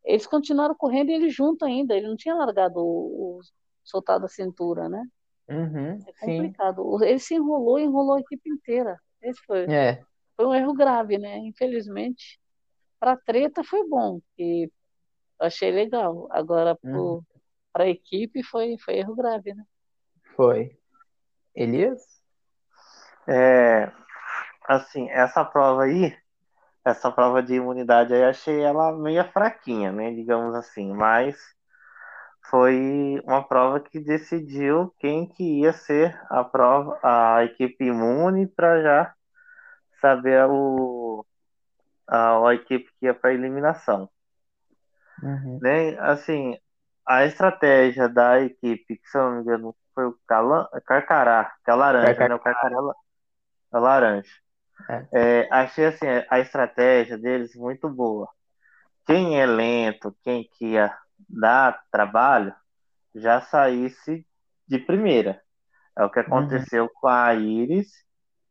eles 0.05 0.27
continuaram 0.27 0.75
correndo 0.75 1.11
e 1.11 1.15
ele 1.15 1.31
junto 1.31 1.65
ainda. 1.65 1.95
Ele 1.95 2.09
não 2.09 2.17
tinha 2.17 2.35
largado 2.35 2.81
o, 2.81 3.39
o 3.39 3.41
soltado 3.85 4.27
a 4.27 4.29
cintura, 4.29 4.89
né? 4.89 5.05
Uhum, 5.49 5.99
é 6.07 6.13
complicado. 6.21 6.99
Sim. 6.99 7.05
Ele 7.07 7.19
se 7.19 7.35
enrolou 7.35 7.79
e 7.79 7.85
enrolou 7.85 8.15
a 8.15 8.21
equipe 8.21 8.49
inteira. 8.51 8.99
Esse 9.21 9.41
foi, 9.45 9.65
é. 9.65 10.03
foi 10.37 10.47
um 10.47 10.55
erro 10.55 10.73
grave, 10.73 11.19
né? 11.19 11.39
Infelizmente, 11.39 12.41
para 12.99 13.13
a 13.13 13.17
treta 13.17 13.63
foi 13.63 13.87
bom, 13.87 14.21
que 14.37 14.71
eu 15.43 15.47
achei 15.47 15.73
legal. 15.73 16.29
Agora, 16.31 16.79
uhum. 16.85 17.21
para 17.73 17.85
a 17.85 17.89
equipe, 17.89 18.45
foi, 18.45 18.77
foi 18.79 18.99
erro 18.99 19.17
grave, 19.17 19.53
né? 19.53 19.65
Foi. 20.37 20.79
Elias? 21.55 22.01
É, 23.27 23.91
assim, 24.67 25.11
essa 25.11 25.45
prova 25.45 25.83
aí, 25.83 26.17
essa 26.85 27.11
prova 27.11 27.43
de 27.43 27.55
imunidade 27.55 28.15
aí, 28.15 28.23
achei 28.23 28.61
ela 28.61 28.93
meio 28.93 29.25
fraquinha, 29.33 29.91
né? 29.91 30.13
Digamos 30.13 30.55
assim, 30.55 30.93
mas 30.93 31.37
foi 32.49 33.21
uma 33.25 33.43
prova 33.43 33.81
que 33.81 33.99
decidiu 33.99 34.95
quem 34.99 35.27
que 35.27 35.61
ia 35.61 35.73
ser 35.73 36.19
a 36.31 36.45
prova, 36.45 36.99
a 37.03 37.45
equipe 37.45 37.85
imune 37.85 38.47
para 38.47 38.81
já 38.81 39.15
saber 40.01 40.47
o, 40.49 41.27
a, 42.07 42.49
a 42.49 42.55
equipe 42.55 42.91
que 42.99 43.07
ia 43.07 43.15
para 43.15 43.35
eliminação. 43.35 44.09
Uhum. 45.23 45.59
Né? 45.61 45.99
Assim, 46.01 46.59
a 47.07 47.25
estratégia 47.25 48.09
da 48.09 48.41
equipe, 48.41 48.97
que 48.97 49.09
se 49.09 49.17
eu 49.17 49.23
não 49.23 49.33
me 49.37 49.43
engano 49.43 49.77
foi 49.95 50.07
o 50.07 50.19
Calan, 50.27 50.67
Carcará, 50.87 51.53
que 51.65 51.71
é 51.71 51.75
laranja, 51.75 52.07
Carcará. 52.07 52.29
né? 52.29 52.35
O 52.35 52.39
Carcará 52.39 52.77
é 53.75 53.79
laranja. 53.79 54.31
É. 54.89 55.07
É, 55.13 55.49
achei 55.51 55.87
assim, 55.87 56.07
a 56.29 56.41
estratégia 56.41 57.17
deles 57.19 57.55
muito 57.55 57.89
boa. 57.89 58.29
Quem 59.07 59.41
é 59.41 59.47
lento, 59.47 60.17
quem 60.23 60.49
que 60.53 60.73
ia 60.73 60.97
dar 61.29 61.83
trabalho, 61.91 62.55
já 63.15 63.41
saísse 63.41 64.27
de 64.67 64.79
primeira. 64.79 65.41
É 65.97 66.05
o 66.05 66.11
que 66.11 66.21
uhum. 66.21 66.27
aconteceu 66.27 66.85
uhum. 66.85 66.91
com 67.01 67.09
a 67.09 67.35
Iris 67.35 67.93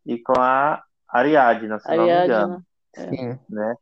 e 0.05 0.19
com 0.19 0.39
a 0.39 0.83
Ariadna, 1.07 1.79
se 1.79 1.89
Ariadna. 1.89 2.47
não 2.47 2.47
me 2.47 2.55
engano. 2.55 2.65
Sim. 2.95 3.39
Né? 3.49 3.75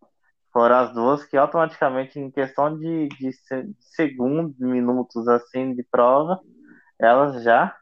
Foram 0.60 0.76
as 0.76 0.94
duas 0.94 1.24
que 1.24 1.38
automaticamente, 1.38 2.20
em 2.20 2.30
questão 2.30 2.78
de, 2.78 3.08
de 3.08 3.32
segundos, 3.80 4.60
minutos 4.60 5.26
assim 5.30 5.74
de 5.74 5.84
prova, 5.84 6.38
elas 7.00 7.42
já 7.44 7.74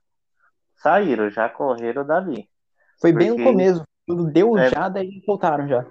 saíram, 0.76 1.28
já 1.32 1.50
correram 1.50 2.06
dali. 2.06 2.48
Foi 3.02 3.12
bem 3.12 3.32
no 3.32 3.44
começo, 3.44 3.82
quando 4.06 4.32
deu 4.32 4.56
é, 4.60 4.70
já, 4.70 4.88
daí 4.90 5.24
voltaram 5.26 5.68
já. 5.68 5.84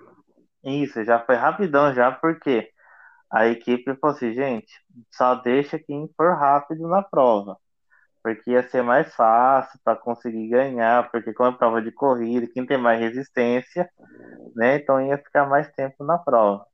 Isso, 0.62 1.02
já 1.02 1.18
foi 1.18 1.34
rapidão 1.34 1.92
já, 1.92 2.12
porque 2.12 2.70
a 3.32 3.48
equipe 3.48 3.96
falou 3.96 4.14
assim, 4.14 4.32
gente, 4.32 4.72
só 5.12 5.34
deixa 5.34 5.80
quem 5.80 6.08
for 6.16 6.36
rápido 6.36 6.86
na 6.86 7.02
prova. 7.02 7.56
Porque 8.22 8.52
ia 8.52 8.62
ser 8.68 8.82
mais 8.82 9.12
fácil 9.12 9.76
para 9.82 9.98
conseguir 9.98 10.50
ganhar, 10.50 11.10
porque 11.10 11.32
como 11.32 11.50
é 11.50 11.58
prova 11.58 11.82
de 11.82 11.90
corrida, 11.90 12.46
quem 12.46 12.64
tem 12.64 12.78
mais 12.78 13.00
resistência, 13.00 13.90
né? 14.54 14.76
Então 14.76 15.00
ia 15.00 15.18
ficar 15.18 15.48
mais 15.48 15.68
tempo 15.72 16.04
na 16.04 16.16
prova. 16.16 16.64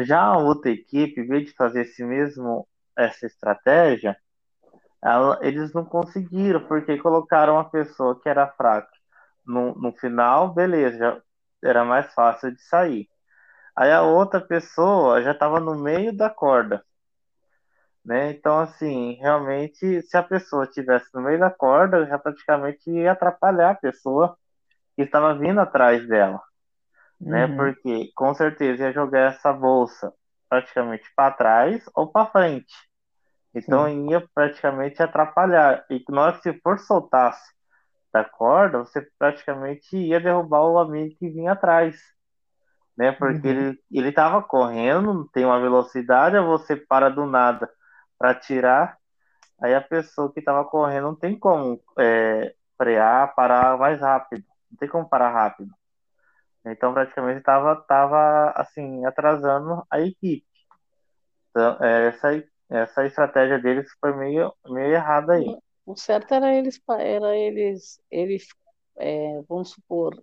Já 0.00 0.22
a 0.22 0.38
outra 0.38 0.70
equipe, 0.70 1.20
em 1.20 1.26
vez 1.26 1.46
de 1.46 1.54
fazer 1.54 1.82
esse 1.82 2.02
mesmo, 2.04 2.66
essa 2.96 3.26
estratégia, 3.26 4.16
ela, 5.02 5.38
eles 5.42 5.72
não 5.74 5.84
conseguiram, 5.84 6.66
porque 6.66 6.98
colocaram 6.98 7.54
uma 7.54 7.68
pessoa 7.68 8.18
que 8.20 8.28
era 8.28 8.46
fraca 8.48 8.90
no, 9.46 9.74
no 9.74 9.92
final, 9.92 10.54
beleza, 10.54 11.22
era 11.62 11.84
mais 11.84 12.12
fácil 12.14 12.52
de 12.52 12.62
sair. 12.62 13.08
Aí 13.76 13.90
a 13.92 14.02
outra 14.02 14.40
pessoa 14.40 15.22
já 15.22 15.32
estava 15.32 15.60
no 15.60 15.74
meio 15.74 16.16
da 16.16 16.30
corda. 16.30 16.84
Né? 18.04 18.32
Então, 18.32 18.58
assim, 18.60 19.14
realmente, 19.20 20.02
se 20.02 20.16
a 20.16 20.22
pessoa 20.22 20.64
estivesse 20.64 21.08
no 21.14 21.22
meio 21.22 21.38
da 21.38 21.50
corda, 21.50 22.06
já 22.06 22.18
praticamente 22.18 22.90
ia 22.90 23.12
atrapalhar 23.12 23.70
a 23.72 23.74
pessoa 23.76 24.36
que 24.96 25.02
estava 25.02 25.34
vindo 25.38 25.60
atrás 25.60 26.06
dela 26.08 26.40
né? 27.22 27.46
Uhum. 27.46 27.56
Porque 27.56 28.10
com 28.14 28.34
certeza 28.34 28.84
ia 28.84 28.92
jogar 28.92 29.32
essa 29.32 29.52
bolsa 29.52 30.12
praticamente 30.48 31.04
para 31.14 31.32
trás 31.32 31.84
ou 31.94 32.08
para 32.10 32.26
frente. 32.26 32.74
Então 33.54 33.86
Sim. 33.86 34.10
ia 34.10 34.26
praticamente 34.34 35.02
atrapalhar. 35.02 35.84
E 35.88 36.02
na 36.08 36.22
hora 36.22 36.32
que 36.36 36.42
você 36.42 36.60
for 36.60 36.78
soltasse 36.78 37.52
da 38.12 38.24
corda, 38.24 38.78
você 38.78 39.06
praticamente 39.18 39.96
ia 39.96 40.20
derrubar 40.20 40.64
o 40.64 40.78
amigo 40.78 41.14
que 41.18 41.30
vinha 41.30 41.52
atrás. 41.52 41.98
Né? 42.96 43.12
Porque 43.12 43.48
uhum. 43.48 43.54
ele, 43.54 43.78
ele 43.90 44.12
tava 44.12 44.42
correndo, 44.42 45.28
tem 45.32 45.44
uma 45.44 45.60
velocidade, 45.60 46.38
você 46.40 46.76
para 46.76 47.08
do 47.08 47.24
nada 47.24 47.70
para 48.18 48.34
tirar, 48.34 48.98
aí 49.60 49.74
a 49.74 49.80
pessoa 49.80 50.32
que 50.32 50.38
estava 50.38 50.64
correndo 50.64 51.04
não 51.04 51.16
tem 51.16 51.36
como 51.36 51.80
é, 51.98 52.54
frear, 52.76 53.34
parar 53.34 53.78
mais 53.78 54.00
rápido. 54.00 54.44
Não 54.70 54.76
tem 54.78 54.88
como 54.88 55.08
parar 55.08 55.30
rápido. 55.30 55.70
Então, 56.64 56.92
praticamente, 56.92 57.40
estava 57.40 57.76
tava, 57.76 58.52
assim, 58.56 59.04
atrasando 59.04 59.84
a 59.90 60.00
equipe. 60.00 60.44
Então, 61.50 61.76
essa, 61.82 62.44
essa 62.70 63.06
estratégia 63.06 63.58
deles 63.58 63.90
foi 64.00 64.14
meio, 64.16 64.52
meio 64.66 64.94
errada 64.94 65.34
aí. 65.34 65.56
O 65.84 65.96
certo 65.96 66.32
era 66.32 66.54
eles, 66.54 66.80
era 66.88 67.36
eles, 67.36 68.00
eles 68.10 68.46
é, 68.96 69.42
vamos 69.48 69.70
supor, 69.70 70.16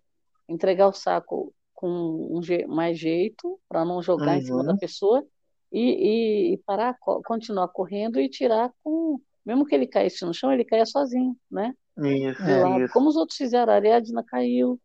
entregar 0.48 0.88
o 0.88 0.94
saco 0.94 1.54
com 1.74 2.38
um 2.38 2.42
je 2.42 2.66
mais 2.68 2.98
jeito, 2.98 3.60
para 3.68 3.86
não 3.86 4.02
jogar 4.02 4.34
uhum. 4.34 4.36
em 4.36 4.42
cima 4.42 4.64
da 4.64 4.72
uhum. 4.72 4.78
pessoa, 4.78 5.26
e, 5.72 5.80
e, 5.80 6.54
e, 6.54 6.58
parar, 6.66 6.98
continuar 7.26 7.68
correndo 7.70 8.20
e 8.20 8.30
tirar 8.30 8.72
com. 8.84 9.20
Mesmo 9.46 9.66
que 9.66 9.74
ele 9.74 9.88
caísse 9.88 10.26
no 10.26 10.34
chão, 10.34 10.52
ele 10.52 10.66
caia 10.66 10.86
sozinho, 10.86 11.36
né? 11.50 11.74
Isso, 11.98 12.42
isso. 12.42 12.94
Como 12.94 13.10
os 13.10 13.16
outros 13.16 13.38
fizeram, 13.38 13.72
a 13.72 13.76
Ariadna 13.76 14.24
caiu, 14.24 14.80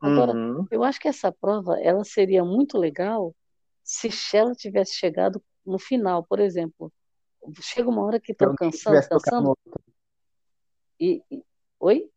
Agora, 0.00 0.32
uhum. 0.32 0.66
eu 0.70 0.84
acho 0.84 1.00
que 1.00 1.08
essa 1.08 1.32
prova 1.32 1.78
ela 1.80 2.04
seria 2.04 2.44
muito 2.44 2.78
legal 2.78 3.34
se 3.82 4.10
ela 4.36 4.54
tivesse 4.54 4.94
chegado 4.94 5.42
no 5.66 5.78
final, 5.78 6.24
por 6.24 6.38
exemplo, 6.38 6.92
chega 7.60 7.88
uma 7.88 8.04
hora 8.04 8.20
que 8.20 8.32
estão 8.32 8.54
cansando, 8.54 9.08
cansando. 9.08 9.58
E, 11.00 11.22
e, 11.30 11.42
Oi? 11.80 12.10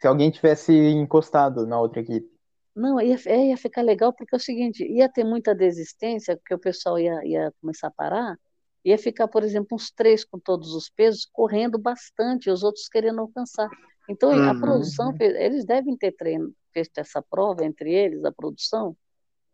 Se 0.00 0.06
alguém 0.06 0.30
tivesse 0.30 0.72
encostado 0.72 1.66
na 1.66 1.80
outra 1.80 2.00
equipe. 2.00 2.28
Não, 2.74 3.00
ia, 3.00 3.16
é, 3.26 3.48
ia 3.48 3.56
ficar 3.56 3.82
legal 3.82 4.12
porque 4.12 4.34
é 4.34 4.38
o 4.38 4.40
seguinte, 4.40 4.84
ia 4.84 5.08
ter 5.08 5.24
muita 5.24 5.54
desistência, 5.54 6.36
porque 6.36 6.54
o 6.54 6.58
pessoal 6.58 6.98
ia, 6.98 7.24
ia 7.24 7.52
começar 7.60 7.88
a 7.88 7.92
parar, 7.92 8.36
ia 8.84 8.98
ficar, 8.98 9.28
por 9.28 9.44
exemplo, 9.44 9.68
uns 9.72 9.90
três 9.90 10.24
com 10.24 10.38
todos 10.38 10.74
os 10.74 10.88
pesos, 10.88 11.28
correndo 11.32 11.78
bastante, 11.78 12.50
os 12.50 12.62
outros 12.62 12.88
querendo 12.88 13.20
alcançar. 13.20 13.68
Então, 14.08 14.30
uhum. 14.30 14.50
a 14.50 14.54
produção, 14.60 15.14
eles 15.20 15.64
devem 15.64 15.96
ter 15.96 16.12
treino, 16.12 16.52
feito 16.74 16.98
essa 16.98 17.22
prova 17.22 17.64
entre 17.64 17.90
eles, 17.94 18.24
a 18.24 18.32
produção, 18.32 18.94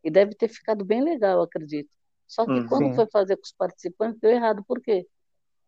e 0.03 0.11
deve 0.11 0.35
ter 0.35 0.49
ficado 0.49 0.85
bem 0.85 1.05
legal, 1.05 1.37
eu 1.37 1.43
acredito. 1.43 1.91
Só 2.27 2.45
que 2.45 2.53
uhum. 2.53 2.66
quando 2.66 2.95
foi 2.95 3.07
fazer 3.12 3.37
com 3.37 3.45
os 3.45 3.53
participantes, 3.53 4.18
deu 4.18 4.31
errado, 4.31 4.64
por 4.66 4.81
quê? 4.81 5.07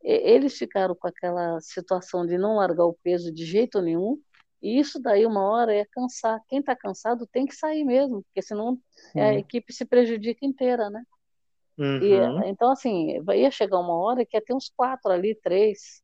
Eles 0.02 0.58
ficaram 0.58 0.96
com 0.96 1.06
aquela 1.06 1.60
situação 1.60 2.26
de 2.26 2.36
não 2.36 2.56
largar 2.56 2.86
o 2.86 2.96
peso 3.04 3.30
de 3.32 3.44
jeito 3.44 3.80
nenhum, 3.80 4.20
e 4.60 4.78
isso 4.78 5.00
daí, 5.00 5.26
uma 5.26 5.42
hora, 5.42 5.74
é 5.74 5.84
cansar. 5.84 6.40
Quem 6.48 6.60
está 6.60 6.74
cansado 6.74 7.26
tem 7.26 7.46
que 7.46 7.54
sair 7.54 7.84
mesmo, 7.84 8.22
porque 8.22 8.40
senão 8.40 8.78
a 9.14 9.34
equipe 9.34 9.72
se 9.72 9.84
prejudica 9.84 10.46
inteira, 10.46 10.88
né? 10.88 11.02
Uhum. 11.76 11.98
E, 12.00 12.48
então, 12.48 12.70
assim, 12.70 13.18
ia 13.34 13.50
chegar 13.50 13.78
uma 13.78 13.96
hora 13.96 14.24
que 14.24 14.36
ia 14.36 14.42
ter 14.42 14.54
uns 14.54 14.72
quatro 14.76 15.10
ali, 15.10 15.34
três, 15.34 16.02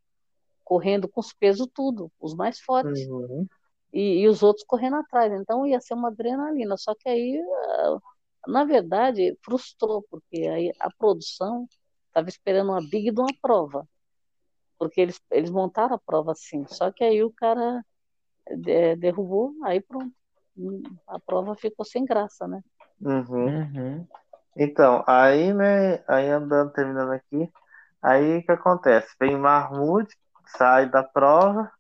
correndo 0.64 1.08
com 1.08 1.20
os 1.20 1.32
pesos 1.32 1.68
tudo, 1.72 2.10
os 2.20 2.34
mais 2.34 2.58
fortes. 2.58 3.06
Uhum. 3.06 3.46
E, 3.92 4.20
e, 4.20 4.28
os 4.28 4.42
outros 4.42 4.64
correndo 4.66 4.96
atrás. 4.96 5.32
Então, 5.32 5.66
ia 5.66 5.80
ser 5.80 5.94
uma 5.94 6.08
adrenalina. 6.08 6.76
Só 6.76 6.94
que 6.94 7.08
aí, 7.08 7.40
ah, 7.40 7.98
na 8.46 8.64
verdade, 8.64 9.36
frustrou, 9.42 10.04
porque 10.10 10.46
aí 10.46 10.72
a 10.80 10.90
produção 10.90 11.66
estava 12.08 12.28
esperando 12.28 12.70
uma 12.70 12.80
big 12.80 13.10
de 13.10 13.20
uma 13.20 13.32
prova. 13.40 13.88
Porque 14.78 15.00
eles, 15.00 15.20
eles 15.30 15.50
montaram 15.50 15.94
a 15.96 15.98
prova 15.98 16.32
assim. 16.32 16.66
Só 16.66 16.90
que 16.92 17.02
aí 17.02 17.22
o 17.24 17.32
cara 17.32 17.84
é, 18.66 18.96
derrubou, 18.96 19.54
aí 19.64 19.80
pronto. 19.80 20.12
A 21.06 21.20
prova 21.20 21.54
ficou 21.54 21.84
sem 21.84 22.04
graça, 22.04 22.46
né? 22.48 22.62
Uhum. 23.00 23.46
Uhum. 23.46 24.06
Então, 24.56 25.04
aí, 25.06 25.54
né, 25.54 26.02
aí 26.08 26.28
andando, 26.28 26.72
terminando 26.72 27.12
aqui, 27.12 27.50
aí 28.02 28.38
o 28.38 28.42
que 28.42 28.50
acontece? 28.50 29.14
Vem 29.20 29.36
Mahmoud, 29.36 30.12
sai 30.46 30.90
da 30.90 31.04
prova, 31.04 31.70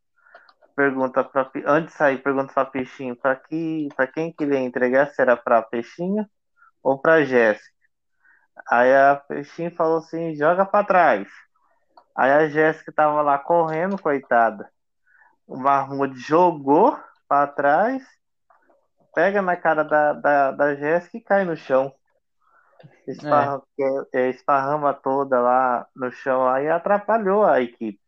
pergunta 0.78 1.24
para 1.24 1.50
antes 1.66 1.92
de 1.92 1.98
sair, 1.98 2.22
pergunta 2.22 2.52
para 2.54 2.70
Peixinho 2.70 3.16
para 3.16 3.34
que, 3.36 3.88
para 3.96 4.06
quem 4.06 4.32
queria 4.32 4.60
entregar, 4.60 5.08
se 5.08 5.20
era 5.20 5.36
para 5.36 5.62
Peixinho 5.62 6.24
ou 6.82 7.00
para 7.00 7.24
Jéssica. 7.24 7.74
Aí 8.70 8.94
a 8.94 9.16
Peixinho 9.16 9.74
falou 9.74 9.98
assim: 9.98 10.34
joga 10.36 10.64
para 10.64 10.86
trás. 10.86 11.28
Aí 12.16 12.30
a 12.30 12.48
Jéssica 12.48 12.92
tava 12.92 13.22
lá 13.22 13.38
correndo, 13.38 14.00
coitada 14.00 14.70
o 15.48 15.56
Mahmoud 15.56 16.14
jogou 16.20 17.00
para 17.26 17.46
trás, 17.46 18.06
pega 19.14 19.40
na 19.40 19.56
cara 19.56 19.82
da, 19.82 20.12
da, 20.12 20.50
da 20.52 20.74
Jéssica 20.74 21.16
e 21.16 21.22
cai 21.22 21.44
no 21.44 21.56
chão. 21.56 21.92
Esparra, 23.06 23.62
é. 24.12 24.20
é. 24.20 24.28
Esparrama 24.28 24.92
toda 24.92 25.40
lá 25.40 25.88
no 25.96 26.12
chão 26.12 26.46
aí 26.46 26.66
e 26.66 26.68
atrapalhou 26.68 27.44
a 27.44 27.60
equipe. 27.62 27.98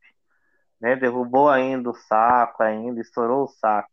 Né? 0.80 0.96
Derrubou 0.96 1.48
ainda 1.48 1.90
o 1.90 1.94
saco, 1.94 2.62
ainda 2.62 3.00
estourou 3.00 3.44
o 3.44 3.48
saco. 3.48 3.90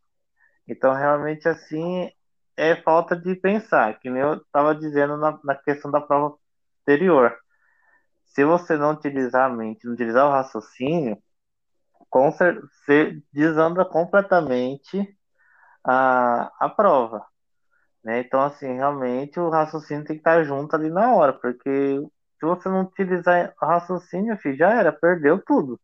Então, 0.66 0.92
realmente, 0.94 1.48
assim, 1.48 2.10
é 2.56 2.76
falta 2.76 3.16
de 3.16 3.34
pensar, 3.36 3.98
que 4.00 4.10
nem 4.10 4.22
eu 4.22 4.34
estava 4.34 4.74
dizendo 4.74 5.16
na, 5.16 5.38
na 5.44 5.54
questão 5.54 5.90
da 5.90 6.00
prova 6.00 6.36
anterior. 6.82 7.36
Se 8.26 8.44
você 8.44 8.76
não 8.76 8.92
utilizar 8.92 9.50
a 9.50 9.54
mente, 9.54 9.86
não 9.86 9.94
utilizar 9.94 10.26
o 10.26 10.32
raciocínio, 10.32 11.18
com 12.10 12.30
você 12.30 13.22
desanda 13.32 13.84
completamente 13.84 15.16
a, 15.84 16.50
a 16.58 16.68
prova. 16.68 17.26
Né? 18.04 18.20
Então, 18.20 18.40
assim, 18.42 18.74
realmente 18.74 19.38
o 19.40 19.50
raciocínio 19.50 20.04
tem 20.04 20.16
que 20.16 20.20
estar 20.20 20.42
junto 20.44 20.74
ali 20.74 20.90
na 20.90 21.14
hora, 21.14 21.32
porque 21.32 22.00
se 22.40 22.46
você 22.46 22.68
não 22.68 22.82
utilizar 22.82 23.54
o 23.60 23.66
raciocínio, 23.66 24.36
filho, 24.38 24.56
já 24.56 24.70
era, 24.72 24.92
perdeu 24.92 25.42
tudo. 25.44 25.80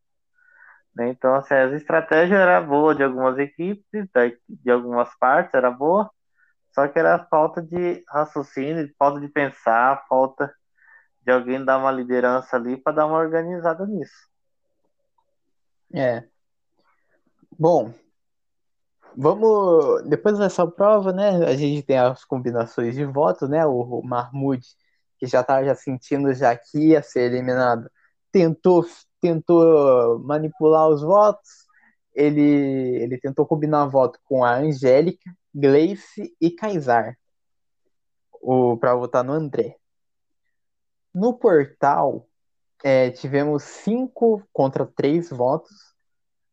Né? 0.95 1.09
Então, 1.09 1.35
assim, 1.35 1.53
as 1.53 1.73
estratégias 1.73 2.39
eram 2.39 2.67
boas 2.67 2.95
de 2.95 3.03
algumas 3.03 3.37
equipes, 3.37 4.07
de 4.47 4.71
algumas 4.71 5.13
partes 5.19 5.53
era 5.53 5.69
boa, 5.69 6.09
só 6.73 6.87
que 6.87 6.97
era 6.97 7.25
falta 7.25 7.61
de 7.61 8.03
raciocínio, 8.07 8.89
falta 8.97 9.19
de 9.19 9.27
pensar, 9.27 10.05
falta 10.07 10.53
de 11.21 11.31
alguém 11.31 11.63
dar 11.63 11.77
uma 11.77 11.91
liderança 11.91 12.55
ali 12.55 12.77
para 12.77 12.97
dar 12.97 13.05
uma 13.07 13.17
organizada 13.17 13.85
nisso. 13.85 14.29
É. 15.93 16.23
Bom, 17.57 17.93
vamos. 19.15 20.03
Depois 20.07 20.37
dessa 20.37 20.67
prova, 20.67 21.11
né? 21.13 21.45
A 21.45 21.55
gente 21.55 21.81
tem 21.83 21.97
as 21.97 22.23
combinações 22.25 22.95
de 22.95 23.05
votos, 23.05 23.49
né? 23.49 23.65
O, 23.65 24.01
Mahmoud, 24.03 24.61
que 25.17 25.25
já 25.25 25.43
tá 25.43 25.63
já 25.63 25.73
sentindo 25.75 26.33
já 26.33 26.55
que 26.55 26.89
ia 26.89 27.01
ser 27.01 27.31
eliminado, 27.31 27.89
tentou, 28.31 28.85
tentou 29.25 30.19
manipular 30.19 30.87
os 30.87 31.01
votos. 31.01 31.49
Ele, 32.13 32.41
ele 33.01 33.17
tentou 33.17 33.45
combinar 33.45 33.87
voto 33.87 34.19
com 34.23 34.43
a 34.43 34.55
Angélica, 34.55 35.35
Gleice 35.53 36.33
e 36.39 36.51
Kaysar 36.51 37.17
para 38.79 38.95
votar 38.95 39.23
no 39.23 39.33
André. 39.33 39.77
No 41.13 41.33
portal, 41.33 42.27
é, 42.83 43.09
tivemos 43.09 43.63
cinco 43.63 44.43
contra 44.53 44.85
três 44.85 45.29
votos. 45.29 45.75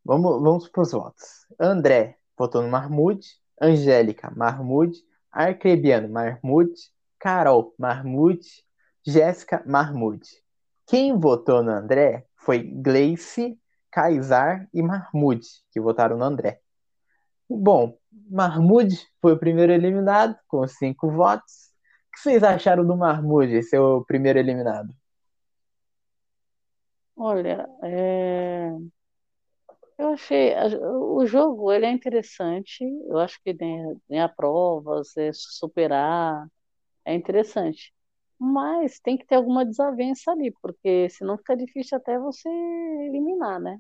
Vamos, 0.05 0.43
vamos 0.43 0.69
para 0.69 0.83
os 0.83 0.93
votos. 0.93 1.47
André 1.61 2.17
votou 2.37 2.63
no 2.63 2.69
Marmude, 2.69 3.29
Angélica, 3.61 4.33
Marmude, 4.35 4.99
Arcrebiano, 5.31 6.09
Marmude, 6.09 6.81
Carol, 7.19 7.75
Marmude, 7.79 8.49
Jéssica, 9.07 9.63
Marmude. 9.67 10.43
Quem 10.87 11.19
votou 11.19 11.63
no 11.63 11.71
André 11.71 12.27
foi 12.45 12.63
Gleice, 12.63 13.59
Kaysar 13.91 14.69
e 14.73 14.83
Marmude, 14.83 15.47
que 15.71 15.81
votaram 15.81 16.17
no 16.17 16.25
André. 16.25 16.61
Bom, 17.49 17.97
Marmude 18.31 18.97
foi 19.21 19.33
o 19.33 19.39
primeiro 19.39 19.73
eliminado, 19.73 20.37
com 20.49 20.67
cinco 20.67 21.11
votos. 21.11 21.73
O 22.09 22.13
que 22.13 22.21
vocês 22.21 22.43
acharam 22.43 22.87
do 22.87 22.97
Marmude, 22.97 23.63
seu 23.63 24.05
primeiro 24.07 24.39
eliminado? 24.39 24.95
Olha, 27.17 27.69
é... 27.83 28.71
eu 29.99 30.09
achei 30.09 30.55
o 30.81 31.25
jogo 31.27 31.71
ele 31.71 31.87
é 31.87 31.91
interessante. 31.91 32.85
Eu 33.07 33.19
acho 33.19 33.41
que 33.43 33.55
tem, 33.55 34.01
tem 34.09 34.21
a 34.21 34.29
prova, 34.29 34.97
você 34.97 35.31
superar, 35.33 36.47
é 37.05 37.15
interessante. 37.15 37.93
Mas 38.45 38.99
tem 39.01 39.17
que 39.17 39.27
ter 39.27 39.37
alguma 39.37 39.65
desavença 39.65 40.33
ali, 40.33 40.53
porque 40.63 41.09
senão 41.11 41.39
fica 41.39 41.57
difícil 41.57 41.97
até 41.99 42.19
você 42.19 42.49
eliminar, 42.49 43.61
né? 43.61 43.79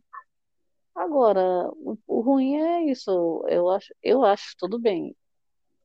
Agora, 0.94 1.68
o, 1.72 1.98
o 2.06 2.20
ruim 2.20 2.56
é 2.56 2.84
isso. 2.84 3.44
Eu 3.48 3.70
acho, 3.70 3.94
eu 4.02 4.24
acho 4.24 4.54
tudo 4.58 4.78
bem. 4.78 5.16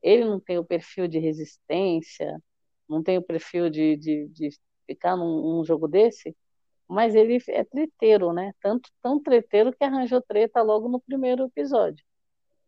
Ele 0.02 0.24
não 0.24 0.40
tem 0.40 0.58
o 0.58 0.64
perfil 0.64 1.08
de 1.08 1.18
resistência, 1.18 2.42
não 2.88 3.02
tem 3.02 3.18
o 3.18 3.22
perfil 3.22 3.70
de, 3.70 3.96
de, 3.96 4.28
de 4.28 4.50
ficar 4.86 5.16
num, 5.16 5.56
num 5.58 5.64
jogo 5.64 5.88
desse 5.88 6.36
mas 6.88 7.14
ele 7.14 7.38
é 7.48 7.64
treteiro, 7.64 8.32
né? 8.32 8.52
Tanto 8.62 8.90
tão 9.02 9.22
treteiro 9.22 9.72
que 9.72 9.84
arranjou 9.84 10.22
treta 10.22 10.62
logo 10.62 10.88
no 10.88 11.00
primeiro 11.00 11.44
episódio, 11.44 12.04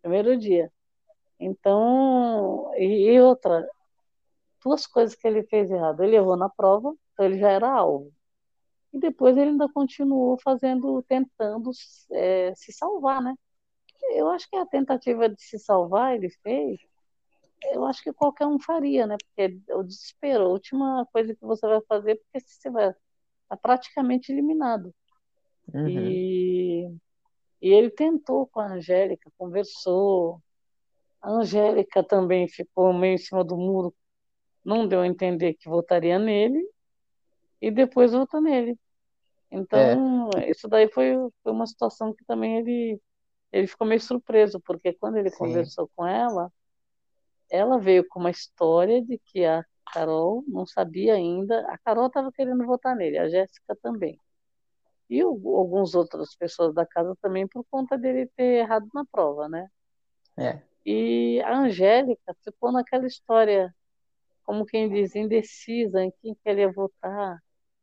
primeiro 0.02 0.36
dia. 0.38 0.70
Então, 1.40 2.70
e, 2.76 3.12
e 3.12 3.20
outra, 3.20 3.66
duas 4.62 4.86
coisas 4.86 5.14
que 5.14 5.26
ele 5.26 5.42
fez 5.44 5.70
errado. 5.70 6.02
Ele 6.02 6.16
errou 6.16 6.36
na 6.36 6.48
prova, 6.48 6.94
então 7.12 7.26
ele 7.26 7.38
já 7.38 7.50
era 7.50 7.70
alvo. 7.70 8.12
E 8.92 8.98
depois 8.98 9.36
ele 9.36 9.50
ainda 9.50 9.68
continuou 9.68 10.38
fazendo, 10.42 11.02
tentando 11.08 11.70
é, 12.12 12.52
se 12.54 12.72
salvar, 12.72 13.22
né? 13.22 13.34
Eu 14.12 14.28
acho 14.30 14.48
que 14.48 14.56
a 14.56 14.66
tentativa 14.66 15.28
de 15.28 15.40
se 15.40 15.58
salvar 15.58 16.16
ele 16.16 16.30
fez, 16.42 16.80
eu 17.72 17.84
acho 17.84 18.02
que 18.02 18.12
qualquer 18.12 18.46
um 18.46 18.58
faria, 18.58 19.06
né? 19.06 19.16
Porque 19.18 19.60
o 19.74 19.82
desespero, 19.82 20.44
a 20.44 20.48
última 20.48 21.06
coisa 21.12 21.34
que 21.34 21.44
você 21.44 21.66
vai 21.66 21.80
fazer, 21.82 22.16
porque 22.16 22.40
se 22.40 22.60
você 22.60 22.70
vai 22.70 22.94
está 23.50 23.56
praticamente 23.56 24.30
eliminado. 24.30 24.94
Uhum. 25.74 25.88
E, 25.88 26.86
e 27.60 27.68
ele 27.68 27.90
tentou 27.90 28.46
com 28.46 28.60
a 28.60 28.74
Angélica, 28.74 29.30
conversou. 29.36 30.40
A 31.20 31.30
Angélica 31.30 32.02
também 32.02 32.48
ficou 32.48 32.92
meio 32.92 33.14
em 33.14 33.18
cima 33.18 33.42
do 33.42 33.56
muro, 33.56 33.92
não 34.64 34.86
deu 34.86 35.00
a 35.00 35.06
entender 35.06 35.54
que 35.54 35.68
votaria 35.68 36.18
nele, 36.18 36.62
e 37.60 37.70
depois 37.70 38.12
votou 38.12 38.40
nele. 38.40 38.78
Então, 39.50 40.30
é. 40.36 40.50
isso 40.50 40.68
daí 40.68 40.88
foi, 40.88 41.14
foi 41.42 41.52
uma 41.52 41.66
situação 41.66 42.14
que 42.14 42.24
também 42.24 42.58
ele, 42.58 43.00
ele 43.52 43.66
ficou 43.66 43.86
meio 43.86 44.00
surpreso, 44.00 44.60
porque 44.60 44.92
quando 44.92 45.16
ele 45.16 45.30
Sim. 45.30 45.38
conversou 45.38 45.90
com 45.94 46.06
ela, 46.06 46.52
ela 47.50 47.78
veio 47.78 48.06
com 48.08 48.20
uma 48.20 48.30
história 48.30 49.02
de 49.02 49.18
que 49.18 49.44
a 49.44 49.64
Carol 49.92 50.44
não 50.46 50.64
sabia 50.64 51.14
ainda. 51.14 51.60
A 51.68 51.76
Carol 51.78 52.06
estava 52.06 52.30
querendo 52.30 52.64
votar 52.64 52.94
nele, 52.94 53.18
a 53.18 53.28
Jéssica 53.28 53.76
também. 53.82 54.18
E 55.08 55.24
o, 55.24 55.30
algumas 55.56 55.94
outras 55.96 56.36
pessoas 56.36 56.72
da 56.72 56.86
casa 56.86 57.16
também 57.20 57.46
por 57.46 57.64
conta 57.68 57.98
dele 57.98 58.30
ter 58.36 58.60
errado 58.60 58.88
na 58.94 59.04
prova, 59.04 59.48
né? 59.48 59.68
É. 60.38 60.62
E 60.86 61.42
a 61.42 61.58
Angélica 61.58 62.34
ficou 62.44 62.70
naquela 62.70 63.06
história, 63.06 63.74
como 64.50 64.66
quem 64.66 64.88
diz, 64.88 65.14
indecisa 65.14 66.02
em 66.02 66.10
quem 66.20 66.34
que 66.34 66.40
ele 66.44 66.62
ia 66.62 66.72
votar. 66.72 67.40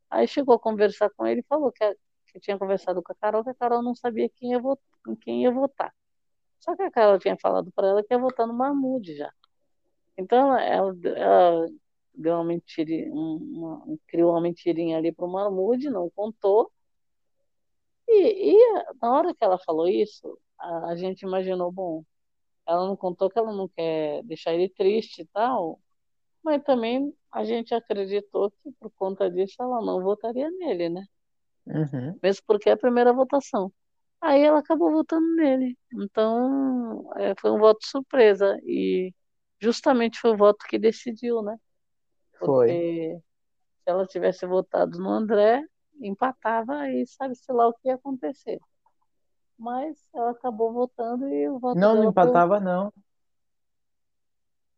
Aí 0.10 0.28
chegou 0.28 0.56
a 0.56 0.60
conversar 0.60 1.10
com 1.12 1.26
ele 1.26 1.40
e 1.40 1.46
falou 1.48 1.72
que, 1.72 1.96
que 2.28 2.42
tinha 2.42 2.60
conversado 2.60 3.02
com 3.02 3.14
a 3.14 3.16
Carol, 3.16 3.42
que 3.42 3.52
a 3.52 3.56
Carol 3.56 3.82
não 3.82 3.96
sabia 3.96 4.30
quem 4.30 4.52
ia 4.52 4.60
votar, 4.60 4.84
em 5.08 5.16
quem 5.16 5.44
ia 5.44 5.52
votar. 5.52 5.94
Só 6.60 6.76
que 6.76 6.82
a 6.84 6.92
Carol 6.92 7.20
tinha 7.20 7.38
falado 7.38 7.72
para 7.72 7.88
ela 7.88 8.04
que 8.04 8.14
ia 8.14 8.20
votar 8.20 8.46
no 8.46 8.54
Mahmoud 8.54 9.16
já. 9.16 9.32
Então 10.18 10.58
ela, 10.58 10.94
ela 11.18 11.68
deu 12.14 12.34
uma 12.36 12.44
mentirinha, 12.44 13.14
uma, 13.14 13.98
criou 14.08 14.32
uma 14.32 14.42
mentirinha 14.42 14.98
ali 14.98 15.14
para 15.14 15.26
o 15.26 15.32
Mahmoud, 15.32 15.90
não 15.90 16.10
contou. 16.10 16.70
E, 18.10 18.54
e, 18.54 18.84
na 19.02 19.12
hora 19.14 19.34
que 19.34 19.44
ela 19.44 19.58
falou 19.60 19.88
isso, 19.88 20.38
a, 20.60 20.88
a, 20.92 20.96
gente 20.98 21.22
imaginou, 21.22 21.72
bom, 21.72 22.04
ela 22.66 22.86
não 22.88 22.96
contou 22.98 23.30
que 23.30 23.40
ela 23.40 23.54
não 23.54 23.70
quer 23.70 24.24
deixar 24.24 24.54
ele 24.54 24.70
triste 24.70 25.22
e 25.22 25.26
tal, 25.28 25.80
mas 26.44 26.64
também 26.64 27.14
a 27.32 27.44
gente 27.44 27.74
acreditou 27.74 28.52
que 28.52 28.72
por 28.80 28.92
conta 28.92 29.30
disso 29.30 29.56
ela 29.60 29.82
não 29.82 30.02
votaria 30.02 30.50
nele, 30.52 30.90
né? 30.90 31.06
Uhum. 31.66 32.18
Mesmo 32.22 32.44
porque 32.48 32.70
é 32.70 32.74
a 32.74 32.78
primeira 32.78 33.14
votação. 33.14 33.72
Aí 34.22 34.42
ela 34.42 34.60
acabou 34.60 34.92
votando 34.92 35.28
nele. 35.36 35.78
Então, 35.94 37.12
é, 37.18 37.36
foi 37.40 37.52
um 37.52 37.60
voto 37.60 37.86
surpresa. 37.86 38.58
E 38.64 39.14
justamente 39.60 40.20
foi 40.20 40.32
o 40.32 40.38
voto 40.38 40.66
que 40.68 40.80
decidiu, 40.80 41.42
né? 41.42 41.58
Foi. 42.40 42.68
Porque 42.68 43.22
se 43.84 43.90
ela 43.90 44.06
tivesse 44.08 44.46
votado 44.46 44.98
no 45.00 45.10
André, 45.10 45.64
empatava 46.02 46.90
e 46.90 47.06
sabe-se 47.06 47.52
lá 47.52 47.68
o 47.68 47.74
que 47.74 47.90
ia 47.90 47.96
acontecer. 47.96 48.60
Mas 49.58 49.98
ela 50.14 50.32
acabou 50.32 50.72
votando 50.72 51.28
e 51.28 51.50
o 51.50 51.60
voto 51.60 51.80
Não, 51.80 51.96
não 51.96 52.10
empatava, 52.10 52.60
não. 52.60 52.92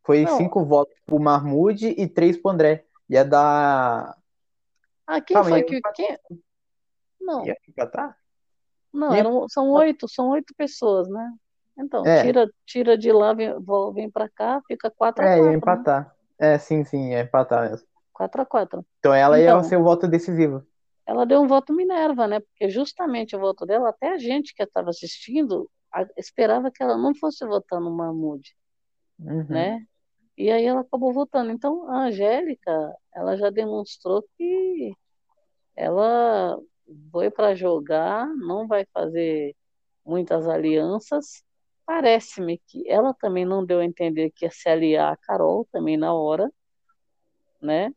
Foi 0.09 0.23
Não. 0.23 0.37
cinco 0.37 0.65
votos 0.65 0.95
pro 1.05 1.19
Mahmoud 1.19 1.85
e 1.87 2.07
três 2.07 2.35
pro 2.35 2.49
André. 2.49 2.83
Ia 3.07 3.23
dar. 3.23 4.17
Ah, 5.05 5.21
quem 5.21 5.35
Calma, 5.35 5.49
foi 5.51 5.61
que. 5.61 5.75
empatar. 5.77 5.93
Quem... 5.95 6.17
Não, 7.21 7.45
Ia 7.45 7.55
empatar? 7.67 8.17
não, 8.91 9.13
Ia- 9.13 9.19
eram, 9.19 9.47
são 9.47 9.69
oito, 9.69 10.07
são 10.09 10.29
oito 10.29 10.51
pessoas, 10.57 11.07
né? 11.07 11.31
Então, 11.77 12.03
É. 12.07 12.23
tira, 12.23 12.49
tira 12.65 12.97
de 12.97 13.11
lá, 13.11 13.33
vem, 13.35 13.53
vem 13.93 14.09
pra 14.09 14.27
cá, 14.27 14.59
fica 14.67 14.89
4 14.89 15.23
a 15.23 15.27
É, 15.29 15.35
4, 15.35 15.45
ia 15.45 15.51
né? 15.51 15.57
empatar. 15.57 16.15
É, 16.39 16.57
sim, 16.57 16.83
sim, 16.83 17.11
ia 17.11 17.21
empatar 17.21 17.69
mesmo. 17.69 17.87
4 18.11 18.41
a 18.41 18.45
4. 18.47 18.83
Então 18.97 19.13
ela 19.13 19.39
Então. 19.39 19.57
ia 19.59 19.63
ser 19.63 19.77
o 19.77 19.83
voto 19.83 20.07
decisivo. 20.07 20.65
Ela 21.05 21.23
deu 21.23 21.39
um 21.39 21.47
voto 21.47 21.71
Minerva, 21.71 22.25
né? 22.25 22.39
Porque 22.39 22.67
justamente 22.67 23.35
o 23.35 23.39
voto 23.39 23.63
dela, 23.63 23.89
até 23.89 24.09
a 24.13 24.17
gente 24.17 24.55
que 24.55 24.63
estava 24.63 24.89
assistindo, 24.89 25.69
a- 25.93 26.07
esperava 26.17 26.71
que 26.71 26.81
ela 26.81 26.97
não 26.97 27.13
fosse 27.13 27.45
votar 27.45 27.79
no 27.79 27.91
Mahmoud, 27.91 28.55
Uhum. 29.19 29.45
né? 29.49 29.85
E 30.39 30.49
aí 30.49 30.65
ela 30.65 30.79
acabou 30.81 31.11
votando. 31.11 31.51
Então, 31.51 31.85
a 31.89 32.05
Angélica, 32.05 32.71
ela 33.13 33.35
já 33.35 33.49
demonstrou 33.49 34.23
que 34.37 34.95
ela 35.75 36.57
foi 37.11 37.29
para 37.29 37.53
jogar, 37.55 38.25
não 38.37 38.65
vai 38.65 38.85
fazer 38.93 39.53
muitas 40.05 40.47
alianças. 40.47 41.43
Parece-me 41.85 42.57
que 42.67 42.89
ela 42.89 43.13
também 43.13 43.43
não 43.43 43.65
deu 43.65 43.79
a 43.79 43.85
entender 43.85 44.31
que 44.31 44.45
ia 44.45 44.51
se 44.51 44.69
aliar 44.69 45.11
a 45.11 45.17
Carol 45.17 45.67
também 45.73 45.97
na 45.97 46.13
hora, 46.13 46.49
né? 47.61 47.93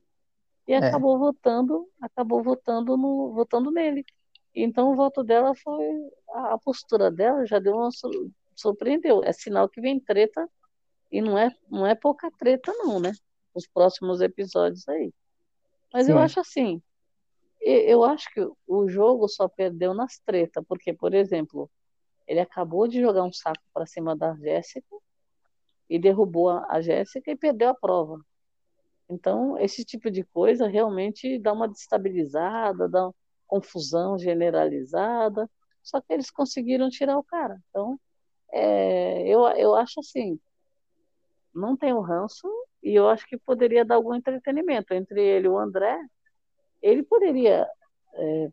E 0.67 0.73
É. 0.73 0.79
acabou 0.79 1.17
votando, 1.21 1.89
acabou 2.01 2.43
votando 2.43 2.97
no, 2.97 3.33
votando 3.35 3.71
nele. 3.71 4.05
Então 4.53 4.91
o 4.91 4.97
voto 4.97 5.23
dela 5.23 5.55
foi 5.55 6.11
a, 6.29 6.59
postura 6.59 7.09
dela 7.09 7.47
já 7.47 7.61
deu 7.61 7.77
uma 7.77 7.93
sur- 7.93 8.31
surpreendeu. 8.57 9.23
É 9.23 9.33
sinal 9.33 9.69
que 9.69 9.81
vem 9.81 10.01
treta 10.01 10.49
e 11.13 11.21
não 11.21 11.39
é 11.39 11.55
não 11.71 11.87
é 11.87 11.95
pouca 11.95 12.31
treta 12.31 12.73
não, 12.73 12.99
né? 12.99 13.13
Os 13.55 13.67
próximos 13.69 14.21
episódios 14.21 14.89
aí. 14.89 15.13
Mas 15.93 16.09
eu 16.09 16.17
Sim. 16.17 16.23
acho 16.23 16.41
assim, 16.41 16.83
eu 17.61 18.03
acho 18.03 18.33
que 18.33 18.41
o 18.67 18.89
jogo 18.89 19.29
só 19.29 19.47
perdeu 19.47 19.95
nas 19.95 20.19
tretas, 20.19 20.65
porque, 20.67 20.93
por 20.93 21.15
exemplo, 21.15 21.71
ele 22.27 22.41
acabou 22.41 22.89
de 22.89 23.01
jogar 23.01 23.23
um 23.23 23.33
saco 23.33 23.63
para 23.73 23.87
cima 23.87 24.17
da 24.17 24.35
Jéssica 24.35 24.97
e 25.89 25.99
derrubou 25.99 26.49
a, 26.49 26.67
a 26.69 26.81
Jéssica 26.81 27.31
e 27.31 27.37
perdeu 27.37 27.69
a 27.69 27.75
prova. 27.75 28.21
Então, 29.09 29.59
esse 29.59 29.85
tipo 29.85 30.11
de 30.11 30.25
coisa 30.25 30.67
realmente 30.67 31.39
dá 31.39 31.53
uma 31.53 31.69
destabilizada, 31.69 32.89
dá 32.89 33.05
uma 33.05 33.15
confusão 33.47 34.19
generalizada. 34.19 35.49
Só 35.83 36.01
que 36.01 36.13
eles 36.13 36.31
conseguiram 36.31 36.89
tirar 36.89 37.19
o 37.19 37.25
cara. 37.25 37.61
Então, 37.69 38.01
é, 38.51 39.29
eu, 39.29 39.47
eu 39.49 39.75
acho 39.75 40.01
assim, 40.01 40.41
não 41.55 41.77
tem 41.77 41.93
o 41.93 42.01
ranço 42.01 42.49
e 42.83 42.95
eu 42.95 43.09
acho 43.09 43.27
que 43.27 43.37
poderia 43.37 43.85
dar 43.85 43.97
algum 43.97 44.15
entretenimento 44.15 44.93
entre 44.95 45.23
ele 45.23 45.47
e 45.47 45.51
o 45.51 45.59
André. 45.59 45.99
Ele 46.81 47.03
poderia. 47.03 47.67
é, 48.15 48.53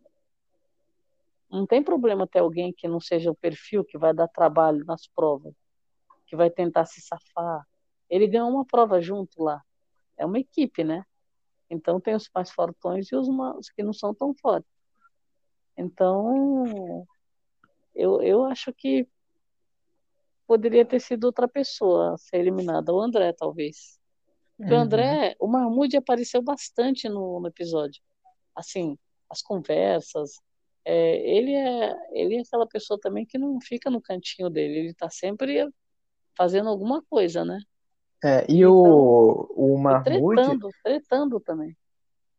não 1.49 1.65
tem 1.65 1.83
problema 1.83 2.27
ter 2.27 2.39
alguém 2.39 2.71
que 2.71 2.87
não 2.87 2.99
seja 2.99 3.31
o 3.31 3.35
perfil 3.35 3.83
que 3.83 3.97
vai 3.97 4.13
dar 4.13 4.27
trabalho 4.27 4.85
nas 4.85 5.07
provas, 5.07 5.53
que 6.27 6.35
vai 6.35 6.49
tentar 6.49 6.85
se 6.85 7.01
safar. 7.01 7.65
Ele 8.09 8.27
ganhou 8.27 8.49
uma 8.49 8.65
prova 8.65 9.01
junto 9.01 9.43
lá. 9.43 9.61
É 10.15 10.25
uma 10.25 10.39
equipe, 10.39 10.83
né? 10.83 11.03
Então 11.69 11.99
tem 11.99 12.15
os 12.15 12.29
mais 12.33 12.51
fortões 12.51 13.11
e 13.11 13.15
os, 13.15 13.27
os 13.57 13.69
que 13.69 13.81
não 13.81 13.93
são 13.93 14.13
tão 14.13 14.33
fortes. 14.35 14.69
Então, 15.77 17.05
eu, 17.95 18.21
eu 18.21 18.43
acho 18.45 18.73
que 18.73 19.07
poderia 20.49 20.85
ter 20.85 21.01
sido 21.01 21.25
outra 21.25 21.47
pessoa 21.49 22.15
a 22.15 22.19
ser 22.19 22.39
eliminada, 22.39 22.93
o 22.93 23.01
André, 23.01 23.33
talvez. 23.33 23.99
Porque 24.61 24.73
o 24.73 24.77
Uhum. 24.77 24.79
André, 24.79 25.35
o 25.39 25.47
Mahmoud 25.47 25.95
apareceu 25.97 26.41
bastante 26.43 27.09
no, 27.09 27.39
no 27.41 27.47
episódio. 27.47 28.01
Assim, 28.55 28.97
as 29.29 29.41
conversas. 29.41 30.31
É, 30.85 31.17
ele, 31.37 31.53
é, 31.55 31.95
ele 32.13 32.37
é 32.37 32.41
aquela 32.41 32.67
pessoa 32.67 32.99
também 32.99 33.25
que 33.25 33.37
não 33.39 33.59
fica 33.61 33.89
no 33.91 34.01
cantinho 34.01 34.49
dele, 34.49 34.79
ele 34.79 34.89
está 34.91 35.09
sempre 35.09 35.69
fazendo 36.37 36.69
alguma 36.69 37.03
coisa, 37.09 37.45
né? 37.45 37.59
É, 38.23 38.45
e 38.51 38.65
Então, 38.65 38.65
o, 38.65 39.47
o 39.55 39.77
Mahmoud, 39.77 40.41
tretando, 40.41 40.73
tretando 40.83 41.39
também. 41.39 41.75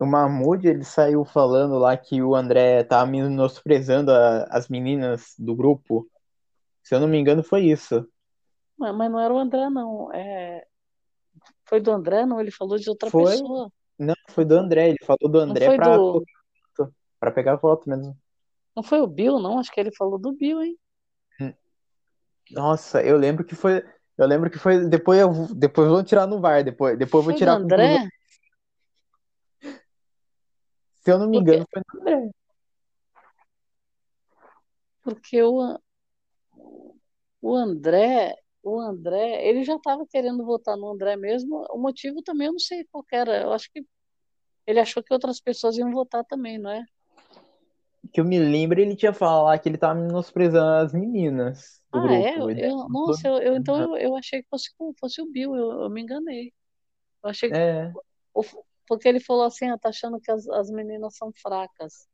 o 0.00 0.06
Mahmoud, 0.06 0.66
ele 0.66 0.82
saiu 0.84 1.24
falando 1.24 1.78
lá 1.78 1.96
que 1.96 2.22
o 2.22 2.34
André 2.34 2.82
tava 2.84 3.10
menosprezando 3.10 4.10
a- 4.12 4.44
as 4.50 4.68
meninas 4.68 5.34
do 5.38 5.54
grupo. 5.54 6.09
Se 6.90 6.96
eu 6.96 6.98
não 6.98 7.06
me 7.06 7.16
engano, 7.16 7.40
foi 7.44 7.66
isso. 7.66 8.04
Mas, 8.76 8.92
mas 8.96 9.08
não 9.12 9.20
era 9.20 9.32
o 9.32 9.38
André, 9.38 9.70
não. 9.70 10.12
É, 10.12 10.66
foi 11.64 11.80
do 11.80 11.92
André, 11.92 12.26
não? 12.26 12.40
Ele 12.40 12.50
falou 12.50 12.76
de 12.76 12.90
outra 12.90 13.08
Foi? 13.08 13.30
pessoa. 13.30 13.70
Não, 13.96 14.14
foi 14.30 14.44
do 14.44 14.56
André. 14.56 14.88
Ele 14.88 14.98
falou 15.04 15.30
do 15.30 15.38
André 15.38 15.76
pra, 15.76 15.96
do. 15.96 16.24
pra 17.20 17.30
pegar 17.30 17.54
voto 17.54 17.88
mesmo. 17.88 18.18
Não 18.74 18.82
foi 18.82 19.00
o 19.00 19.06
Bill, 19.06 19.38
não? 19.38 19.60
Acho 19.60 19.70
que 19.70 19.78
ele 19.78 19.94
falou 19.94 20.18
do 20.18 20.32
Bill, 20.32 20.60
hein? 20.64 20.76
Nossa, 22.50 23.00
eu 23.04 23.16
lembro 23.16 23.44
que 23.44 23.54
foi. 23.54 23.84
Eu 24.18 24.26
lembro 24.26 24.50
que 24.50 24.58
foi. 24.58 24.84
Depois 24.88 25.20
eu 25.20 25.32
vou- 25.32 25.54
depois 25.54 25.88
vou 25.88 26.02
tirar 26.02 26.26
no 26.26 26.40
VAR. 26.40 26.64
Depois, 26.64 26.98
depois 26.98 27.20
eu 27.20 27.24
vou 27.26 27.32
do 27.32 27.38
tirar 27.38 27.52
conclusão. 27.60 27.86
André? 27.86 28.08
Se 30.98 31.12
eu 31.12 31.20
não 31.20 31.28
me 31.28 31.38
Porque, 31.38 31.52
engano, 31.52 31.66
foi 31.72 31.82
do 31.84 32.00
André. 32.00 32.30
porque 35.02 35.40
o, 35.40 35.78
o 37.40 37.54
André, 37.54 38.36
o 38.62 38.78
André, 38.80 39.46
ele 39.48 39.64
já 39.64 39.76
estava 39.76 40.06
querendo 40.06 40.44
votar 40.44 40.76
no 40.76 40.90
André 40.90 41.16
mesmo. 41.16 41.66
O 41.70 41.78
motivo 41.78 42.22
também 42.22 42.46
eu 42.48 42.52
não 42.52 42.58
sei 42.58 42.84
qual 42.90 43.02
que 43.04 43.16
era. 43.16 43.42
Eu 43.42 43.52
acho 43.52 43.70
que 43.72 43.84
ele 44.66 44.80
achou 44.80 45.02
que 45.02 45.12
outras 45.12 45.40
pessoas 45.40 45.76
iam 45.76 45.90
votar 45.90 46.24
também, 46.24 46.58
não 46.58 46.70
é? 46.70 46.84
Que 48.12 48.20
eu 48.20 48.24
me 48.24 48.38
lembro, 48.38 48.80
ele 48.80 48.96
tinha 48.96 49.12
falado 49.12 49.60
que 49.60 49.68
ele 49.68 49.78
tava 49.78 49.94
menosprezando 50.00 50.84
as 50.84 50.92
meninas 50.92 51.80
Ah, 51.92 52.14
é? 52.14 52.32
grupo. 52.32 52.40
Eu, 52.40 52.50
E 52.50 52.54
daí 52.54 52.70
eu- 52.70 52.88
nossa, 52.88 53.28
eu, 53.28 53.38
eu- 53.38 53.56
então 53.56 53.80
eu, 53.80 53.96
eu 53.96 54.16
achei 54.16 54.42
que 54.42 54.48
fosse, 54.48 54.70
fosse 54.98 55.22
o 55.22 55.26
Bill, 55.30 55.54
eu, 55.54 55.82
eu 55.82 55.90
me 55.90 56.02
enganei. 56.02 56.52
Eu 57.22 57.30
achei 57.30 57.50
que 57.50 57.56
É, 57.56 57.92
Porque 58.86 59.08
ele 59.08 59.20
falou 59.20 59.44
assim, 59.44 59.68
ah, 59.68 59.78
tá 59.78 59.90
achando 59.90 60.20
que 60.20 60.30
as, 60.30 60.48
as 60.48 60.70
meninas 60.70 61.16
são 61.16 61.32
fracas. 61.40 62.08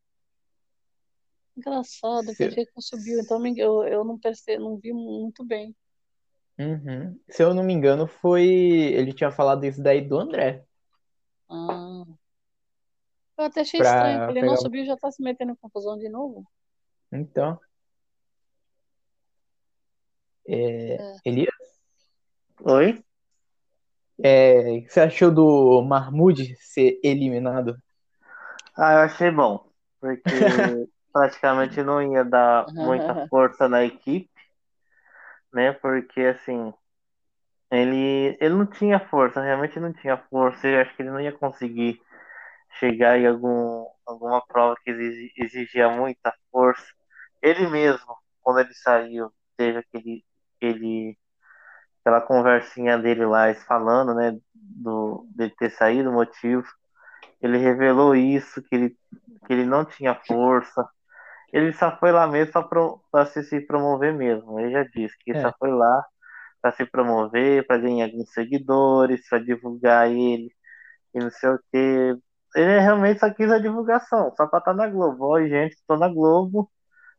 Engraçado, 1.57 2.29
eu 2.29 2.35
se, 2.35 2.49
pensei 2.49 2.67
que 2.67 2.73
Bill, 3.03 3.21
então 3.21 3.47
eu, 3.57 3.85
eu 3.85 4.05
não 4.05 4.19
percebi, 4.19 4.63
não 4.63 4.77
vi 4.77 4.93
muito 4.93 5.45
bem. 5.45 5.75
Uhum. 6.59 7.19
Se 7.29 7.43
eu 7.43 7.55
não 7.55 7.63
me 7.63 7.73
engano, 7.73 8.07
foi. 8.07 8.45
Ele 8.47 9.13
tinha 9.13 9.31
falado 9.31 9.65
isso 9.65 9.83
daí 9.83 10.01
do 10.01 10.19
André. 10.19 10.65
Ah, 11.49 12.05
eu 13.39 13.45
até 13.45 13.61
achei 13.61 13.81
estranho, 13.81 14.19
Pra 14.19 14.27
falei, 14.27 14.43
pegar. 14.43 14.53
nossa, 14.53 14.69
o 14.69 14.71
Bill 14.71 14.85
já 14.87 14.97
tá 14.97 15.11
se 15.11 15.23
metendo 15.23 15.53
em 15.53 15.57
confusão 15.57 15.99
de 15.99 16.09
novo? 16.09 16.45
Então, 17.13 17.59
é, 20.49 20.95
É. 20.95 21.17
Elias, 21.25 21.55
Oi? 22.61 23.03
é, 24.19 24.79
o 24.79 24.83
que 24.85 24.89
você 24.91 25.01
achou 25.01 25.31
do 25.31 25.83
Mahmoud 25.83 26.57
ser 26.59 26.99
eliminado? 27.03 27.77
Ah, 28.77 28.93
eu 28.95 28.99
achei 29.01 29.31
bom. 29.31 29.69
Porque 30.01 30.25
praticamente 31.17 31.83
não 31.83 32.03
ia 32.03 32.23
dar 32.23 32.67
muita 32.75 33.27
força 33.29 33.67
na 33.67 33.83
equipe, 33.83 34.29
né? 35.51 35.73
Porque 35.73 36.21
assim, 36.21 36.75
ele, 37.71 38.37
ele 38.39 38.55
não 38.55 38.67
tinha 38.67 39.01
força, 39.01 39.41
realmente 39.41 39.81
não 39.81 39.95
tinha 39.95 40.19
força. 40.29 40.69
Eu 40.69 40.83
acho 40.83 40.95
que 40.95 41.01
ele 41.01 41.11
não 41.11 41.21
ia 41.21 41.33
conseguir 41.33 41.99
chegar 42.79 43.19
em 43.19 43.27
algum, 43.27 43.87
alguma 44.05 44.45
prova 44.47 44.77
que 44.85 44.91
exigia 44.91 45.89
muita 45.89 46.35
força. 46.53 46.85
Ele 47.41 47.67
mesmo, 47.67 48.15
quando 48.43 48.61
ele 48.61 48.75
saiu, 48.75 49.33
teve 49.57 49.79
aquele, 49.79 50.23
aquele 50.57 51.19
aquela 52.01 52.21
conversinha 52.21 52.99
dele 52.99 53.25
lá, 53.25 53.53
falando, 53.67 54.15
né, 54.15 54.39
do, 54.55 55.27
dele 55.35 55.55
ter 55.59 55.71
saído, 55.71 56.11
o 56.11 56.13
motivo. 56.13 56.67
Ele 57.41 57.57
revelou 57.57 58.15
isso, 58.15 58.63
que 58.63 58.75
ele, 58.75 58.91
que 59.47 59.53
ele 59.53 59.65
não 59.65 59.83
tinha 59.83 60.15
força. 60.15 60.87
Ele 61.57 61.73
só 61.73 61.97
foi 61.97 62.13
lá 62.13 62.27
mesmo 62.27 62.53
para 63.11 63.25
se, 63.25 63.43
se 63.43 63.63
promover 63.63 64.13
mesmo. 64.13 64.61
Ele 64.61 64.73
já 64.73 64.83
disse 64.85 65.17
que 65.21 65.31
é. 65.31 65.41
só 65.41 65.51
foi 65.59 65.71
lá 65.71 66.05
para 66.61 66.71
se 66.73 66.85
promover, 66.85 67.67
para 67.67 67.79
ganhar 67.79 68.05
alguns 68.05 68.31
seguidores, 68.31 69.27
para 69.27 69.39
divulgar 69.39 70.11
ele 70.11 70.55
e 71.15 71.19
não 71.19 71.31
sei 71.31 71.49
o 71.49 71.59
que. 71.73 72.19
Ele 72.55 72.79
realmente 72.79 73.21
só 73.21 73.33
quis 73.33 73.51
a 73.51 73.59
divulgação, 73.59 74.35
só 74.37 74.47
para 74.47 74.59
estar 74.59 74.73
tá 74.73 74.75
na 74.75 74.87
Globo. 74.87 75.29
Oi, 75.29 75.49
gente, 75.49 75.73
estou 75.73 75.99
na 75.99 76.09
Globo, 76.09 76.71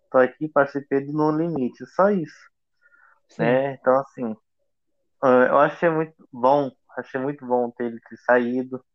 estou 0.04 0.22
aqui, 0.22 0.48
participei 0.50 1.04
do 1.04 1.14
No 1.14 1.32
Limite, 1.32 1.84
só 1.88 2.12
isso. 2.12 2.52
Né? 3.40 3.74
Então, 3.74 4.00
assim, 4.02 4.36
eu 5.50 5.58
achei 5.58 5.90
muito 5.90 6.14
bom, 6.32 6.72
achei 6.96 7.20
muito 7.20 7.44
bom 7.44 7.72
ter 7.72 7.86
ele 7.86 8.00
ter 8.08 8.18
saído, 8.18 8.86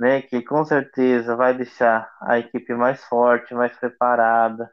né? 0.00 0.22
Que 0.22 0.40
com 0.42 0.64
certeza 0.64 1.36
vai 1.36 1.54
deixar 1.54 2.10
a 2.22 2.38
equipe 2.38 2.72
mais 2.74 3.04
forte, 3.04 3.54
mais 3.54 3.76
preparada, 3.76 4.72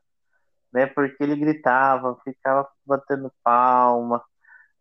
né? 0.72 0.88
Porque 0.88 1.22
ele 1.22 1.36
gritava, 1.36 2.18
ficava 2.24 2.66
batendo 2.86 3.30
palma. 3.44 4.24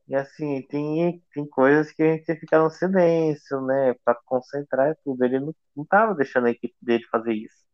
E 0.07 0.15
assim, 0.15 0.63
tem, 0.69 1.21
tem 1.35 1.45
coisas 1.49 1.91
que 1.91 2.01
a 2.01 2.07
gente 2.07 2.25
tem 2.25 2.37
que 2.37 2.43
ficar 2.43 2.61
no 2.61 2.71
silêncio, 2.71 3.61
né? 3.63 3.97
Para 4.05 4.17
concentrar 4.25 4.93
e 4.93 4.97
tudo. 5.05 5.25
Ele 5.25 5.41
não, 5.41 5.53
não 5.77 5.85
tava 5.85 6.15
deixando 6.15 6.47
a 6.47 6.51
equipe 6.51 6.77
dele 6.81 7.05
fazer 7.11 7.33
isso. 7.33 7.67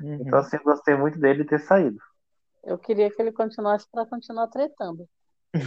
Uhum. 0.00 0.18
Então, 0.20 0.38
assim, 0.38 0.58
gostei 0.62 0.94
muito 0.94 1.18
dele 1.18 1.44
ter 1.44 1.58
saído. 1.58 1.98
Eu 2.62 2.78
queria 2.78 3.10
que 3.10 3.20
ele 3.20 3.32
continuasse 3.32 3.84
para 3.90 4.06
continuar 4.06 4.46
tretando. 4.46 5.08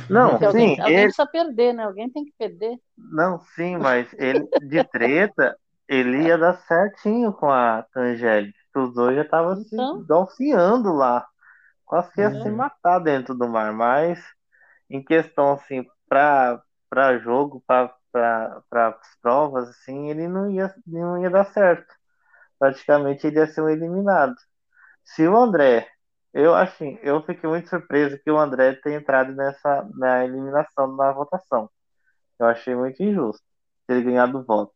Não, 0.09 0.37
sim. 0.37 0.45
Alguém, 0.45 0.79
alguém 0.79 1.03
precisa 1.03 1.27
perder, 1.27 1.73
né? 1.73 1.83
Alguém 1.83 2.09
tem 2.09 2.23
que 2.23 2.33
perder. 2.37 2.79
Não, 2.97 3.41
sim, 3.55 3.75
mas 3.75 4.07
ele 4.13 4.47
de 4.61 4.81
treta, 4.85 5.57
ele 5.89 6.27
ia 6.27 6.37
dar 6.37 6.53
certinho 6.67 7.33
com 7.33 7.49
a 7.49 7.85
Angélica. 7.95 8.57
Os 8.75 8.93
dois 8.93 9.15
já 9.15 9.23
estavam 9.23 9.59
então... 9.59 9.99
se 9.99 10.07
golfeando 10.07 10.93
lá. 10.93 11.27
Quase 11.85 12.11
que 12.13 12.21
ia 12.21 12.31
se 12.41 12.49
matar 12.49 12.99
dentro 12.99 13.35
do 13.35 13.49
mar. 13.49 13.73
Mas 13.73 14.23
em 14.89 15.03
questão, 15.03 15.53
assim, 15.53 15.85
para 16.07 17.17
jogo, 17.19 17.63
para 17.65 17.93
as 18.71 19.15
provas, 19.21 19.69
assim, 19.69 20.09
ele 20.09 20.27
não 20.27 20.49
ia, 20.51 20.73
não 20.85 21.21
ia 21.21 21.29
dar 21.29 21.45
certo. 21.45 21.93
Praticamente 22.59 23.27
ele 23.27 23.39
ia 23.39 23.47
ser 23.47 23.61
um 23.61 23.69
eliminado. 23.69 24.35
Se 25.03 25.27
o 25.27 25.35
André 25.35 25.87
eu 26.33 26.53
assim, 26.55 26.99
eu 27.01 27.23
fiquei 27.23 27.49
muito 27.49 27.69
surpreso 27.69 28.19
que 28.23 28.29
o 28.31 28.37
André 28.37 28.73
tenha 28.75 28.97
entrado 28.97 29.33
nessa 29.33 29.87
na 29.95 30.23
eliminação 30.25 30.95
na 30.95 31.11
votação. 31.11 31.69
Eu 32.39 32.47
achei 32.47 32.75
muito 32.75 33.01
injusto 33.03 33.43
ter 33.87 34.03
ganhado 34.03 34.39
o 34.39 34.43
voto. 34.45 34.73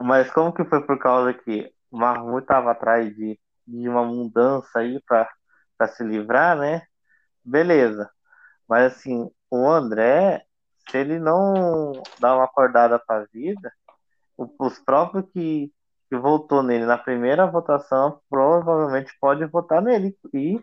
Mas 0.00 0.30
como 0.30 0.52
que 0.52 0.64
foi 0.64 0.84
por 0.86 0.98
causa 0.98 1.34
que 1.34 1.72
o 1.90 1.98
Marmut 1.98 2.42
estava 2.42 2.72
atrás 2.72 3.14
de, 3.14 3.38
de 3.66 3.88
uma 3.88 4.04
mudança 4.04 4.80
aí 4.80 5.00
para 5.06 5.88
se 5.88 6.04
livrar, 6.04 6.56
né? 6.58 6.82
Beleza. 7.44 8.10
Mas 8.68 8.94
assim, 8.94 9.30
o 9.50 9.68
André, 9.68 10.44
se 10.90 10.98
ele 10.98 11.18
não 11.18 11.92
dá 12.20 12.34
uma 12.36 12.44
acordada 12.44 12.98
para 12.98 13.22
a 13.22 13.26
vida, 13.26 13.72
os 14.36 14.78
próprios 14.80 15.24
que 15.32 15.72
que 16.08 16.16
votou 16.16 16.62
nele 16.62 16.86
na 16.86 16.98
primeira 16.98 17.46
votação 17.46 18.20
provavelmente 18.28 19.12
pode 19.20 19.44
votar 19.46 19.82
nele 19.82 20.16
e 20.32 20.60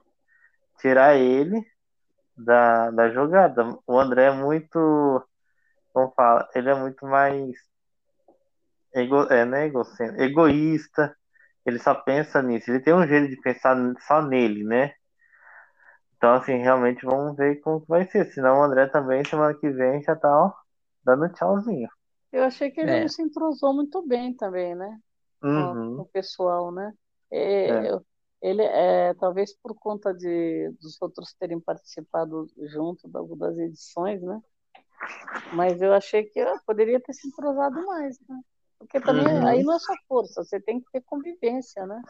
tirar 0.80 1.16
ele 1.16 1.66
da, 2.38 2.92
da 2.92 3.10
jogada. 3.10 3.78
O 3.88 4.00
André 4.00 4.26
é 4.26 4.32
muito, 4.32 5.24
como 5.94 6.12
fala, 6.16 6.50
ele 6.56 6.70
é 6.70 6.76
muito 6.76 7.06
mais 7.06 7.56
ego, 8.94 9.24
é, 9.32 9.46
né, 9.46 9.72
egoísta, 10.18 11.16
ele 11.66 11.80
só 11.80 11.96
pensa 11.96 12.42
nisso, 12.42 12.70
ele 12.70 12.80
tem 12.80 12.94
um 12.94 13.08
jeito 13.08 13.30
de 13.30 13.42
pensar 13.42 13.76
só 14.08 14.22
nele, 14.22 14.64
né? 14.64 14.94
Então, 16.18 16.34
assim, 16.36 16.58
realmente 16.58 17.06
vamos 17.06 17.36
ver 17.36 17.60
como 17.62 17.86
vai 17.86 18.08
ser. 18.08 18.32
Senão 18.32 18.60
o 18.60 18.64
André 18.64 18.88
também, 18.88 19.26
semana 19.26 19.54
que 19.54 19.70
vem, 19.70 20.02
já 20.02 20.16
tá 20.16 20.30
ó, 20.30 20.54
dando 21.04 21.28
tchauzinho. 21.34 21.90
Eu 22.32 22.44
achei 22.44 22.72
que 22.72 22.80
ele 22.80 22.92
é. 22.92 23.02
não 23.02 23.10
se 23.10 23.22
entrosou 23.22 23.74
muito 23.74 24.02
bem 24.08 24.34
também, 24.34 24.74
né? 24.74 24.98
uhum. 25.44 25.98
com, 25.98 26.02
o 26.04 26.06
pessoal, 26.06 26.72
né? 26.72 26.94
É, 27.30 27.70
é. 27.70 28.00
Ele 28.42 28.62
é 28.62 29.14
talvez 29.16 29.56
por 29.56 29.76
conta 29.76 30.14
de 30.14 30.70
dos 30.82 31.02
outros 31.02 31.34
terem 31.34 31.60
participado 31.60 32.48
junto 32.72 33.08
das 33.38 33.58
edições, 33.58 34.22
né? 34.22 34.42
Mas 35.54 35.82
eu 35.82 35.94
achei 35.94 36.24
que 36.24 36.40
eu 36.40 36.60
poderia 36.66 37.00
ter 37.00 37.14
se 37.14 37.28
entrosado 37.28 37.86
mais, 37.86 38.18
né? 38.28 38.40
Porque 38.84 39.00
também 39.00 39.26
uhum. 39.26 39.48
aí 39.48 39.64
não 39.64 39.76
é 39.76 39.80
só 39.80 39.94
força, 40.08 40.44
você 40.44 40.60
tem 40.60 40.80
que 40.80 40.92
ter 40.92 41.02
convivência, 41.02 41.86
né? 41.86 42.02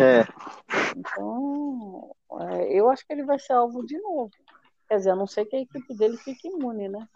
É. 0.00 0.24
Então, 0.96 2.14
é, 2.40 2.78
eu 2.78 2.88
acho 2.88 3.04
que 3.06 3.12
ele 3.12 3.24
vai 3.24 3.38
ser 3.38 3.52
alvo 3.52 3.84
de 3.84 3.98
novo. 3.98 4.30
Quer 4.88 4.98
dizer, 4.98 5.10
a 5.10 5.16
não 5.16 5.26
ser 5.26 5.44
que 5.46 5.56
a 5.56 5.60
equipe 5.60 5.94
dele 5.94 6.16
fique 6.16 6.48
imune, 6.48 6.88
né? 6.88 7.08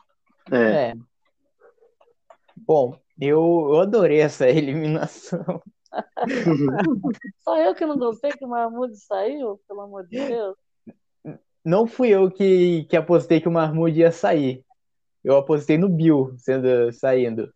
É. 0.51 0.90
é. 0.90 0.94
Bom, 2.57 2.99
eu, 3.20 3.68
eu 3.70 3.80
adorei 3.80 4.20
essa 4.20 4.46
eliminação. 4.51 5.62
Só 7.40 7.57
eu 7.59 7.74
que 7.74 7.86
não 7.86 7.96
gostei 7.96 8.32
que 8.32 8.44
o 8.44 8.49
Mahmoud 8.49 8.94
saiu, 8.96 9.61
pelo 9.68 9.82
amor 9.82 10.07
de 10.07 10.18
Deus. 10.18 10.57
Não 11.64 11.86
fui 11.86 12.09
eu 12.09 12.30
que, 12.30 12.84
que 12.84 12.96
apostei 12.96 13.40
que 13.40 13.49
o 13.49 13.53
Mahmoud 13.53 13.99
ia 13.99 14.11
sair. 14.11 14.64
Eu 15.22 15.36
apostei 15.36 15.78
no 15.78 15.88
Bill 15.88 16.34
sendo, 16.36 16.92
saindo. 16.92 17.53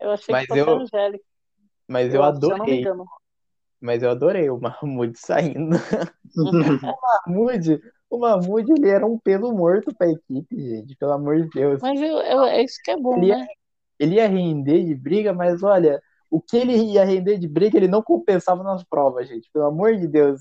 Eu 0.00 0.10
achei 0.10 0.32
mas 0.32 0.46
que 0.46 0.48
fosse 0.48 0.60
eu, 0.60 0.78
Angélica. 0.78 1.24
Mas 1.88 2.14
eu, 2.14 2.20
eu 2.20 2.24
adorei. 2.24 2.84
Mas 3.80 4.02
eu 4.02 4.10
adorei 4.10 4.50
o 4.50 4.60
Mahmoud 4.60 5.18
saindo. 5.18 5.76
o 6.36 7.26
Mahmoud, 7.26 7.80
o 8.10 8.18
Mahmoud 8.18 8.72
ele 8.72 8.88
era 8.88 9.06
um 9.06 9.18
pelo 9.18 9.52
morto 9.52 9.94
pra 9.96 10.10
equipe, 10.10 10.56
gente, 10.56 10.96
pelo 10.96 11.12
amor 11.12 11.40
de 11.40 11.48
Deus. 11.50 11.80
Mas 11.80 12.00
eu, 12.00 12.18
eu, 12.18 12.44
é 12.44 12.62
isso 12.62 12.78
que 12.84 12.90
é 12.90 12.96
bom, 12.96 13.16
ele 13.16 13.28
né? 13.28 13.38
Ia, 13.38 13.46
ele 13.98 14.14
ia 14.16 14.28
render 14.28 14.84
de 14.84 14.94
briga, 14.94 15.32
mas 15.32 15.62
olha, 15.62 16.00
o 16.30 16.40
que 16.40 16.56
ele 16.56 16.76
ia 16.76 17.04
render 17.04 17.38
de 17.38 17.48
briga, 17.48 17.76
ele 17.76 17.88
não 17.88 18.02
compensava 18.02 18.62
nas 18.62 18.84
provas, 18.84 19.28
gente. 19.28 19.50
Pelo 19.52 19.66
amor 19.66 19.96
de 19.96 20.06
Deus. 20.06 20.40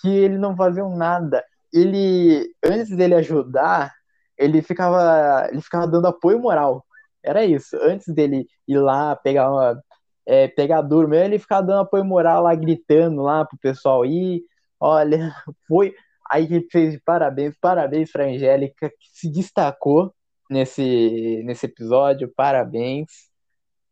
Que 0.00 0.08
ele 0.08 0.38
não 0.38 0.56
fazia 0.56 0.86
nada. 0.88 1.44
Ele, 1.72 2.54
antes 2.64 2.94
dele 2.94 3.14
ajudar, 3.14 3.92
ele 4.36 4.60
ficava, 4.62 5.48
ele 5.50 5.60
ficava 5.60 5.86
dando 5.86 6.06
apoio 6.06 6.38
moral. 6.38 6.84
Era 7.22 7.44
isso. 7.44 7.76
Antes 7.82 8.12
dele 8.12 8.46
ir 8.66 8.78
lá 8.78 9.16
pegar 9.16 9.50
uma, 9.50 9.82
é, 10.26 10.48
pegar 10.48 10.82
duro 10.82 11.08
mesmo, 11.08 11.24
ele 11.26 11.38
ficava 11.38 11.66
dando 11.66 11.80
apoio 11.80 12.04
moral 12.04 12.42
lá, 12.42 12.54
gritando 12.54 13.22
lá 13.22 13.44
pro 13.44 13.58
pessoal 13.58 14.04
ir. 14.04 14.42
Olha, 14.80 15.18
foi. 15.68 15.94
Aí 16.30 16.44
ele 16.44 16.66
fez 16.70 16.94
de 16.94 17.00
parabéns, 17.00 17.54
parabéns 17.60 18.10
pra 18.10 18.24
Angélica, 18.24 18.88
que 18.88 19.08
se 19.12 19.30
destacou 19.30 20.14
nesse, 20.50 21.42
nesse 21.44 21.66
episódio, 21.66 22.32
parabéns. 22.34 23.30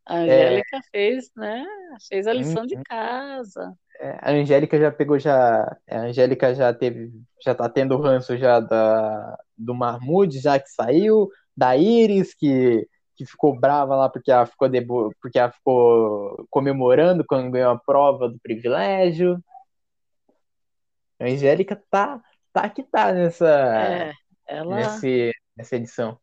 A 0.07 0.17
Angélica 0.17 0.77
é, 0.77 0.81
fez, 0.91 1.31
né? 1.37 1.65
Fez 2.09 2.27
a 2.27 2.33
lição 2.33 2.67
de 2.67 2.77
uhum. 2.77 2.83
casa. 2.85 3.75
É, 4.01 4.19
a 4.23 4.31
Angélica 4.31 4.79
já 4.79 4.91
pegou 4.91 5.19
já. 5.19 5.77
A 5.89 5.99
Angélica 5.99 6.55
já 6.55 6.73
teve. 6.73 7.13
Já 7.45 7.55
tá 7.55 7.69
tendo 7.69 7.99
ranço 7.99 8.37
já 8.37 8.59
da, 8.59 9.39
do 9.57 9.75
Marmude, 9.75 10.41
já 10.41 10.59
que 10.59 10.69
saiu, 10.71 11.29
da 11.57 11.77
Iris, 11.77 12.35
que, 12.35 12.89
que 13.21 13.27
ficou 13.27 13.55
brava 13.55 13.95
lá 13.95 14.09
porque 14.09 14.33
ela 14.33 14.47
ficou, 14.47 14.67
debo, 14.67 15.15
porque 15.21 15.39
ela 15.39 15.53
ficou 15.53 16.47
comemorando 16.49 17.23
quando 17.27 17.51
ganhou 17.51 17.73
a 17.73 17.79
prova 17.79 18.31
do 18.31 18.41
privilégio. 18.41 19.39
A 21.21 21.27
Angélica 21.27 21.77
tá, 21.91 22.19
tá 22.51 22.67
que 22.71 22.83
tá 22.83 23.13
nessa, 23.13 23.47
é, 23.47 24.13
ela... 24.47 24.75
nesse, 24.75 25.33
nessa 25.55 25.77
edição. 25.77 26.19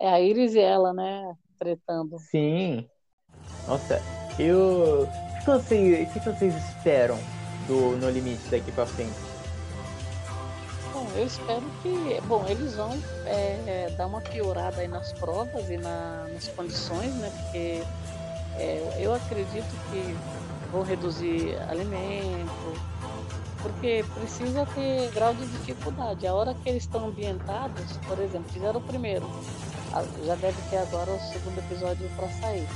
É 0.00 0.08
a 0.08 0.20
Iris 0.20 0.54
e 0.54 0.58
ela, 0.58 0.92
né? 0.92 1.32
Tretando. 1.60 2.18
Sim. 2.18 2.88
Nossa, 3.68 4.00
eu. 4.36 5.04
O 5.04 5.38
que 5.38 5.46
vocês, 5.46 6.08
o 6.08 6.12
que 6.12 6.18
vocês 6.18 6.56
esperam 6.56 7.18
do 7.68 7.96
No 7.98 8.10
Limite 8.10 8.48
daqui 8.50 8.72
pra 8.72 8.84
frente? 8.84 9.31
Eu 11.14 11.26
espero 11.26 11.62
que. 11.82 12.20
Bom, 12.26 12.44
eles 12.48 12.74
vão 12.74 12.98
é, 13.26 13.92
dar 13.96 14.06
uma 14.06 14.20
piorada 14.20 14.80
aí 14.80 14.88
nas 14.88 15.12
provas 15.12 15.68
e 15.68 15.76
na, 15.76 16.26
nas 16.32 16.48
condições, 16.48 17.14
né? 17.16 17.30
Porque 17.42 17.82
é, 18.56 18.96
eu 18.98 19.14
acredito 19.14 19.90
que 19.90 20.16
vão 20.70 20.82
reduzir 20.82 21.56
alimento, 21.68 22.80
porque 23.60 24.04
precisa 24.14 24.66
ter 24.74 25.10
grau 25.12 25.34
de 25.34 25.46
dificuldade. 25.46 26.26
A 26.26 26.34
hora 26.34 26.54
que 26.54 26.68
eles 26.68 26.84
estão 26.84 27.08
ambientados, 27.08 27.96
por 28.08 28.18
exemplo, 28.18 28.50
fizeram 28.50 28.80
o 28.80 28.82
primeiro, 28.82 29.28
já 30.24 30.34
deve 30.36 30.60
ter 30.70 30.78
agora 30.78 31.10
o 31.10 31.20
segundo 31.20 31.58
episódio 31.58 32.08
para 32.16 32.28
sair. 32.40 32.66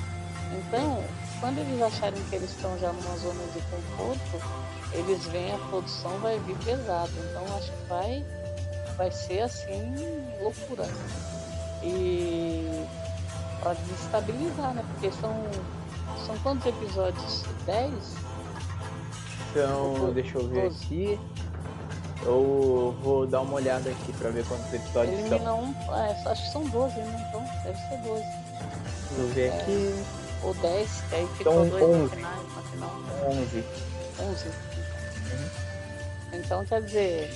Então, 0.59 1.03
quando 1.47 1.59
eles 1.61 1.80
acharem 1.80 2.20
que 2.28 2.34
eles 2.34 2.51
estão 2.51 2.76
já 2.76 2.92
numa 2.92 3.16
zona 3.18 3.40
de 3.55 3.61
conforto, 3.70 4.44
eles 4.92 5.24
veem 5.26 5.53
a 5.53 5.59
produção 5.59 6.11
vai 6.18 6.40
vir 6.40 6.57
pesado. 6.59 7.12
Então 7.30 7.57
acho 7.57 7.70
que 7.70 7.88
vai, 7.88 8.26
vai 8.97 9.12
ser 9.12 9.42
assim 9.42 9.94
loucura. 10.42 10.88
E 11.84 12.84
para 13.61 13.74
desestabilizar, 13.74 14.74
né? 14.74 14.84
Porque 14.92 15.12
são, 15.20 15.36
são 16.26 16.36
quantos 16.38 16.66
episódios? 16.66 17.44
10? 17.64 17.92
Então, 19.51 20.12
deixa 20.12 20.38
eu 20.38 20.49
ver 20.49 20.62
12. 20.62 20.84
aqui. 20.84 21.20
Eu 22.24 22.97
vou 23.03 23.24
dar 23.24 23.42
uma 23.42 23.55
olhada 23.55 23.88
aqui 23.88 24.12
para 24.14 24.30
ver 24.30 24.44
quantos 24.47 24.72
episódios 24.74 25.14
Elimina 25.20 25.44
são. 25.44 25.61
Um, 25.61 25.94
é, 25.94 26.22
acho 26.26 26.42
que 26.42 26.51
são 26.51 26.64
12, 26.64 26.97
né? 26.97 27.26
Então, 27.28 27.44
deve 27.62 27.78
ser 27.78 27.99
12. 27.99 28.24
Vou 29.16 29.28
ver 29.28 29.47
é, 29.47 29.61
aqui. 29.61 30.26
Ou 30.43 30.55
10, 30.55 31.01
que 31.09 31.14
aí 31.14 31.26
ficou 31.37 31.64
então, 31.64 31.78
2 31.78 32.03
no 32.03 32.09
final. 32.09 32.37
No 32.37 32.62
final. 32.62 32.91
11. 33.28 33.64
11. 34.18 34.49
Uhum. 34.49 35.51
Então, 36.32 36.64
quer 36.64 36.82
dizer, 36.82 37.30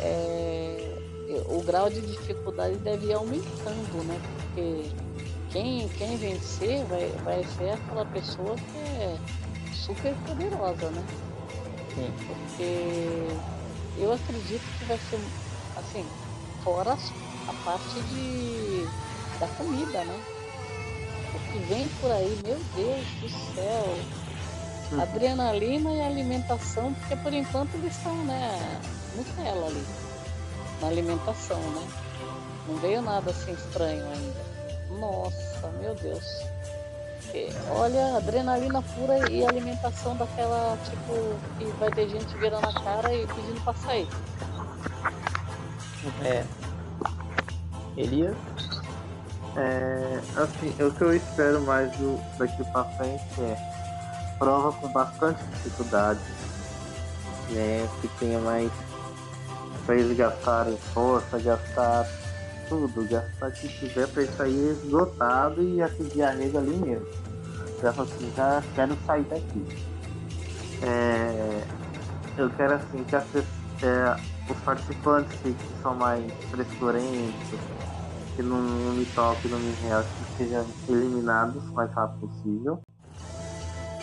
é, 0.00 0.98
o 1.46 1.62
grau 1.62 1.88
de 1.88 2.00
dificuldade 2.00 2.76
deve 2.76 3.06
ir 3.06 3.14
aumentando, 3.14 4.04
né? 4.04 4.20
Porque 4.54 4.90
quem, 5.50 5.88
quem 5.90 6.16
vencer 6.16 6.84
vai, 6.86 7.08
vai 7.24 7.44
ser 7.44 7.70
aquela 7.70 8.04
pessoa 8.06 8.56
que 8.56 8.78
é 8.78 9.18
super 9.72 10.14
poderosa, 10.26 10.90
né? 10.90 11.04
Sim. 11.94 12.12
Porque 12.26 13.28
eu 13.98 14.12
acredito 14.12 14.62
que 14.78 14.84
vai 14.84 14.98
ser 14.98 15.18
assim, 15.76 16.04
fora 16.62 16.96
a 17.48 17.52
parte 17.64 18.00
de 18.02 18.86
da 19.38 19.48
comida, 19.48 20.04
né? 20.04 20.31
O 21.34 21.38
que 21.38 21.58
vem 21.60 21.88
por 22.00 22.10
aí, 22.10 22.40
meu 22.44 22.58
Deus 22.74 23.06
do 23.20 23.28
céu. 23.54 23.98
Hum. 24.92 25.00
Adrenalina 25.00 25.90
e 25.92 26.00
alimentação, 26.02 26.92
porque 26.94 27.16
por 27.16 27.32
enquanto 27.32 27.74
eles 27.74 27.96
estão, 27.96 28.14
né, 28.24 28.80
Nutella 29.16 29.66
ali, 29.66 29.84
na 30.80 30.88
alimentação, 30.88 31.58
né? 31.58 31.88
Não 32.68 32.76
veio 32.76 33.02
nada 33.02 33.30
assim 33.30 33.52
estranho 33.52 34.04
ainda. 34.04 34.52
Nossa, 35.00 35.68
meu 35.80 35.94
Deus. 35.94 36.24
Olha, 37.70 38.18
adrenalina 38.18 38.82
pura 38.82 39.30
e 39.30 39.44
alimentação 39.46 40.14
daquela, 40.16 40.76
tipo, 40.84 41.34
que 41.58 41.64
vai 41.78 41.90
ter 41.90 42.08
gente 42.10 42.36
virando 42.36 42.66
a 42.66 42.74
cara 42.74 43.14
e 43.14 43.26
pedindo 43.26 43.64
pra 43.64 43.72
sair. 43.74 44.06
É. 46.22 46.44
Elias? 47.96 48.36
É, 49.56 50.18
assim, 50.36 50.70
o 50.82 50.90
que 50.92 51.04
eu 51.04 51.14
espero 51.14 51.60
mais 51.62 51.90
do, 51.98 52.18
daqui 52.38 52.64
pra 52.64 52.84
frente 52.84 53.22
é 53.40 53.56
prova 54.38 54.72
com 54.72 54.88
bastante 54.88 55.40
dificuldade, 55.44 56.20
né? 57.50 57.88
Que 58.00 58.08
tenha 58.18 58.40
mais 58.40 58.72
pra 59.84 59.96
eles 59.96 60.16
gastarem 60.16 60.76
força, 60.94 61.38
gastar 61.38 62.06
tudo, 62.68 63.06
gastar 63.08 63.48
o 63.48 63.52
que 63.52 63.68
tiver 63.68 64.08
pra 64.08 64.44
aí 64.44 64.70
esgotado 64.70 65.62
e 65.62 65.82
atingir 65.82 66.22
a 66.22 66.30
rede 66.32 66.56
ali 66.56 66.76
mesmo. 66.76 67.06
Já 67.82 67.90
assim, 67.90 68.32
já 68.34 68.62
quero 68.74 68.96
sair 69.06 69.24
daqui. 69.24 69.66
É, 70.82 71.64
eu 72.38 72.50
quero 72.50 72.74
assim 72.74 73.04
que 73.04 73.16
é, 73.16 74.16
os 74.48 74.58
participantes 74.60 75.32
que, 75.40 75.54
são 75.82 75.94
mais 75.94 76.24
frescurentos, 76.50 77.60
que 78.34 78.42
não, 78.42 78.60
me 78.60 79.04
toquem, 79.06 79.50
não 79.50 79.58
me 79.58 79.74
realcem, 79.82 80.10
que 80.36 80.44
sejam 80.44 80.66
eliminados 80.88 81.62
o 81.68 81.72
mais 81.72 81.90
rápido 81.92 82.28
possível. 82.28 82.80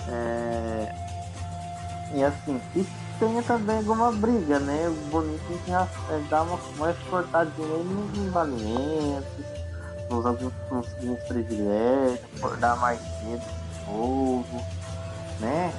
É, 0.07 0.91
e 2.13 2.23
assim, 2.23 2.59
e 2.75 2.85
tenha 3.19 3.43
também 3.43 3.77
alguma 3.77 4.11
briga, 4.11 4.59
né? 4.59 4.87
O 4.87 5.09
bonito 5.09 5.43
é, 5.67 6.15
é 6.15 6.19
dar 6.29 6.43
uma 6.43 6.59
mais 6.77 6.97
cortadinha 7.09 7.67
nos 7.67 8.35
alimentos, 8.35 9.45
nos 10.09 10.25
alguns, 10.25 10.53
nos, 10.71 11.19
privilégios, 11.27 12.19
acordar 12.37 12.77
mais 12.77 12.99
cedo 12.99 13.59
povo, 13.85 14.65
né? 15.39 15.73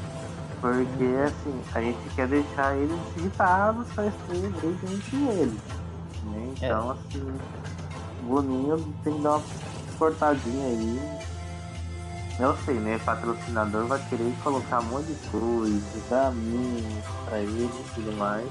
Porque 0.60 1.04
assim, 1.24 1.62
a 1.74 1.80
gente 1.80 2.14
quer 2.14 2.28
deixar 2.28 2.76
eles 2.76 2.98
irritados 3.16 3.86
para 3.94 4.04
ter 4.04 4.50
briga 4.50 4.92
entre 4.92 5.16
eles. 5.40 5.60
Né? 6.24 6.54
Então 6.56 6.90
é. 6.90 6.92
assim, 6.92 7.38
Boninho 8.22 8.78
tem 9.04 9.14
que 9.14 9.22
dar 9.22 9.36
uma 9.36 9.42
cortadinha 9.98 10.66
aí 10.66 11.20
eu 12.40 12.56
sei, 12.64 12.76
né? 12.76 12.98
Patrocinador 13.04 13.86
vai 13.86 14.00
querer 14.08 14.34
colocar 14.42 14.80
um 14.80 14.84
monte 14.84 15.12
de 15.12 15.28
coisa, 15.28 15.82
dar 16.08 16.32
mínimos 16.32 17.04
pra 17.26 17.38
ele 17.38 17.64
e 17.64 17.94
tudo 17.94 18.16
mais. 18.16 18.48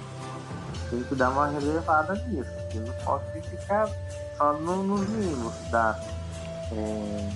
Tem 0.91 1.03
que 1.03 1.15
dar 1.15 1.32
uma 1.32 1.47
relevada 1.47 2.13
nisso. 2.28 2.51
Eu 2.76 2.82
não 2.82 2.93
posso 3.03 3.26
ficar 3.49 3.89
só 4.38 4.53
no, 4.53 4.84
nos 4.84 5.09
mínimos 5.09 5.53
da 5.72 5.99
é, 6.72 7.30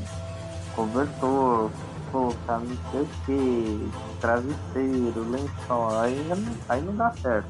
cobertor, 0.75 1.71
colocar 2.11 2.59
não 2.59 2.77
sei 2.91 3.01
o 3.01 3.07
que, 3.25 3.91
travesseiro, 4.21 5.31
lençol, 5.31 5.99
aí, 6.01 6.55
aí 6.69 6.81
não 6.81 6.95
dá 6.95 7.11
certo. 7.19 7.49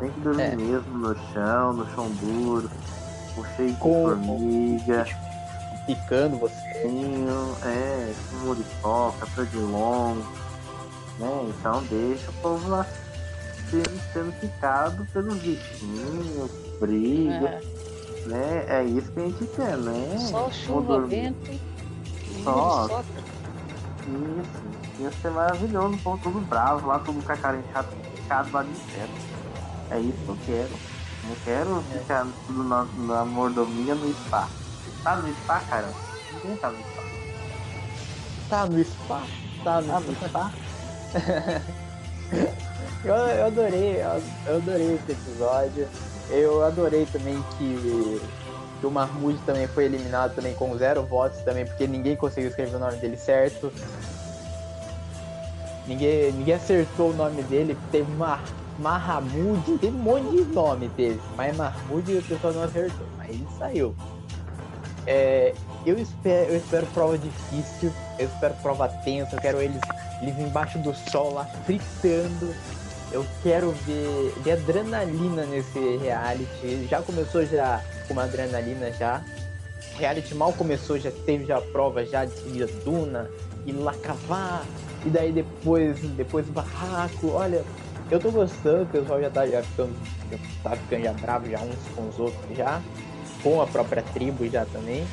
Tem 0.00 0.10
que 0.10 0.20
dormir 0.20 0.42
é. 0.42 0.56
mesmo 0.56 0.98
no 0.98 1.14
chão, 1.32 1.72
no 1.72 1.88
chão 1.94 2.10
duro, 2.20 2.68
com 3.42 3.56
cheio 3.56 3.72
de 3.72 3.78
formiga 3.78 5.06
picando 5.88 6.38
você. 6.38 6.68
É, 7.64 8.14
com 8.30 8.36
muriçoca, 8.46 9.26
perdilongo, 9.34 10.22
né? 11.18 11.48
Então 11.48 11.82
deixa 11.84 12.30
o 12.30 12.34
povo 12.34 12.68
lá 12.68 12.86
sendo, 13.70 14.00
sendo 14.12 14.40
picado 14.40 15.04
pelos 15.12 15.34
bichinhos, 15.38 16.50
briga, 16.78 17.48
é. 17.48 17.62
né? 18.26 18.64
É 18.68 18.84
isso 18.84 19.10
que 19.10 19.20
a 19.20 19.24
gente 19.24 19.46
quer, 19.56 19.76
né? 19.78 20.18
Só 20.30 20.50
chuva, 20.50 21.00
vento, 21.00 21.58
só. 22.44 23.02
Isso, 24.06 25.02
ia 25.02 25.10
ser 25.20 25.30
maravilhoso, 25.30 25.94
o 25.94 25.98
povo 25.98 26.20
todo 26.22 26.40
bravo 26.46 26.86
lá, 26.86 26.98
todo 27.00 27.24
com 27.24 27.32
a 27.32 27.36
cara 27.36 27.58
inchada, 27.58 27.88
picado 28.14 28.50
lá 28.52 28.62
de 28.62 28.70
inseto. 28.70 29.38
É 29.90 29.98
isso 29.98 30.18
que 30.18 30.28
eu 30.28 30.38
quero. 30.46 30.97
Não 31.28 31.36
quero 31.44 31.84
é. 31.94 31.98
ficar 31.98 32.26
tudo 32.46 32.64
na, 32.64 32.84
na 32.96 33.24
mordomia 33.24 33.94
no 33.94 34.10
spa. 34.14 34.48
Tá 35.04 35.16
no 35.16 35.28
spa, 35.34 35.60
cara? 35.60 35.92
Ninguém 36.32 36.56
tá 36.56 36.70
no 36.70 36.78
spa. 36.78 37.02
Tá 38.48 38.66
no 38.66 38.82
spa? 38.82 39.22
Tá 39.62 39.80
no, 39.82 39.88
tá 39.88 40.00
no 40.00 40.28
spa? 40.28 40.52
eu, 43.04 43.14
eu 43.14 43.46
adorei, 43.46 44.00
eu 44.46 44.56
adorei 44.56 44.94
esse 44.94 45.12
episódio. 45.12 45.86
Eu 46.30 46.64
adorei 46.64 47.04
também 47.04 47.42
que, 47.58 48.20
que 48.80 48.86
o 48.86 48.90
Mahmoud 48.90 49.38
também 49.44 49.66
foi 49.66 49.84
eliminado 49.84 50.34
também 50.34 50.54
com 50.54 50.76
zero 50.78 51.02
votos 51.02 51.40
também, 51.40 51.66
porque 51.66 51.86
ninguém 51.86 52.16
conseguiu 52.16 52.48
escrever 52.48 52.76
o 52.76 52.78
nome 52.78 52.96
dele 52.96 53.18
certo. 53.18 53.70
Ninguém, 55.86 56.32
ninguém 56.32 56.54
acertou 56.54 57.10
o 57.10 57.14
nome 57.14 57.42
dele, 57.42 57.76
teve 57.90 58.10
uma 58.12 58.40
Mahamud, 58.78 59.78
tem 59.78 59.90
um 59.90 59.94
monte 59.94 60.30
de 60.30 60.44
nome 60.52 60.88
teve, 60.90 61.20
mas 61.36 61.56
Mahmoud 61.56 62.16
o 62.16 62.22
pessoal 62.22 62.52
não 62.52 62.62
acertou, 62.62 63.06
mas 63.16 63.28
ele 63.30 63.46
saiu. 63.58 63.94
É, 65.06 65.54
eu, 65.86 65.98
espero, 65.98 66.52
eu 66.52 66.56
espero 66.58 66.86
prova 66.88 67.18
difícil, 67.18 67.92
eu 68.18 68.26
espero 68.26 68.54
prova 68.62 68.88
tensa, 68.88 69.36
eu 69.36 69.40
quero 69.40 69.60
eles, 69.60 69.80
eles 70.20 70.38
embaixo 70.38 70.78
do 70.78 70.94
sol 71.10 71.32
lá 71.32 71.44
fritando. 71.64 72.54
Eu 73.10 73.24
quero 73.42 73.70
ver, 73.86 74.34
ver 74.42 74.52
adrenalina 74.52 75.46
nesse 75.46 75.96
reality. 75.96 76.86
Já 76.90 77.00
começou 77.00 77.44
já 77.46 77.82
com 78.06 78.12
uma 78.12 78.24
adrenalina 78.24 78.92
já. 78.92 79.24
Reality 79.96 80.34
mal 80.34 80.52
começou, 80.52 80.98
já 80.98 81.10
teve 81.24 81.46
já 81.46 81.58
prova 81.60 82.04
já 82.04 82.26
de 82.26 82.62
a 82.62 82.66
duna, 82.84 83.30
e 83.64 83.72
lá 83.72 83.94
cavar, 83.94 84.64
e 85.04 85.08
daí 85.08 85.32
depois, 85.32 85.98
depois 86.00 86.46
barraco. 86.48 87.28
Olha, 87.30 87.64
eu 88.10 88.20
tô 88.20 88.30
gostando, 88.30 88.82
o 88.82 88.86
pessoal 88.86 89.20
já 89.20 89.30
tá 89.30 89.46
já 89.46 89.62
ficando, 89.62 89.94
já 90.30 90.38
tá 90.62 90.76
ficando 90.76 91.02
já 91.02 91.12
bravo 91.12 91.50
já 91.50 91.60
uns 91.60 91.94
com 91.94 92.08
os 92.08 92.18
outros 92.18 92.56
já 92.56 92.82
com 93.42 93.60
a 93.60 93.66
própria 93.66 94.02
tribo 94.02 94.48
já 94.48 94.64
também. 94.66 95.06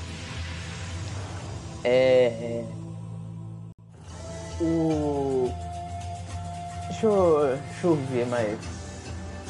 É, 1.83 2.25
é, 2.25 2.65
o. 4.59 5.51
Deixa 6.87 7.05
eu, 7.07 7.57
deixa 7.71 7.87
eu 7.87 7.95
ver 8.11 8.25
mais. 8.27 8.57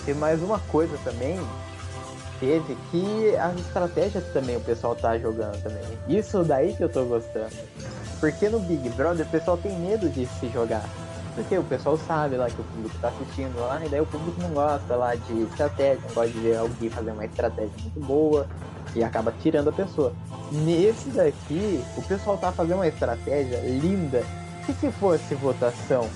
Tem 0.05 0.13
mais 0.13 0.41
uma 0.41 0.59
coisa 0.59 0.97
também. 1.03 1.39
Teve 2.39 2.75
que 2.91 3.35
as 3.37 3.55
estratégias 3.59 4.23
também 4.33 4.57
o 4.57 4.61
pessoal 4.61 4.95
tá 4.95 5.17
jogando 5.17 5.61
também. 5.63 5.83
Isso 6.07 6.43
daí 6.43 6.73
que 6.73 6.83
eu 6.83 6.89
tô 6.89 7.05
gostando. 7.05 7.55
Porque 8.19 8.49
no 8.49 8.59
Big 8.59 8.89
Brother 8.89 9.25
o 9.25 9.29
pessoal 9.29 9.57
tem 9.57 9.77
medo 9.79 10.09
de 10.09 10.25
se 10.25 10.49
jogar. 10.49 10.83
Porque 11.35 11.57
o 11.57 11.63
pessoal 11.63 11.97
sabe 11.97 12.37
lá 12.37 12.49
que 12.49 12.59
o 12.59 12.63
público 12.63 12.95
tá 12.99 13.09
assistindo 13.09 13.59
lá, 13.59 13.85
e 13.85 13.89
daí 13.89 13.99
o 13.99 14.05
público 14.05 14.41
não 14.41 14.49
gosta 14.51 14.95
lá 14.95 15.15
de 15.15 15.41
estratégia, 15.43 15.99
não 16.07 16.15
gosta 16.15 16.31
de 16.31 16.39
ver 16.39 16.57
alguém 16.57 16.89
fazer 16.89 17.11
uma 17.11 17.25
estratégia 17.25 17.73
muito 17.81 17.99
boa 17.99 18.47
e 18.95 19.03
acaba 19.03 19.33
tirando 19.41 19.69
a 19.69 19.73
pessoa. 19.73 20.13
Nesse 20.51 21.09
daqui, 21.09 21.83
o 21.97 22.01
pessoal 22.03 22.37
tá 22.37 22.51
fazendo 22.51 22.77
uma 22.77 22.87
estratégia 22.87 23.57
linda, 23.59 24.23
que 24.65 24.73
se 24.73 24.89
fosse 24.93 25.35
votação 25.35 26.07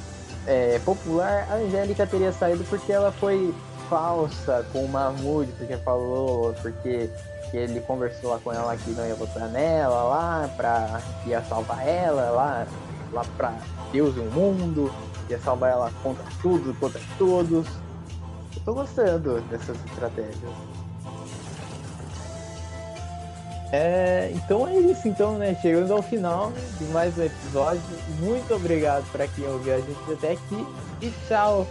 é, 0.48 0.80
popular, 0.80 1.48
a 1.52 1.56
Angélica 1.56 2.08
teria 2.08 2.32
saído 2.32 2.64
porque 2.64 2.92
ela 2.92 3.12
foi 3.12 3.54
falsa 3.90 4.66
com 4.72 4.86
o 4.86 4.88
Mahmoud, 4.88 5.52
porque 5.58 5.76
falou, 5.78 6.54
porque 6.62 7.10
ele 7.52 7.82
conversou 7.82 8.30
lá 8.30 8.40
com 8.44 8.54
ela 8.54 8.78
que 8.78 8.92
não 8.92 9.06
ia 9.06 9.16
votar 9.16 9.50
nela 9.50 10.04
lá, 10.04 10.50
pra 10.56 11.02
que 11.24 11.32
ia 11.32 11.42
salvar 11.44 11.86
ela 11.86 12.30
lá, 12.30 12.68
lá 13.12 13.26
pra 13.38 13.54
Deus 13.92 14.16
e 14.16 14.20
o 14.20 14.32
mundo, 14.32 14.92
ia 15.30 15.40
salvar 15.40 15.72
ela 15.72 15.92
contra 16.04 16.24
tudo, 16.42 16.74
contra 16.80 17.02
todos. 17.18 17.68
Eu 18.56 18.62
tô 18.66 18.74
gostando 18.74 19.42
dessas 19.42 19.78
estratégias. 19.86 20.54
É, 23.72 24.32
então 24.34 24.68
é 24.68 24.78
isso, 24.80 25.08
então, 25.08 25.38
né? 25.38 25.56
Chegando 25.62 25.94
ao 25.94 26.02
final 26.02 26.52
de 26.80 26.86
mais 26.86 27.18
um 27.18 27.24
episódio. 27.24 27.82
Muito 28.20 28.54
obrigado 28.54 29.06
para 29.12 29.28
quem 29.28 29.46
ouviu 29.48 29.76
a 29.76 29.78
gente 29.78 30.14
até 30.14 30.32
aqui 30.32 30.68
e 31.02 31.12
tchau! 31.28 31.68